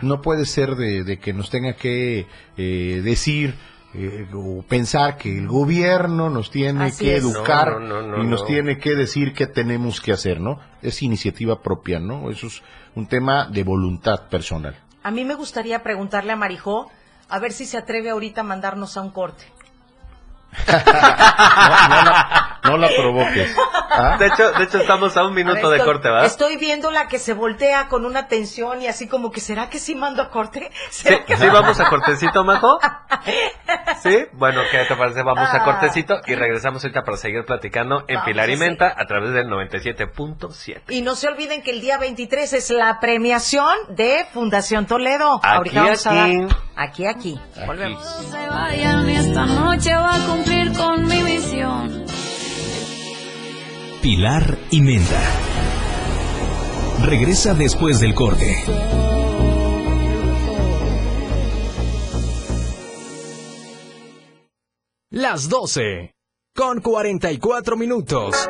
[0.01, 2.25] no puede ser de, de que nos tenga que
[2.55, 3.53] eh, decir
[3.93, 7.23] eh, o pensar que el gobierno nos tiene Así que es.
[7.23, 8.47] educar No, no, no, y nos no.
[8.47, 10.59] tiene que decir qué tenemos que hacer, ¿no?
[10.81, 12.29] Es iniciativa propia, ¿no?
[12.29, 12.61] Eso es
[12.95, 14.75] un tema de voluntad personal.
[15.03, 16.89] A mí me gustaría preguntarle a Marijó
[17.29, 19.45] a ver si se atreve ahorita a mandarnos a un corte.
[21.89, 23.56] No la provoques.
[23.89, 24.18] ¿Ah?
[24.19, 26.26] De hecho, de hecho estamos a un minuto A ver, de estoy- corte, ¿verdad?
[26.26, 29.80] Estoy viendo la que se voltea con una tensión y así como que, ¿será que
[29.80, 30.69] sí mando a corte?
[30.89, 32.80] Sí, ¿Será que sí, vamos a cortecito, Majo.
[34.03, 35.23] Sí, bueno, ¿qué te parece?
[35.23, 35.64] Vamos a Ah.
[35.64, 39.31] cortecito y regresamos ahorita para seguir platicando en Vamos Pilar y a Menta a través
[39.34, 40.81] del 97.7.
[40.89, 45.38] Y no se olviden que el día 23 es la premiación de Fundación Toledo.
[45.44, 46.38] Aquí, Ahorita vamos a aquí.
[46.41, 47.39] dar- aquí, aquí.
[47.65, 48.06] Volvemos.
[48.30, 52.06] se vayan, esta noche va a cumplir con mi misión.
[54.09, 55.21] Pilar y Menta.
[57.03, 58.55] Regresa después del corte.
[65.09, 66.15] Las 12.
[66.55, 68.47] Con 44 minutos.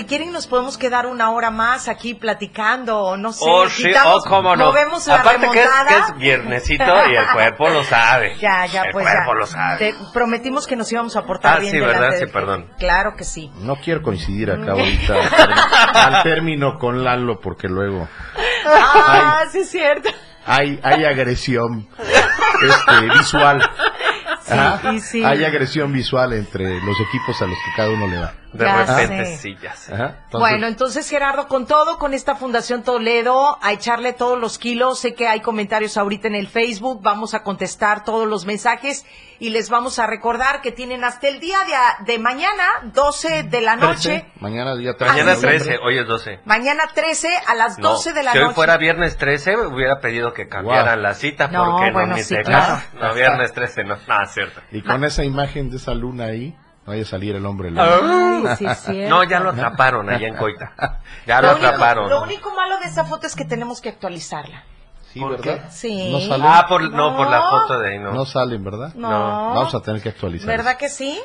[0.01, 3.45] Si quieren nos podemos quedar una hora más aquí platicando o no sé.
[3.47, 4.65] Oh, sí, quitamos- oh, cómo no.
[4.71, 8.35] Movemos la Aparte que es, que es viernesito y el cuerpo lo sabe.
[8.41, 9.37] Ya, ya, el pues cuerpo ya.
[9.37, 9.77] lo sabe.
[9.77, 12.13] Te prometimos que nos íbamos a portar Ah, bien sí, ¿verdad?
[12.17, 12.71] Sí, perdón.
[12.79, 13.51] Claro que sí.
[13.57, 15.13] No quiero coincidir acá ahorita
[15.93, 18.07] al término con Lalo porque luego
[18.65, 20.09] Ah, sí es cierto.
[20.47, 23.61] hay, hay agresión este, visual.
[24.81, 25.23] Sí, sí.
[25.23, 28.33] Hay agresión visual entre los equipos a los que cada uno le va.
[28.53, 29.37] De Ya repente sé.
[29.37, 29.93] sí, ya sé.
[29.93, 34.99] Entonces, bueno, entonces Gerardo, con todo, con esta Fundación Toledo, a echarle todos los kilos.
[34.99, 39.05] Sé que hay comentarios ahorita en el Facebook, vamos a contestar todos los mensajes
[39.39, 41.57] y les vamos a recordar que tienen hasta el día
[42.05, 42.63] de, de mañana,
[42.93, 45.13] 12 de la noche, 13, mañana día 13.
[45.13, 46.39] Mañana Ah, sí, 13, hoy es 12.
[46.45, 48.47] mañana 13 a las No, 12 de la si noche.
[48.49, 51.03] hoy fuera viernes 13, hubiera pedido que cambiaran Wow.
[51.03, 52.81] la cita No, porque bueno, no me sí, claro.
[52.99, 54.59] No, viernes 13, no, no, es cierto.
[54.71, 56.53] Y con esa imagen de esa luna ahí,
[56.91, 57.83] vaya a salir el hombre lobo.
[58.47, 59.09] Ay, sí es cierto.
[59.15, 60.99] No, ya lo atraparon allá en Coita.
[61.25, 62.09] Ya lo, Lo único, atraparon.
[62.09, 64.63] lo único malo de esa foto es que tenemos que actualizarla.
[65.13, 65.69] Sí, ¿Por ¿verdad?
[65.69, 66.09] Sí.
[66.11, 66.47] No salen.
[66.47, 68.13] Ah, por, no, por la foto de ahí, no.
[68.13, 68.93] No salen, ¿verdad?
[68.95, 69.09] No.
[69.09, 70.47] Vamos a tener que actualizar.
[70.47, 71.19] ¿Verdad que sí?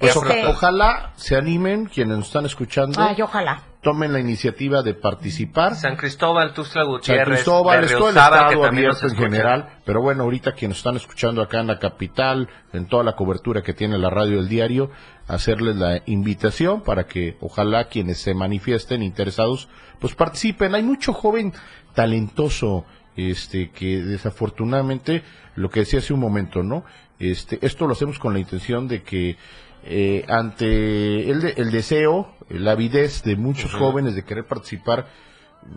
[0.00, 3.62] Pues oja- ojalá se animen quienes nos están escuchando, Ay, ojalá.
[3.82, 5.74] tomen la iniciativa de participar.
[5.74, 9.14] San Cristóbal, Tuxtla San Gutiérrez, Cristóbal, es todo el Berriozábal, que estado también nos abierto
[9.16, 13.12] en general, pero bueno, ahorita quienes están escuchando acá en la capital, en toda la
[13.14, 14.90] cobertura que tiene la radio del diario,
[15.28, 19.68] hacerles la invitación para que ojalá quienes se manifiesten interesados,
[20.00, 20.74] pues participen.
[20.74, 21.52] Hay mucho joven
[21.94, 22.84] talentoso,
[23.16, 25.22] este, que desafortunadamente,
[25.56, 26.84] lo que decía hace un momento, ¿no?
[27.18, 29.36] Este, esto lo hacemos con la intención de que
[29.84, 35.06] eh, ante el, de- el deseo, la avidez de muchos jóvenes de querer participar,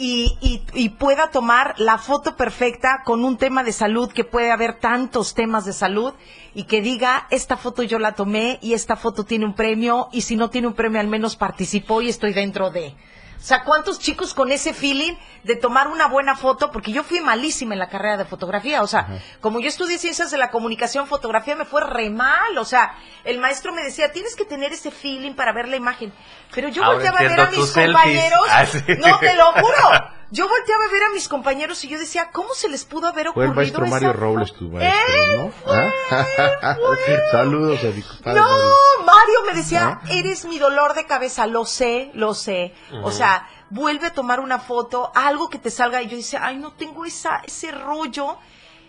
[0.00, 4.50] y, y- y pueda tomar la foto perfecta con un tema de salud, que puede
[4.50, 6.14] haber tantos temas de salud,
[6.54, 10.22] y que diga, esta foto yo la tomé y esta foto tiene un premio, y
[10.22, 12.94] si no tiene un premio, al menos participó y estoy dentro de...
[13.40, 15.14] O sea, ¿cuántos chicos con ese feeling
[15.44, 16.70] de tomar una buena foto?
[16.70, 18.82] Porque yo fui malísima en la carrera de fotografía.
[18.82, 19.08] O sea,
[19.40, 22.58] como yo estudié ciencias de la comunicación, fotografía me fue re mal.
[22.58, 22.94] O sea,
[23.24, 26.12] el maestro me decía, tienes que tener ese feeling para ver la imagen.
[26.54, 28.40] Pero yo Ahora volteaba a ver a mis compañeros.
[28.50, 28.82] Ah, sí.
[28.98, 30.19] No, te lo juro.
[30.32, 33.26] Yo volteaba a ver a mis compañeros y yo decía, ¿cómo se les pudo haber
[33.32, 35.52] Fue ocurrido el maestro esa Mario Robles tu maestro, ¿no?
[35.66, 36.76] ¿Ah?
[37.32, 39.04] Saludos a mi compadre No, Mario.
[39.06, 40.08] Mario me decía, ¿Ah?
[40.10, 42.74] eres mi dolor de cabeza, lo sé, lo sé.
[43.02, 46.58] O sea, vuelve a tomar una foto, algo que te salga y yo decía, ay,
[46.58, 48.38] no tengo esa, ese rollo.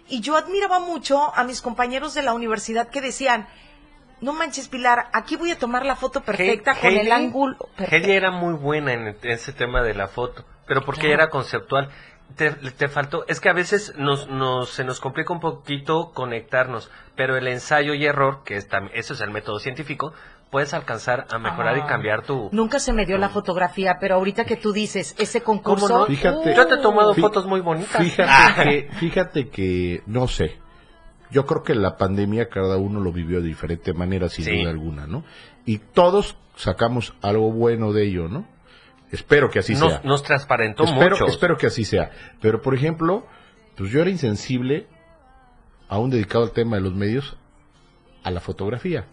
[0.08, 3.48] Y yo admiraba mucho a mis compañeros de la universidad que decían,
[4.22, 7.58] no manches, Pilar, aquí voy a tomar la foto perfecta con el ángulo.
[7.76, 7.96] perfecto".
[7.96, 11.16] Heidi era muy buena en, ese tema de la foto, pero porque Claro.
[11.16, 11.90] era conceptual.
[12.38, 16.90] Te, te faltó, es que a veces nos, nos, se nos complica un poquito conectarnos,
[17.18, 20.14] pero el ensayo y error, que es eso es el método científico,
[20.50, 21.88] puedes alcanzar a mejorar y Ah.
[21.88, 22.48] cambiar tu...
[22.54, 25.88] Nunca se me dio la fotografía, pero ahorita que tú dices, ese concurso.
[25.90, 26.06] ¿Cómo no?
[26.06, 26.56] Fíjate.
[26.56, 28.02] Yo te he tomado Fí- fotos muy bonitas.
[28.02, 28.56] Fíjate Ah.
[28.64, 30.58] que, fíjate que, no sé,
[31.32, 34.58] yo creo que la pandemia cada uno lo vivió de diferente manera, sin Sí.
[34.62, 35.26] duda alguna, ¿no?
[35.66, 38.48] Y todos sacamos algo bueno de ello, ¿no?
[39.12, 40.02] Espero que así nos, sea.
[40.04, 41.26] nos transparentó espero, mucho.
[41.28, 42.12] espero que así sea.
[42.42, 43.26] Pero, por ejemplo,
[43.76, 44.88] pues yo era insensible,
[45.90, 47.36] aún dedicado al tema de los medios,
[48.24, 49.06] a la fotografía.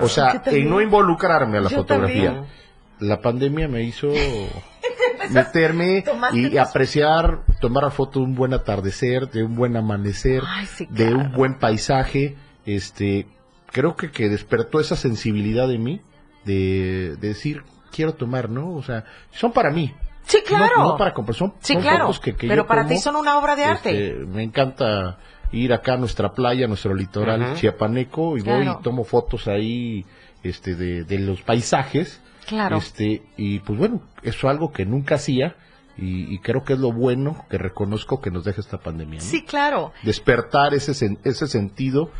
[0.00, 2.32] O sea, en no involucrarme a la Yo fotografía.
[2.32, 2.50] también.
[2.98, 4.08] La pandemia me hizo
[5.30, 10.42] meterme y tus- apreciar, tomar la foto de un buen atardecer, de un buen amanecer,
[10.46, 12.36] Ay, sí, de un buen paisaje.
[12.66, 13.26] Este,
[13.72, 16.00] creo que, que despertó esa sensibilidad de mí
[16.44, 18.74] de, de decir, quiero tomar, ¿no?
[18.74, 19.92] O sea, son para mí.
[20.26, 20.76] Sí, claro.
[20.78, 22.06] No, no para comprar, son, Sí, son claro.
[22.06, 23.90] fotos que, que pero yo para ti son una obra de arte.
[24.10, 25.18] Este, me encanta
[25.52, 30.04] ir acá a nuestra playa, a nuestro litoral chiapaneco y voy y tomo fotos ahí
[30.42, 32.20] este de, de los paisajes.
[32.46, 32.76] Claro.
[32.78, 35.56] Este, y pues bueno, eso es algo que nunca hacía
[35.96, 39.18] y, y creo que es lo bueno que reconozco que nos deja esta pandemia.
[39.18, 39.24] ¿no?
[39.24, 39.92] Sí, claro.
[40.02, 42.10] Despertar ese, sen- ese sentido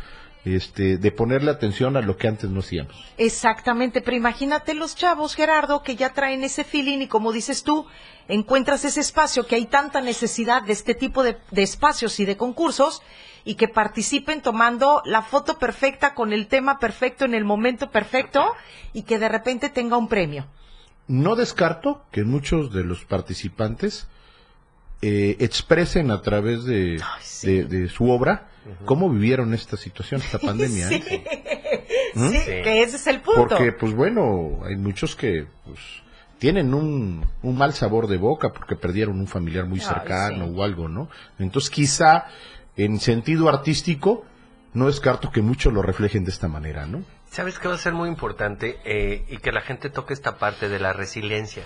[0.43, 2.95] este, de ponerle atención a lo que antes no hacíamos.
[3.17, 7.85] Exactamente, pero imagínate los chavos, Gerardo, que ya traen ese feeling y como dices tú,
[8.27, 12.37] encuentras ese espacio, que hay tanta necesidad de este tipo de, de espacios y de
[12.37, 13.01] concursos
[13.43, 18.53] y que participen tomando la foto perfecta con el tema perfecto en el momento perfecto
[18.93, 20.47] y que de repente tenga un premio.
[21.07, 24.07] No descarto que muchos de los participantes
[25.01, 27.01] eh, expresen a través de,
[27.43, 28.50] de, de su obra
[28.85, 30.87] cómo vivieron esta situación, esta pandemia.
[30.87, 31.85] Sí, ¿eh?
[32.15, 32.29] ¿Mm?
[32.29, 33.47] sí, que ese es el punto.
[33.47, 35.79] Porque, pues bueno, hay muchos que pues,
[36.39, 40.53] tienen un, un mal sabor de boca porque perdieron un familiar muy Ay, cercano sí.
[40.55, 41.09] o algo, ¿no?
[41.39, 42.25] Entonces, quizá
[42.77, 44.25] en sentido artístico,
[44.73, 47.03] no descarto que muchos lo reflejen de esta manera, ¿no?
[47.29, 48.79] ¿Sabes qué va a ser muy importante?
[48.83, 51.63] Eh, y que la gente toque esta parte de la resiliencia,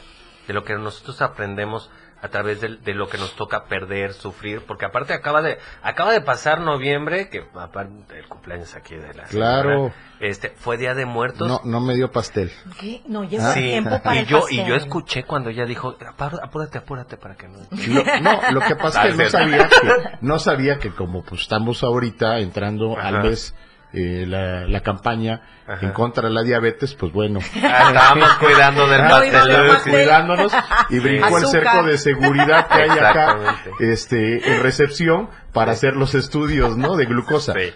[0.48, 1.90] de lo que nosotros aprendemos
[2.26, 6.12] a través de, de lo que nos toca perder, sufrir, porque aparte acaba de acaba
[6.12, 9.92] de pasar noviembre, que aparte el cumpleaños aquí de la Claro.
[10.20, 11.48] este fue Día de Muertos.
[11.48, 12.52] No, no me dio pastel.
[12.80, 13.02] ¿Qué?
[13.08, 14.60] No, Sí, tiempo para y el yo pastel.
[14.60, 17.60] y yo escuché cuando ella dijo, "Apá- apúrate, apúrate para que no.
[17.88, 21.42] Lo- no, lo que pasa es que no sabía que, no sabía que como pues
[21.42, 23.08] estamos ahorita entrando Ajá.
[23.10, 23.56] al mes
[23.94, 25.86] eh, la, la campaña Ajá.
[25.86, 27.40] en contra de la diabetes, pues bueno.
[27.56, 29.92] Estábamos cuidando del pastel.
[29.94, 30.52] cuidándonos
[30.90, 36.14] y brincó el cerco de seguridad que hay acá este, en recepción para hacer los
[36.16, 36.96] estudios, ¿no?
[36.98, 37.54] De glucosa.
[37.54, 37.74] Sí,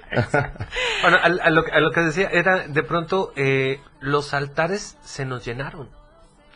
[1.02, 4.98] Bueno, a, a lo, que- a lo que decía era, de pronto, eh, los altares
[5.02, 5.90] se nos llenaron.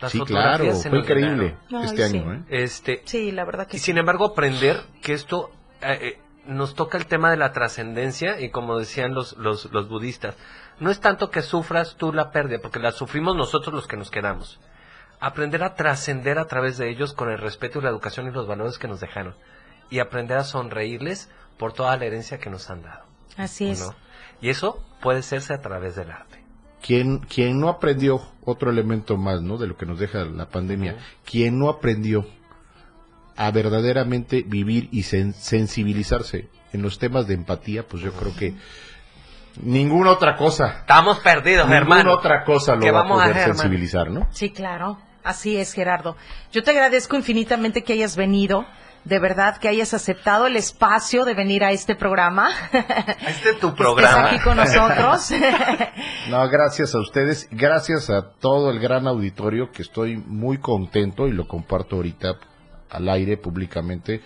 [0.00, 1.88] Las Sí, fotografías claro, se fue nos increíble llenaron.
[1.88, 2.18] este Ay, sí.
[2.18, 2.40] año, ¿eh?
[2.50, 3.86] Este, Sí, la verdad que y sí.
[3.86, 5.50] sin embargo, aprender que esto
[5.80, 9.88] eh, eh, nos toca el tema de la trascendencia y como decían los, los, los
[9.88, 10.36] budistas,
[10.80, 14.10] no es tanto que sufras tú la pérdida, porque la sufrimos nosotros los que nos
[14.10, 14.60] quedamos.
[15.20, 18.46] Aprender a trascender a través de ellos con el respeto y la educación y los
[18.46, 19.34] valores que nos dejaron.
[19.90, 23.04] Y aprender a sonreírles por toda la herencia que nos han dado.
[23.36, 23.80] Así es.
[23.80, 23.94] ¿no?
[24.40, 26.42] Y eso puede hacerse a través del arte.
[26.82, 29.56] Quien, quien no aprendió, otro elemento más, ¿no?
[29.56, 32.26] De lo que nos deja la pandemia, quien no aprendió
[33.36, 38.54] a verdaderamente vivir y sen- sensibilizarse en los temas de empatía, pues yo creo que
[39.62, 42.12] ninguna otra cosa, Estamos perdidos, ninguna hermano.
[42.14, 43.54] otra cosa lo ¿Qué va a poder hermano?
[43.54, 44.26] sensibilizar, ¿no?
[44.30, 44.98] Sí, claro.
[45.22, 46.16] Así es, Gerardo.
[46.52, 48.66] Yo te agradezco infinitamente que hayas venido.
[49.04, 52.48] De verdad que hayas aceptado el espacio de venir a este programa.
[53.28, 54.22] Este es tu Que programa.
[54.30, 55.30] estés aquí con nosotros.
[56.30, 61.32] No, gracias a ustedes, gracias a todo el gran auditorio que estoy muy contento y
[61.32, 62.34] lo comparto ahorita
[62.90, 64.20] al aire públicamente.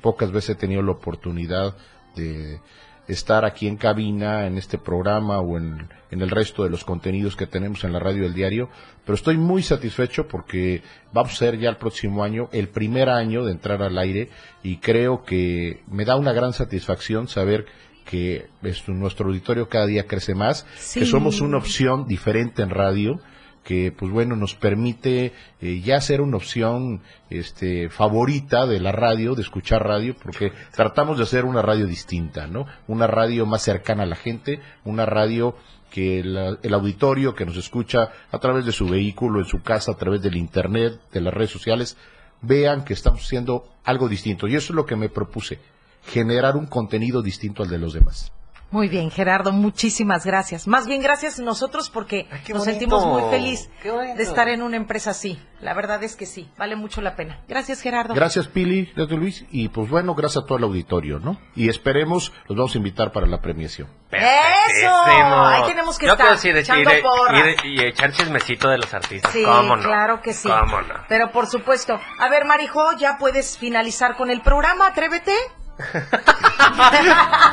[0.00, 1.76] Pocas veces he tenido la oportunidad
[2.14, 2.60] de
[3.08, 7.36] estar aquí en cabina, en este programa o en, en el resto de los contenidos
[7.36, 8.68] que tenemos en la radio del diario,
[9.04, 10.82] pero estoy muy satisfecho porque
[11.12, 14.28] vamos a ser ya el próximo año el primer año de entrar al aire
[14.64, 17.66] y creo que me da una gran satisfacción saber
[18.04, 20.98] que esto, nuestro auditorio cada día crece más, Sí.
[21.00, 23.20] que somos una opción diferente en radio,
[23.66, 29.34] que pues bueno nos permite eh, ya ser una opción este favorita de la radio,
[29.34, 32.66] de escuchar radio, porque tratamos de hacer una radio distinta, ¿no?
[32.86, 35.56] Una radio más cercana a la gente, una radio
[35.90, 39.96] que el auditorio que nos escucha a través de su vehículo, en su casa, a
[39.96, 41.96] través del internet, de las redes sociales,
[42.42, 44.46] vean que estamos haciendo algo distinto.
[44.46, 45.58] Y eso es lo que me propuse,
[46.04, 48.30] generar un contenido distinto al de los demás.
[48.72, 50.66] Muy bien, Gerardo, muchísimas gracias.
[50.66, 52.64] Más bien gracias a nosotros porque nos bonito.
[52.64, 55.40] sentimos muy feliz de estar en una empresa así.
[55.60, 57.40] La verdad es que sí, vale mucho la pena.
[57.48, 58.12] Gracias, Gerardo.
[58.14, 59.44] Gracias, Pili, gracias, Luis.
[59.52, 61.38] Y pues bueno, gracias a todo el auditorio, ¿no?
[61.54, 63.88] Y esperemos, los vamos a invitar para la premiación.
[64.10, 64.90] ¡Eso!
[65.04, 68.92] Ahí tenemos que Yo estar, quiero decir, echando ir- ir- y echar chismecito de los
[68.92, 69.32] artistas.
[69.32, 69.82] Sí, ¿Cómo no?
[69.82, 70.48] claro que sí.
[70.48, 70.94] ¿Cómo no?
[71.08, 71.98] Pero por supuesto.
[72.18, 75.32] A ver, Marijo, ya puedes finalizar con el programa, atrévete.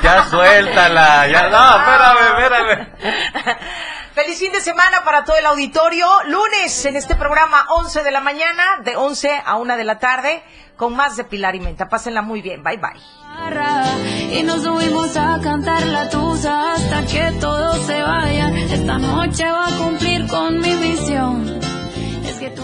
[0.01, 2.87] Ya suéltala, ya no, espérame, espérame.
[4.13, 6.07] Feliz fin de semana para todo el auditorio.
[6.25, 10.43] Lunes en este programa 11 de la mañana, de 11 a 1 de la tarde,
[10.77, 11.89] con más de Pilar y Menta.
[11.89, 12.63] Pásenla muy bien.
[12.63, 14.37] Bye bye.
[14.37, 18.55] Y nos subimos a cantar la tusa hasta que todos se vayan.
[18.55, 21.59] Esta noche va a cumplir con mi misión.
[22.23, 22.63] Es que tú...